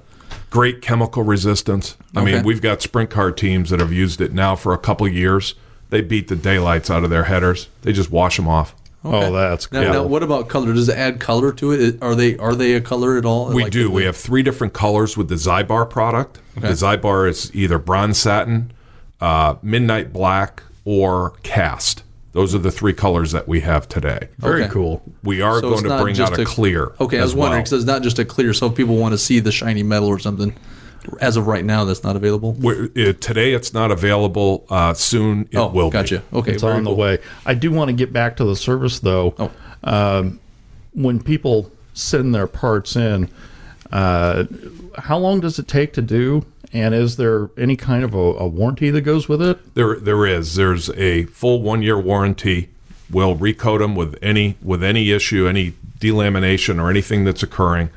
great 0.52 0.82
chemical 0.82 1.24
resistance. 1.24 1.96
I 2.16 2.24
mean, 2.24 2.44
we've 2.44 2.62
got 2.62 2.82
sprint 2.82 3.10
car 3.10 3.32
teams 3.32 3.70
that 3.72 3.80
have 3.80 3.92
used 3.94 4.22
it 4.22 4.34
now 4.34 4.56
for 4.56 4.74
a 4.74 4.78
couple 4.78 5.08
of 5.08 5.14
years. 5.14 5.56
They 5.90 6.02
beat 6.02 6.28
the 6.28 6.36
daylights 6.36 6.90
out 6.90 7.04
of 7.04 7.10
their 7.10 7.24
headers. 7.24 7.68
They 7.82 7.92
just 7.94 8.12
wash 8.12 8.38
them 8.38 8.48
off. 8.48 8.76
Oh, 9.04 9.32
that's 9.34 9.72
Now, 9.72 9.82
cool. 9.84 9.94
now, 9.94 10.04
what 10.04 10.22
about 10.22 10.48
color? 10.48 10.74
Does 10.74 10.88
it 10.88 10.96
add 10.96 11.20
color 11.20 11.52
to 11.54 11.72
it? 11.72 11.98
Are 12.04 12.14
they 12.14 12.38
are 12.38 12.54
they 12.54 12.74
a 12.76 12.82
color 12.82 13.18
at 13.18 13.26
all? 13.26 13.52
We 13.52 13.64
Like 13.64 13.72
do. 13.72 13.90
We 13.90 14.04
have 14.04 14.16
three 14.16 14.44
different 14.44 14.74
colors 14.74 15.18
with 15.18 15.28
the 15.28 15.36
Zybar 15.36 15.90
product. 15.90 16.38
The 16.56 16.68
Zybar 16.74 17.28
is 17.28 17.50
either 17.56 17.80
bronze 17.80 18.20
satin, 18.20 18.72
uh, 19.20 19.56
midnight 19.64 20.14
black, 20.14 20.62
or 20.86 21.34
cast. 21.44 22.04
Those 22.34 22.56
are 22.56 22.60
the 22.60 22.72
three 22.72 22.94
colors 22.94 23.34
that 23.34 23.48
we 23.48 23.60
have 23.62 23.90
today. 23.90 24.30
Very 24.38 24.64
Okay. 24.64 24.72
cool. 24.72 25.02
We 25.24 25.42
are 25.42 25.60
So 25.60 25.70
going 25.70 25.84
to 25.84 26.02
bring 26.02 26.16
just 26.16 26.34
out 26.34 26.40
a, 26.40 26.46
clear. 26.46 26.94
Okay, 27.00 27.20
I 27.20 27.24
was 27.24 27.36
wondering 27.36 27.58
well. 27.58 27.64
because 27.64 27.74
it's 27.74 27.86
not 27.86 28.04
just 28.04 28.20
a 28.20 28.26
clear. 28.26 28.54
So 28.54 28.68
if 28.68 28.76
people 28.76 28.96
want 28.98 29.12
to 29.14 29.18
see 29.18 29.40
the 29.40 29.52
shiny 29.52 29.84
metal 29.84 30.08
or 30.08 30.18
something, 30.18 30.56
as 31.20 31.36
of 31.36 31.48
right 31.48 31.66
now, 31.66 31.84
that's 31.84 32.04
not 32.04 32.16
available. 32.16 32.54
We're- 32.54 33.10
uh, 33.10 33.14
today 33.20 33.54
it's 33.54 33.74
not 33.74 33.92
available. 33.92 34.66
Uh, 34.70 34.94
soon 34.94 35.50
it 35.52 35.58
oh, 35.58 35.68
will 35.68 35.90
gotcha. 35.90 36.20
be. 36.32 36.38
Okay, 36.38 36.52
it's 36.54 36.62
very 36.62 36.76
on 36.76 36.84
the 36.86 36.94
way. 36.94 37.18
I 37.46 37.54
do 37.54 37.70
want 37.72 37.90
to 37.90 37.94
get 37.94 38.14
back 38.14 38.38
to 38.38 38.46
the 38.46 38.56
service 38.56 39.00
though. 39.00 39.36
Oh. 39.38 39.52
Um, 39.84 40.40
when 40.94 41.22
people 41.22 41.70
send 41.94 42.34
their 42.34 42.48
parts 42.48 42.96
in, 42.96 43.30
uh, 43.92 44.46
how 44.98 45.18
long 45.18 45.40
does 45.42 45.60
it 45.60 45.68
take 45.68 45.92
to 45.94 46.02
do? 46.02 46.46
And 46.74 46.94
is 46.96 47.18
there 47.18 47.50
any 47.58 47.76
kind 47.76 48.04
of 48.04 48.14
a, 48.14 48.18
a 48.18 48.48
warranty 48.48 48.90
that 48.92 49.02
goes 49.02 49.28
with 49.28 49.42
it? 49.42 49.76
There, 49.76 50.00
there 50.00 50.26
is. 50.26 50.56
There's 50.56 50.90
a 50.92 51.26
full 51.26 51.62
one 51.62 51.82
year 51.82 52.00
warranty. 52.00 52.70
We'll 53.10 53.36
recoat 53.36 53.80
them 53.80 53.96
with 53.96 54.18
any 54.22 54.56
with 54.62 54.84
any 54.84 55.12
issue, 55.12 55.48
any 55.48 55.74
delamination 56.00 56.82
or 56.82 56.90
anything 56.90 57.26
that's 57.26 57.44
occurring. 57.44 57.90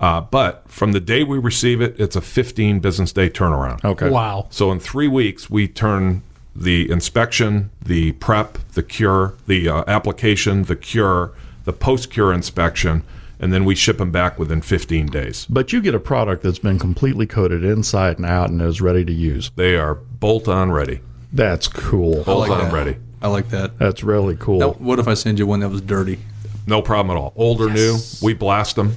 Uh, 0.00 0.20
but 0.20 0.68
from 0.68 0.92
the 0.92 1.00
day 1.00 1.22
we 1.22 1.38
receive 1.38 1.80
it, 1.80 1.94
it's 1.98 2.16
a 2.16 2.20
15 2.20 2.80
business 2.80 3.12
day 3.12 3.30
turnaround. 3.30 3.84
Okay. 3.84 4.10
wow. 4.10 4.48
So 4.50 4.72
in 4.72 4.80
three 4.80 5.06
weeks, 5.06 5.48
we 5.48 5.68
turn 5.68 6.22
the 6.56 6.90
inspection, 6.90 7.70
the 7.80 8.12
prep, 8.12 8.58
the 8.72 8.82
cure, 8.82 9.34
the 9.46 9.68
uh, 9.68 9.84
application, 9.86 10.64
the 10.64 10.74
cure, 10.74 11.32
the 11.64 11.72
post 11.72 12.10
cure 12.10 12.32
inspection, 12.32 13.04
and 13.42 13.52
then 13.52 13.64
we 13.66 13.74
ship 13.74 13.98
them 13.98 14.10
back 14.10 14.38
within 14.38 14.62
15 14.62 15.06
days. 15.06 15.46
But 15.50 15.72
you 15.72 15.82
get 15.82 15.94
a 15.94 16.00
product 16.00 16.42
that's 16.42 16.60
been 16.60 16.78
completely 16.78 17.26
coated 17.26 17.64
inside 17.64 18.16
and 18.16 18.24
out 18.24 18.48
and 18.48 18.62
is 18.62 18.80
ready 18.80 19.04
to 19.04 19.12
use. 19.12 19.50
They 19.56 19.76
are 19.76 19.96
bolt 19.96 20.48
on 20.48 20.70
ready. 20.70 21.00
That's 21.32 21.68
cool. 21.68 22.22
Bolt 22.24 22.48
like 22.48 22.50
on 22.50 22.64
that. 22.66 22.72
ready. 22.72 22.96
I 23.20 23.28
like 23.28 23.50
that. 23.50 23.78
That's 23.78 24.02
really 24.02 24.36
cool. 24.36 24.58
Now, 24.58 24.70
what 24.72 24.98
if 24.98 25.06
I 25.08 25.14
send 25.14 25.38
you 25.38 25.46
one 25.46 25.60
that 25.60 25.68
was 25.68 25.80
dirty? 25.80 26.18
No 26.66 26.80
problem 26.82 27.16
at 27.16 27.20
all. 27.20 27.32
Old 27.36 27.60
or 27.60 27.68
new, 27.68 27.98
we 28.22 28.34
blast 28.34 28.76
them. 28.76 28.96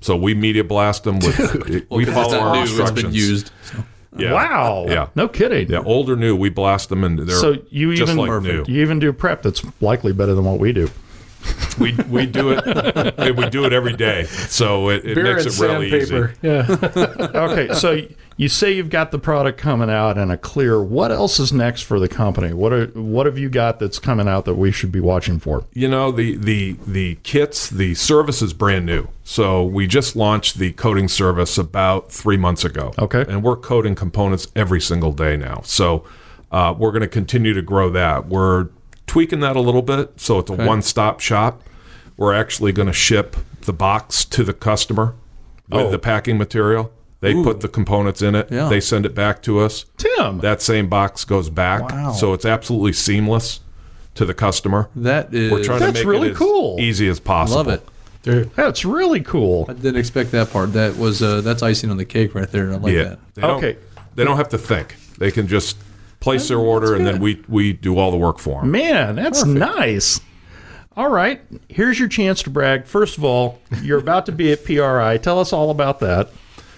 So 0.00 0.16
we 0.16 0.34
media 0.34 0.64
blast 0.64 1.04
them 1.04 1.18
with. 1.20 1.38
we 1.90 2.04
'cause 2.04 2.14
follow 2.14 2.24
it's 2.24 2.32
not 2.32 2.40
our 2.42 2.54
new, 2.56 2.60
instructions. 2.62 2.98
It's 2.98 3.02
been 3.02 3.12
used. 3.14 3.50
So. 3.62 3.84
Yeah. 4.16 4.32
Wow. 4.32 4.86
Yeah. 4.88 5.08
No 5.16 5.26
kidding. 5.28 5.68
Yeah, 5.68 5.80
old 5.84 6.08
or 6.08 6.16
new, 6.16 6.36
we 6.36 6.48
blast 6.48 6.88
them 6.88 7.02
and 7.04 7.18
they're 7.18 7.34
So 7.36 7.56
you 7.70 7.94
just 7.96 8.12
even 8.12 8.16
like 8.26 8.42
new. 8.42 8.64
you 8.68 8.82
even 8.82 8.98
do 8.98 9.12
prep 9.12 9.42
that's 9.42 9.62
likely 9.80 10.12
better 10.12 10.34
than 10.34 10.44
what 10.44 10.58
we 10.60 10.72
do. 10.72 10.88
We 11.78 11.92
we 12.08 12.26
do 12.26 12.52
it. 12.56 13.36
we 13.36 13.50
do 13.50 13.64
it 13.64 13.72
every 13.72 13.94
day, 13.94 14.24
so 14.24 14.90
it, 14.90 15.04
it 15.04 15.14
Beer 15.16 15.34
makes 15.34 15.44
and 15.44 15.54
it 15.54 15.60
really 15.60 15.92
easy. 15.92 16.24
Yeah. 16.42 16.66
Okay, 17.44 17.74
so 17.74 18.00
you 18.36 18.48
say 18.48 18.72
you've 18.72 18.90
got 18.90 19.10
the 19.10 19.18
product 19.18 19.58
coming 19.58 19.90
out 19.90 20.16
and 20.16 20.30
a 20.30 20.36
clear. 20.36 20.82
What 20.82 21.10
else 21.10 21.38
is 21.38 21.52
next 21.52 21.82
for 21.82 21.98
the 21.98 22.08
company? 22.08 22.52
What 22.52 22.72
are 22.72 22.86
what 22.86 23.26
have 23.26 23.38
you 23.38 23.48
got 23.48 23.78
that's 23.80 23.98
coming 23.98 24.28
out 24.28 24.44
that 24.44 24.54
we 24.54 24.70
should 24.70 24.92
be 24.92 25.00
watching 25.00 25.38
for? 25.38 25.64
You 25.72 25.88
know 25.88 26.12
the 26.12 26.36
the 26.36 26.76
the 26.86 27.16
kits, 27.22 27.68
the 27.70 27.94
service 27.94 28.40
is 28.42 28.52
brand 28.52 28.86
new. 28.86 29.08
So 29.24 29.64
we 29.64 29.86
just 29.86 30.14
launched 30.16 30.58
the 30.58 30.72
coating 30.72 31.08
service 31.08 31.58
about 31.58 32.12
three 32.12 32.36
months 32.36 32.64
ago. 32.64 32.92
Okay. 32.98 33.24
and 33.28 33.42
we're 33.42 33.56
coating 33.56 33.94
components 33.94 34.48
every 34.54 34.80
single 34.80 35.12
day 35.12 35.36
now. 35.36 35.62
So 35.64 36.04
uh, 36.52 36.74
we're 36.76 36.92
going 36.92 37.02
to 37.02 37.08
continue 37.08 37.54
to 37.54 37.62
grow 37.62 37.90
that. 37.90 38.28
We're 38.28 38.68
tweaking 39.06 39.40
that 39.40 39.56
a 39.56 39.60
little 39.60 39.82
bit, 39.82 40.12
so 40.20 40.38
it's 40.38 40.50
a 40.50 40.54
one-stop 40.54 41.20
shop. 41.20 41.62
We're 42.16 42.34
actually 42.34 42.72
going 42.72 42.86
to 42.86 42.92
ship 42.92 43.36
the 43.62 43.72
box 43.72 44.24
to 44.26 44.44
the 44.44 44.52
customer 44.54 45.14
with 45.68 45.86
Oh. 45.86 45.90
the 45.90 45.98
packing 45.98 46.38
material. 46.38 46.92
They 47.20 47.32
put 47.42 47.60
the 47.60 47.68
components 47.68 48.20
in 48.20 48.34
it. 48.34 48.48
Yeah. 48.50 48.68
They 48.68 48.80
send 48.80 49.06
it 49.06 49.14
back 49.14 49.40
to 49.44 49.58
us. 49.60 49.86
Tim, 49.96 50.40
That 50.40 50.60
same 50.60 50.88
box 50.88 51.24
goes 51.24 51.48
back, 51.48 51.90
Wow. 51.90 52.12
so 52.12 52.34
it's 52.34 52.44
absolutely 52.44 52.92
seamless 52.92 53.60
to 54.14 54.26
the 54.26 54.34
customer. 54.34 54.90
That 54.94 55.32
is. 55.32 55.50
We're 55.50 55.64
trying 55.64 55.80
That's 55.80 55.92
to 56.00 56.04
make 56.04 56.06
really 56.06 56.28
it 56.28 56.32
as 56.32 56.36
cool. 56.38 56.76
easy 56.78 57.08
as 57.08 57.20
possible. 57.20 57.56
love 57.56 57.68
it. 57.68 57.88
Dude. 58.22 58.50
that's 58.54 58.84
really 58.86 59.20
cool. 59.20 59.66
I 59.68 59.74
didn't 59.74 59.96
expect 59.98 60.30
that 60.32 60.50
part. 60.50 60.72
That 60.74 60.96
was 60.96 61.22
uh, 61.22 61.42
that's 61.42 61.62
icing 61.62 61.90
on 61.90 61.98
the 61.98 62.06
cake 62.06 62.34
right 62.34 62.50
there. 62.50 62.72
I 62.72 62.76
like 62.76 62.92
yeah, 62.94 63.02
that. 63.04 63.18
they 63.34 63.42
Okay. 63.42 63.76
They 64.14 64.24
don't 64.24 64.36
have 64.38 64.48
to 64.50 64.58
think. 64.58 64.94
They 65.18 65.30
can 65.30 65.46
just 65.46 65.76
place 66.24 66.48
their 66.48 66.58
order, 66.58 66.94
and 66.94 67.06
then 67.06 67.20
we 67.20 67.42
we 67.48 67.72
do 67.72 67.98
all 67.98 68.10
the 68.10 68.16
work 68.16 68.38
for 68.38 68.62
them. 68.62 68.70
Man, 68.70 69.14
that's 69.14 69.44
nice. 69.44 70.20
All 70.96 71.10
right, 71.10 71.40
here's 71.68 71.98
your 71.98 72.08
chance 72.08 72.42
to 72.44 72.50
brag. 72.50 72.86
First 72.86 73.18
of 73.18 73.24
all, 73.24 73.60
you're 73.82 73.98
about 73.98 74.26
to 74.26 74.32
be 74.32 74.50
at 74.50 74.64
PRI. 74.64 75.18
Tell 75.18 75.38
us 75.38 75.52
all 75.52 75.70
about 75.70 76.00
that. 76.00 76.30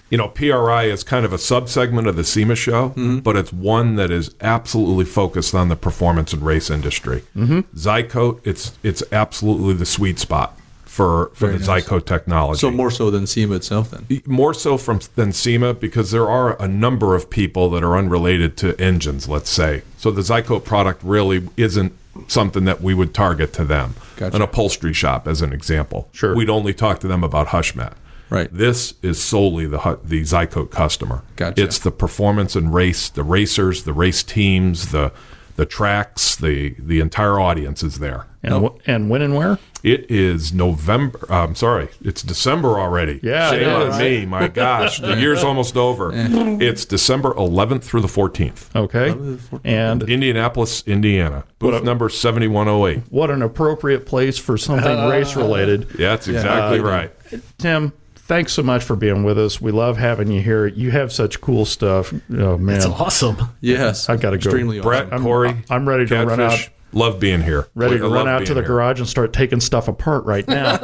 You 0.09 0.17
know, 0.17 0.27
PRI 0.29 0.83
is 0.83 1.03
kind 1.03 1.25
of 1.25 1.33
a 1.33 1.37
subsegment 1.37 2.07
of 2.07 2.15
the 2.15 2.23
SEMA 2.23 2.55
show, 2.55 2.93
but 3.23 3.35
it's 3.35 3.51
one 3.51 3.95
that 3.95 4.09
is 4.09 4.33
absolutely 4.39 5.05
focused 5.05 5.53
on 5.53 5.69
the 5.69 5.75
performance 5.75 6.33
and 6.33 6.41
race 6.41 6.69
industry. 6.69 7.23
Mm-hmm. 7.35 7.59
Zycoat, 7.77 8.39
it's 8.43 8.77
it's 8.83 9.03
absolutely 9.11 9.73
the 9.73 9.85
sweet 9.85 10.19
spot 10.19 10.57
for 10.97 11.29
for 11.35 11.47
the 11.51 11.59
nice. 11.59 11.85
Zyco 11.85 12.03
technology. 12.03 12.59
So 12.59 12.71
more 12.71 12.89
so 12.89 13.11
than 13.11 13.27
SEMA 13.27 13.53
itself, 13.55 13.91
then. 13.91 14.21
more 14.25 14.51
so 14.55 14.77
from 14.79 14.99
than 15.15 15.31
SEMA 15.31 15.75
because 15.75 16.09
there 16.09 16.27
are 16.27 16.59
a 16.59 16.67
number 16.67 17.13
of 17.13 17.29
people 17.29 17.69
that 17.69 17.83
are 17.83 17.95
unrelated 17.95 18.57
to 18.57 18.75
engines, 18.81 19.29
let's 19.29 19.51
say. 19.51 19.83
So 19.97 20.09
the 20.09 20.21
Zyco 20.21 20.63
product 20.63 21.01
really 21.03 21.47
isn't 21.55 21.93
something 22.27 22.65
that 22.65 22.81
we 22.81 22.95
would 22.95 23.13
target 23.13 23.53
to 23.53 23.63
them. 23.63 23.93
Gotcha. 24.15 24.35
An 24.37 24.41
upholstery 24.41 24.93
shop, 24.93 25.27
as 25.27 25.43
an 25.43 25.53
example. 25.53 26.09
Sure. 26.13 26.35
We'd 26.35 26.49
only 26.49 26.73
talk 26.73 26.99
to 27.01 27.07
them 27.07 27.23
about 27.23 27.47
HushMat. 27.49 27.93
Right. 28.31 28.49
This 28.51 28.95
is 29.03 29.23
solely 29.23 29.67
the 29.67 29.99
the 30.03 30.21
Zyco 30.23 30.67
customer. 30.69 31.21
Gotcha. 31.35 31.63
It's 31.63 31.77
the 31.77 31.91
performance 31.91 32.55
and 32.55 32.73
race, 32.73 33.07
the 33.07 33.23
racers, 33.23 33.83
the 33.83 33.93
race 33.93 34.23
teams, 34.23 34.91
the 34.91 35.11
the 35.57 35.65
tracks, 35.67 36.35
the 36.35 36.75
the 36.79 36.99
entire 36.99 37.39
audience 37.39 37.83
is 37.83 37.99
there. 37.99 38.25
And, 38.43 38.65
wh- 38.65 38.89
and 38.89 39.09
when 39.11 39.21
and 39.21 39.35
where? 39.35 39.59
It 39.87 40.11
is 40.11 40.51
November. 40.51 41.19
uh, 41.29 41.43
I'm 41.45 41.55
sorry, 41.55 41.87
it's 42.01 42.21
December 42.21 42.77
already. 42.79 43.21
Yeah, 43.23 43.53
it 43.53 43.59
shame 43.59 43.69
on 43.69 43.87
is. 43.91 43.97
me. 43.99 44.25
My 44.25 44.49
gosh, 44.49 44.99
the 44.99 45.15
year's 45.19 45.43
almost 45.45 45.77
over. 45.77 46.11
It's 46.13 46.83
December 46.83 47.33
11th 47.35 47.83
through 47.83 48.01
the 48.01 48.07
14th. 48.09 48.75
Okay. 48.75 49.59
And 49.63 50.03
Indianapolis, 50.03 50.83
Indiana. 50.85 51.45
Booth 51.59 51.83
number 51.83 52.09
7108. 52.09 53.03
what 53.11 53.29
an 53.31 53.41
appropriate 53.41 54.05
place 54.05 54.37
for 54.37 54.57
something 54.57 55.07
race 55.09 55.35
related. 55.35 55.87
Yeah, 55.97 56.09
that's 56.09 56.27
exactly 56.27 56.79
right. 56.81 57.11
Tim, 57.57 57.93
thanks 58.15 58.51
so 58.53 58.63
much 58.63 58.83
for 58.83 58.95
being 58.97 59.23
with 59.23 59.39
us. 59.39 59.61
We 59.61 59.71
love 59.71 59.97
having 59.97 60.29
you 60.29 60.41
here. 60.41 60.67
You 60.67 60.91
have 60.91 61.11
such 61.13 61.39
cool 61.39 61.63
stuff. 61.65 62.13
Oh 62.31 62.57
man, 62.57 62.75
It's 62.75 62.85
awesome. 62.85 63.37
Yes. 63.61 64.09
I've 64.09 64.19
gotta 64.19 64.37
go. 64.37 64.49
Extremely 64.49 64.81
Brett, 64.81 65.07
awesome. 65.13 65.23
Corey, 65.23 65.55
I'm 65.69 65.87
ready 65.87 66.05
to 66.07 66.25
run 66.25 66.41
out. 66.41 66.69
Love 66.93 67.19
being 67.19 67.41
here. 67.41 67.67
Ready 67.75 67.97
to 67.99 68.07
run 68.07 68.27
out 68.27 68.45
to 68.45 68.53
the 68.53 68.61
here. 68.61 68.67
garage 68.67 68.99
and 68.99 69.07
start 69.07 69.33
taking 69.33 69.59
stuff 69.59 69.87
apart 69.87 70.25
right 70.25 70.47
now. 70.47 70.77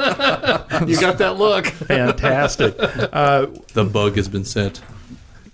You 0.88 1.00
got 1.00 1.20
that 1.20 1.38
look. 1.38 1.68
Fantastic. 1.68 2.76
Uh, 3.14 3.48
The 3.74 3.86
bug 3.86 4.16
has 4.18 4.28
been 4.28 4.44
set. 4.44 4.82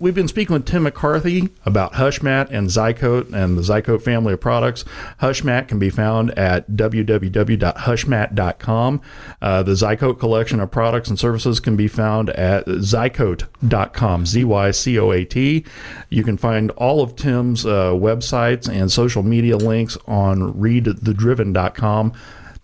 We've 0.00 0.14
been 0.14 0.28
speaking 0.28 0.54
with 0.54 0.64
Tim 0.64 0.84
McCarthy 0.84 1.50
about 1.66 1.92
HushMat 1.92 2.48
and 2.50 2.68
Zycoat 2.68 3.34
and 3.34 3.58
the 3.58 3.60
Zycoat 3.60 4.00
family 4.00 4.32
of 4.32 4.40
products. 4.40 4.82
HushMat 5.20 5.68
can 5.68 5.78
be 5.78 5.90
found 5.90 6.30
at 6.38 6.70
www.hushmat.com. 6.70 9.00
Uh, 9.42 9.62
the 9.62 9.72
Zycoat 9.72 10.18
collection 10.18 10.58
of 10.58 10.70
products 10.70 11.10
and 11.10 11.18
services 11.18 11.60
can 11.60 11.76
be 11.76 11.86
found 11.86 12.30
at 12.30 12.64
zycoat.com, 12.64 14.24
Z 14.24 14.42
Y 14.42 14.70
C 14.70 14.98
O 14.98 15.12
A 15.12 15.26
T. 15.26 15.66
You 16.08 16.24
can 16.24 16.38
find 16.38 16.70
all 16.70 17.02
of 17.02 17.14
Tim's 17.14 17.66
uh, 17.66 17.90
websites 17.90 18.72
and 18.72 18.90
social 18.90 19.22
media 19.22 19.58
links 19.58 19.98
on 20.06 20.54
readthedriven.com. 20.54 22.14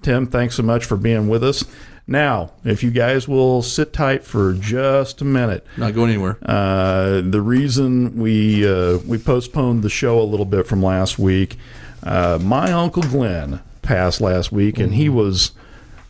Tim, 0.00 0.26
thanks 0.26 0.54
so 0.54 0.62
much 0.62 0.86
for 0.86 0.96
being 0.96 1.28
with 1.28 1.44
us. 1.44 1.66
Now, 2.08 2.52
if 2.64 2.84
you 2.84 2.90
guys 2.92 3.26
will 3.26 3.62
sit 3.62 3.92
tight 3.92 4.22
for 4.22 4.52
just 4.52 5.20
a 5.20 5.24
minute, 5.24 5.66
Not 5.76 5.92
going 5.94 6.10
anywhere. 6.10 6.38
uh, 6.44 7.20
the 7.20 7.40
reason 7.40 8.16
we 8.16 8.66
uh, 8.66 8.98
we 8.98 9.18
postponed 9.18 9.82
the 9.82 9.90
show 9.90 10.20
a 10.20 10.22
little 10.22 10.46
bit 10.46 10.66
from 10.68 10.82
last 10.82 11.18
week, 11.18 11.56
uh, 12.04 12.38
my 12.40 12.70
uncle 12.72 13.02
Glenn 13.02 13.60
passed 13.82 14.20
last 14.20 14.52
week, 14.52 14.78
and 14.78 14.94
he 14.94 15.08
was 15.08 15.50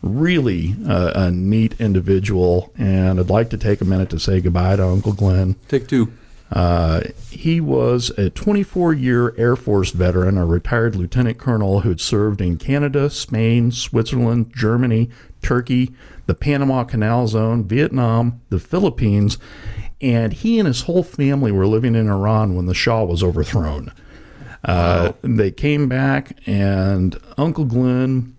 really 0.03 0.75
uh, 0.87 1.13
a 1.15 1.31
neat 1.31 1.73
individual. 1.79 2.71
And 2.77 3.19
I'd 3.19 3.31
like 3.31 3.49
to 3.49 3.57
take 3.57 3.81
a 3.81 3.85
minute 3.85 4.11
to 4.11 4.19
say 4.19 4.39
goodbye 4.39 4.75
to 4.75 4.85
Uncle 4.85 5.13
Glenn. 5.13 5.55
Take 5.67 5.87
two. 5.87 6.13
Uh, 6.51 7.01
he 7.29 7.59
was 7.59 8.09
a 8.17 8.29
24 8.29 8.93
year 8.93 9.33
Air 9.37 9.55
Force 9.55 9.91
veteran, 9.91 10.37
a 10.37 10.45
retired 10.45 10.95
lieutenant 10.95 11.37
colonel 11.37 11.81
who'd 11.81 11.99
served 11.99 12.41
in 12.41 12.57
Canada, 12.57 13.09
Spain, 13.09 13.71
Switzerland, 13.71 14.51
Germany, 14.55 15.09
Turkey, 15.41 15.93
the 16.25 16.33
Panama 16.33 16.83
Canal 16.83 17.27
Zone, 17.27 17.63
Vietnam, 17.65 18.41
the 18.49 18.59
Philippines, 18.59 19.37
and 20.01 20.33
he 20.33 20.59
and 20.59 20.67
his 20.67 20.81
whole 20.81 21.03
family 21.03 21.51
were 21.51 21.67
living 21.67 21.95
in 21.95 22.09
Iran 22.09 22.55
when 22.55 22.65
the 22.65 22.73
Shah 22.73 23.03
was 23.03 23.23
overthrown. 23.23 23.91
Uh, 24.63 25.13
they 25.21 25.51
came 25.51 25.87
back, 25.87 26.37
and 26.45 27.19
Uncle 27.37 27.65
Glenn 27.65 28.35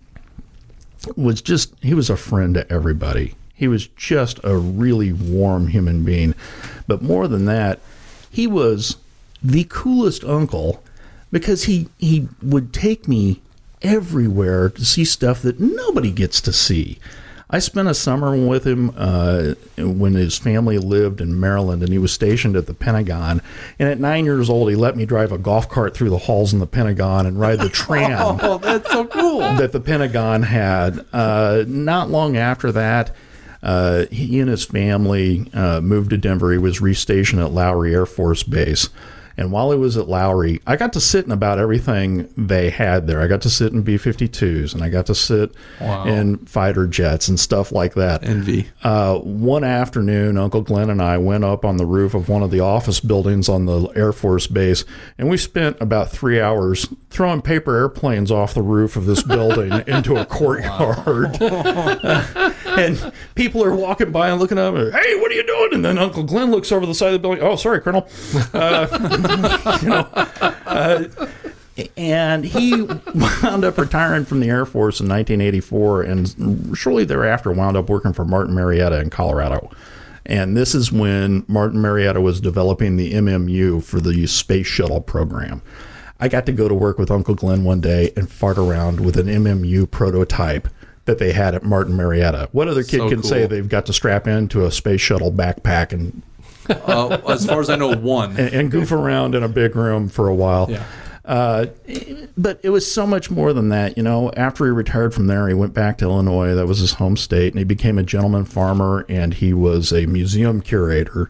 was 1.15 1.41
just 1.41 1.73
he 1.81 1.93
was 1.93 2.09
a 2.09 2.17
friend 2.17 2.55
to 2.55 2.71
everybody. 2.71 3.35
He 3.53 3.67
was 3.67 3.87
just 3.87 4.39
a 4.43 4.55
really 4.55 5.11
warm 5.11 5.67
human 5.67 6.05
being. 6.05 6.33
But 6.87 7.01
more 7.01 7.27
than 7.27 7.45
that, 7.45 7.79
he 8.29 8.47
was 8.47 8.97
the 9.41 9.65
coolest 9.69 10.23
uncle 10.23 10.83
because 11.31 11.63
he 11.65 11.87
he 11.97 12.27
would 12.41 12.73
take 12.73 13.07
me 13.07 13.41
everywhere 13.81 14.69
to 14.69 14.83
see 14.85 15.05
stuff 15.05 15.41
that 15.41 15.59
nobody 15.59 16.11
gets 16.11 16.41
to 16.41 16.51
see. 16.53 16.99
I 17.51 17.57
spent 17.57 17.87
a 17.87 17.95
summer 17.95 18.35
with 18.45 18.67
him 18.67 18.93
uh, 18.95 19.55
when 19.77 20.13
his 20.13 20.37
family 20.37 20.77
lived 20.77 21.19
in 21.19 21.39
Maryland, 21.39 21.81
and 21.81 21.91
he 21.91 21.97
was 21.97 22.11
stationed 22.11 22.55
at 22.55 22.67
the 22.67 22.75
Pentagon. 22.75 23.41
And 23.79 23.89
at 23.89 23.99
nine 23.99 24.25
years 24.25 24.51
old, 24.51 24.69
he 24.69 24.75
let 24.75 24.95
me 24.95 25.03
drive 25.05 25.31
a 25.31 25.39
golf 25.39 25.67
cart 25.67 25.95
through 25.95 26.11
the 26.11 26.19
halls 26.19 26.53
in 26.53 26.59
the 26.59 26.67
Pentagon 26.67 27.25
and 27.25 27.39
ride 27.39 27.57
the 27.59 27.69
tram 27.69 28.37
Oh, 28.43 28.59
that's 28.59 28.91
so 28.91 29.03
cool. 29.07 29.39
that 29.39 29.71
the 29.71 29.79
Pentagon 29.79 30.43
had. 30.43 31.03
Uh, 31.11 31.63
not 31.65 32.11
long 32.11 32.37
after 32.37 32.71
that, 32.71 33.15
uh, 33.61 34.05
he 34.11 34.39
and 34.39 34.49
his 34.49 34.65
family 34.65 35.49
uh, 35.53 35.81
moved 35.81 36.11
to 36.11 36.17
Denver. 36.17 36.51
He 36.51 36.57
was 36.57 36.79
restationed 36.79 37.43
at 37.43 37.51
Lowry 37.51 37.93
Air 37.93 38.05
Force 38.05 38.43
Base. 38.43 38.89
And 39.39 39.53
while 39.53 39.71
he 39.71 39.77
was 39.77 39.95
at 39.95 40.09
Lowry, 40.09 40.59
I 40.67 40.75
got 40.75 40.91
to 40.93 40.99
sit 40.99 41.23
in 41.23 41.31
about 41.31 41.59
everything 41.59 42.29
they 42.35 42.69
had 42.69 43.07
there. 43.07 43.21
I 43.21 43.27
got 43.27 43.41
to 43.43 43.49
sit 43.49 43.71
in 43.71 43.83
B 43.83 43.95
52s 43.95 44.73
and 44.73 44.83
I 44.83 44.89
got 44.89 45.05
to 45.05 45.15
sit 45.15 45.53
in 45.79 46.39
fighter 46.39 46.85
jets 46.87 47.29
and 47.29 47.39
stuff 47.39 47.71
like 47.71 47.93
that. 47.93 48.25
Envy. 48.25 48.67
Uh, 48.83 49.17
one 49.19 49.63
afternoon, 49.63 50.37
Uncle 50.37 50.59
Glenn 50.61 50.89
and 50.89 51.01
I 51.01 51.17
went 51.19 51.45
up 51.45 51.63
on 51.63 51.77
the 51.77 51.85
roof 51.85 52.13
of 52.13 52.27
one 52.27 52.43
of 52.43 52.51
the 52.51 52.59
office 52.59 52.99
buildings 52.99 53.47
on 53.47 53.65
the 53.65 53.85
Air 53.95 54.11
Force 54.11 54.45
Base, 54.47 54.83
and 55.17 55.29
we 55.29 55.37
spent 55.37 55.77
about 55.79 56.11
three 56.11 56.41
hours 56.41 56.93
throwing 57.09 57.41
paper 57.41 57.77
airplanes 57.77 58.31
off 58.31 58.53
the 58.53 58.61
roof 58.61 58.97
of 58.97 59.05
this 59.05 59.23
building 59.23 59.71
into 59.87 60.17
a 60.17 60.25
courtyard. 60.25 61.37
and 62.79 63.13
people 63.35 63.63
are 63.63 63.75
walking 63.75 64.11
by 64.11 64.29
and 64.29 64.39
looking 64.39 64.57
up, 64.57 64.75
and, 64.75 64.93
hey, 64.93 65.15
what 65.19 65.31
are 65.31 65.35
you 65.35 65.45
doing? 65.45 65.73
And 65.73 65.85
then 65.85 65.97
Uncle 65.97 66.23
Glenn 66.23 66.51
looks 66.51 66.71
over 66.71 66.85
the 66.85 66.95
side 66.95 67.07
of 67.07 67.13
the 67.13 67.19
building. 67.19 67.43
Oh, 67.43 67.55
sorry, 67.55 67.81
Colonel. 67.81 68.07
Uh, 68.53 69.79
you 69.81 69.89
know, 69.89 70.09
uh, 70.65 71.05
and 71.95 72.43
he 72.45 72.81
wound 72.81 73.63
up 73.63 73.77
retiring 73.77 74.25
from 74.25 74.39
the 74.39 74.49
Air 74.49 74.65
Force 74.65 74.99
in 74.99 75.07
1984, 75.07 76.01
and 76.03 76.77
shortly 76.77 77.05
thereafter 77.05 77.51
wound 77.51 77.77
up 77.77 77.89
working 77.89 78.13
for 78.13 78.25
Martin 78.25 78.53
Marietta 78.53 78.99
in 78.99 79.09
Colorado. 79.09 79.69
And 80.25 80.55
this 80.55 80.75
is 80.75 80.91
when 80.91 81.43
Martin 81.47 81.81
Marietta 81.81 82.21
was 82.21 82.39
developing 82.39 82.97
the 82.97 83.13
MMU 83.13 83.83
for 83.83 83.99
the 83.99 84.27
space 84.27 84.67
shuttle 84.67 85.01
program. 85.01 85.61
I 86.19 86.27
got 86.27 86.45
to 86.47 86.51
go 86.51 86.67
to 86.67 86.75
work 86.75 86.97
with 86.99 87.09
Uncle 87.09 87.33
Glenn 87.33 87.63
one 87.63 87.81
day 87.81 88.11
and 88.15 88.29
fart 88.29 88.57
around 88.57 88.99
with 88.99 89.17
an 89.17 89.27
MMU 89.27 89.89
prototype 89.89 90.67
that 91.09 91.17
they 91.17 91.33
had 91.33 91.55
at 91.55 91.63
Martin 91.63 91.95
Marietta. 91.95 92.49
What 92.51 92.67
other 92.67 92.83
kid 92.83 92.99
So 92.99 93.09
can 93.09 93.23
say 93.23 93.47
they've 93.47 93.67
got 93.67 93.87
to 93.87 93.93
strap 93.93 94.27
into 94.27 94.65
a 94.65 94.71
space 94.71 95.01
shuttle 95.01 95.31
backpack 95.31 95.91
and 95.91 96.21
Uh, 96.69 97.17
as 97.27 97.47
far 97.47 97.59
as 97.59 97.69
I 97.69 97.75
know, 97.75 97.95
one. 97.95 98.31
and, 98.37 98.53
and 98.53 98.71
goof 98.71 98.91
around 98.91 99.33
in 99.33 99.41
a 99.41 99.47
big 99.49 99.75
room 99.75 100.07
for 100.07 100.27
a 100.27 100.35
while. 100.35 100.67
Yeah. 100.69 100.83
Uh, 101.25 101.65
but 102.37 102.59
it 102.63 102.69
was 102.69 102.91
so 102.91 103.05
much 103.07 103.29
more 103.31 103.53
than 103.53 103.69
that. 103.69 103.97
You 103.97 104.03
know, 104.03 104.31
after 104.37 104.65
he 104.65 104.71
retired 104.71 105.13
from 105.13 105.27
there, 105.27 105.47
he 105.47 105.53
went 105.53 105.73
back 105.73 105.97
to 105.99 106.05
Illinois. 106.05 106.53
That 106.53 106.67
was 106.67 106.79
his 106.79 106.93
home 106.93 107.17
state, 107.17 107.53
and 107.53 107.59
he 107.59 107.63
became 107.65 107.97
a 107.97 108.03
gentleman 108.03 108.45
farmer 108.45 109.05
and 109.09 109.33
he 109.33 109.53
was 109.53 109.91
a 109.91 110.05
museum 110.05 110.61
curator. 110.61 111.29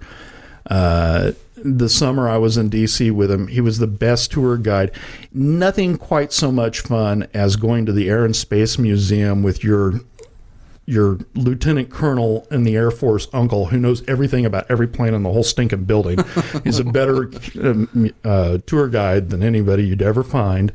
Uh, 0.69 1.31
the 1.63 1.89
summer 1.89 2.29
I 2.29 2.37
was 2.37 2.57
in 2.57 2.69
DC 2.69 3.11
with 3.11 3.31
him, 3.31 3.47
he 3.47 3.61
was 3.61 3.79
the 3.79 3.87
best 3.87 4.31
tour 4.31 4.57
guide. 4.57 4.91
Nothing 5.31 5.97
quite 5.97 6.33
so 6.33 6.51
much 6.51 6.81
fun 6.81 7.27
as 7.33 7.55
going 7.55 7.85
to 7.85 7.91
the 7.91 8.09
Air 8.09 8.25
and 8.25 8.35
Space 8.35 8.77
Museum 8.77 9.43
with 9.43 9.63
your 9.63 10.01
your 10.85 11.19
lieutenant 11.35 11.91
colonel 11.91 12.47
in 12.49 12.63
the 12.63 12.75
Air 12.75 12.89
Force 12.89 13.27
uncle 13.31 13.67
who 13.67 13.77
knows 13.77 14.03
everything 14.07 14.43
about 14.43 14.65
every 14.69 14.87
plane 14.87 15.13
in 15.13 15.21
the 15.21 15.31
whole 15.31 15.43
stinking 15.43 15.83
building. 15.83 16.17
He's 16.63 16.79
a 16.79 16.83
better 16.83 17.29
um, 17.61 18.11
uh, 18.23 18.57
tour 18.65 18.87
guide 18.87 19.29
than 19.29 19.43
anybody 19.43 19.85
you'd 19.85 20.01
ever 20.01 20.23
find. 20.23 20.71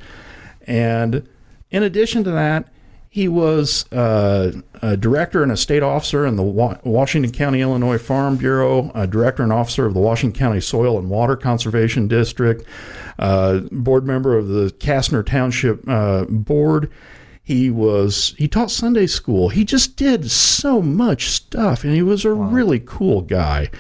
And 0.69 1.29
in 1.73 1.83
addition 1.83 2.23
to 2.25 2.31
that, 2.31 2.69
he 3.15 3.29
was 3.29 3.91
uh, 3.93 4.51
a 4.83 4.97
director 4.97 5.45
and 5.45 5.53
a 5.53 5.57
state 5.57 5.85
officer 5.85 6.27
in 6.27 6.35
the 6.35 6.43
Wa- 6.43 6.79
Washington 6.83 7.31
County, 7.31 7.61
Illinois 7.61 7.97
Farm 7.97 8.37
Bureau, 8.37 8.91
a 8.93 9.07
director 9.07 9.45
and 9.45 9.53
officer 9.53 9.87
of 9.87 9.95
the 9.95 10.01
Washington 10.01 10.37
County 10.37 10.61
Soil 10.61 10.99
and 10.99 11.09
Water 11.09 11.37
Conservation 11.37 12.09
District, 12.09 12.67
uh, 13.21 13.61
board 13.71 14.05
member 14.05 14.37
of 14.37 14.49
the 14.49 14.75
Castner 14.81 15.25
Township 15.25 15.89
uh, 15.89 16.25
Board. 16.25 16.91
He 17.41 17.71
was 17.71 18.35
he 18.37 18.49
taught 18.49 18.73
Sunday 18.73 19.07
school. 19.07 19.51
He 19.51 19.65
just 19.65 19.95
did 19.95 20.29
so 20.29 20.83
much 20.83 21.29
stuff, 21.29 21.85
and 21.85 21.95
he 21.95 22.03
was 22.03 22.25
a 22.25 22.33
really 22.33 22.81
cool 22.81 23.21
guy. 23.21 23.71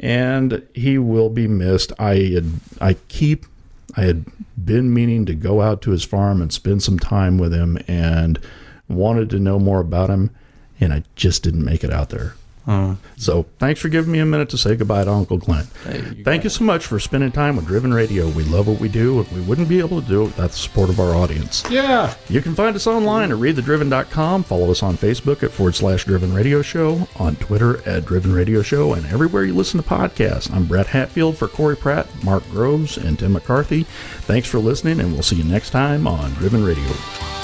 And 0.00 0.66
he 0.74 0.98
will 0.98 1.30
be 1.30 1.46
missed. 1.46 1.92
I 2.00 2.16
had, 2.16 2.50
I 2.80 2.94
keep 3.06 3.46
I 3.96 4.00
had 4.00 4.24
been 4.56 4.92
meaning 4.92 5.24
to 5.26 5.36
go 5.36 5.62
out 5.62 5.82
to 5.82 5.92
his 5.92 6.02
farm 6.02 6.42
and 6.42 6.52
spend 6.52 6.82
some 6.82 6.98
time 6.98 7.38
with 7.38 7.52
him, 7.52 7.78
and 7.86 8.40
wanted 8.88 9.30
to 9.30 9.38
know 9.38 9.58
more 9.58 9.80
about 9.80 10.10
him. 10.10 10.30
and 10.80 10.92
I 10.92 11.04
just 11.14 11.42
didn't 11.44 11.64
make 11.64 11.84
it 11.84 11.92
out 11.92 12.08
there. 12.10 12.34
Uh-huh. 12.66 12.94
So 13.16 13.46
thanks 13.58 13.80
for 13.80 13.88
giving 13.88 14.12
me 14.12 14.20
a 14.20 14.24
minute 14.26 14.48
to 14.50 14.58
say 14.58 14.76
goodbye 14.76 15.04
to 15.04 15.10
Uncle 15.10 15.36
Glenn. 15.36 15.66
you 16.14 16.22
Thank 16.22 16.44
you 16.44 16.50
so 16.50 16.62
much 16.62 16.86
for 16.86 17.00
spending 17.00 17.32
time 17.32 17.56
with 17.56 17.66
Driven 17.66 17.92
Radio. 17.92 18.28
We 18.28 18.44
love 18.44 18.68
what 18.68 18.78
we 18.80 18.88
do, 18.88 19.18
and 19.18 19.28
we 19.32 19.40
wouldn't 19.40 19.68
be 19.68 19.80
able 19.80 20.00
to 20.00 20.06
do 20.08 20.22
it 20.22 20.26
without 20.26 20.50
the 20.50 20.56
support 20.56 20.88
of 20.88 21.00
our 21.00 21.12
audience. 21.14 21.64
Yeah. 21.70 22.14
You 22.28 22.40
can 22.40 22.54
find 22.54 22.76
us 22.76 22.86
online 22.86 23.32
at 23.32 23.38
readthedriven.com. 23.38 24.44
Follow 24.44 24.70
us 24.70 24.82
on 24.82 24.96
Facebook 24.96 25.42
at 25.42 25.50
forward 25.50 25.74
slash 25.74 26.04
Driven 26.04 26.32
Radio 26.32 26.62
Show, 26.62 27.08
on 27.16 27.34
Twitter 27.36 27.82
at 27.88 28.04
Driven 28.06 28.32
Radio 28.32 28.62
Show, 28.62 28.92
and 28.94 29.06
everywhere 29.06 29.44
you 29.44 29.54
listen 29.54 29.82
to 29.82 29.88
podcasts. 29.88 30.52
I'm 30.52 30.66
Brett 30.66 30.86
Hatfield 30.86 31.36
for 31.36 31.48
Corey 31.48 31.76
Pratt, 31.76 32.06
Mark 32.22 32.48
Groves, 32.50 32.96
and 32.96 33.18
Tim 33.18 33.32
McCarthy. 33.32 33.82
Thanks 34.22 34.48
for 34.48 34.58
listening, 34.60 35.00
and 35.00 35.12
we'll 35.12 35.22
see 35.24 35.36
you 35.36 35.44
next 35.44 35.70
time 35.70 36.06
on 36.06 36.30
Driven 36.34 36.64
Radio. 36.64 37.41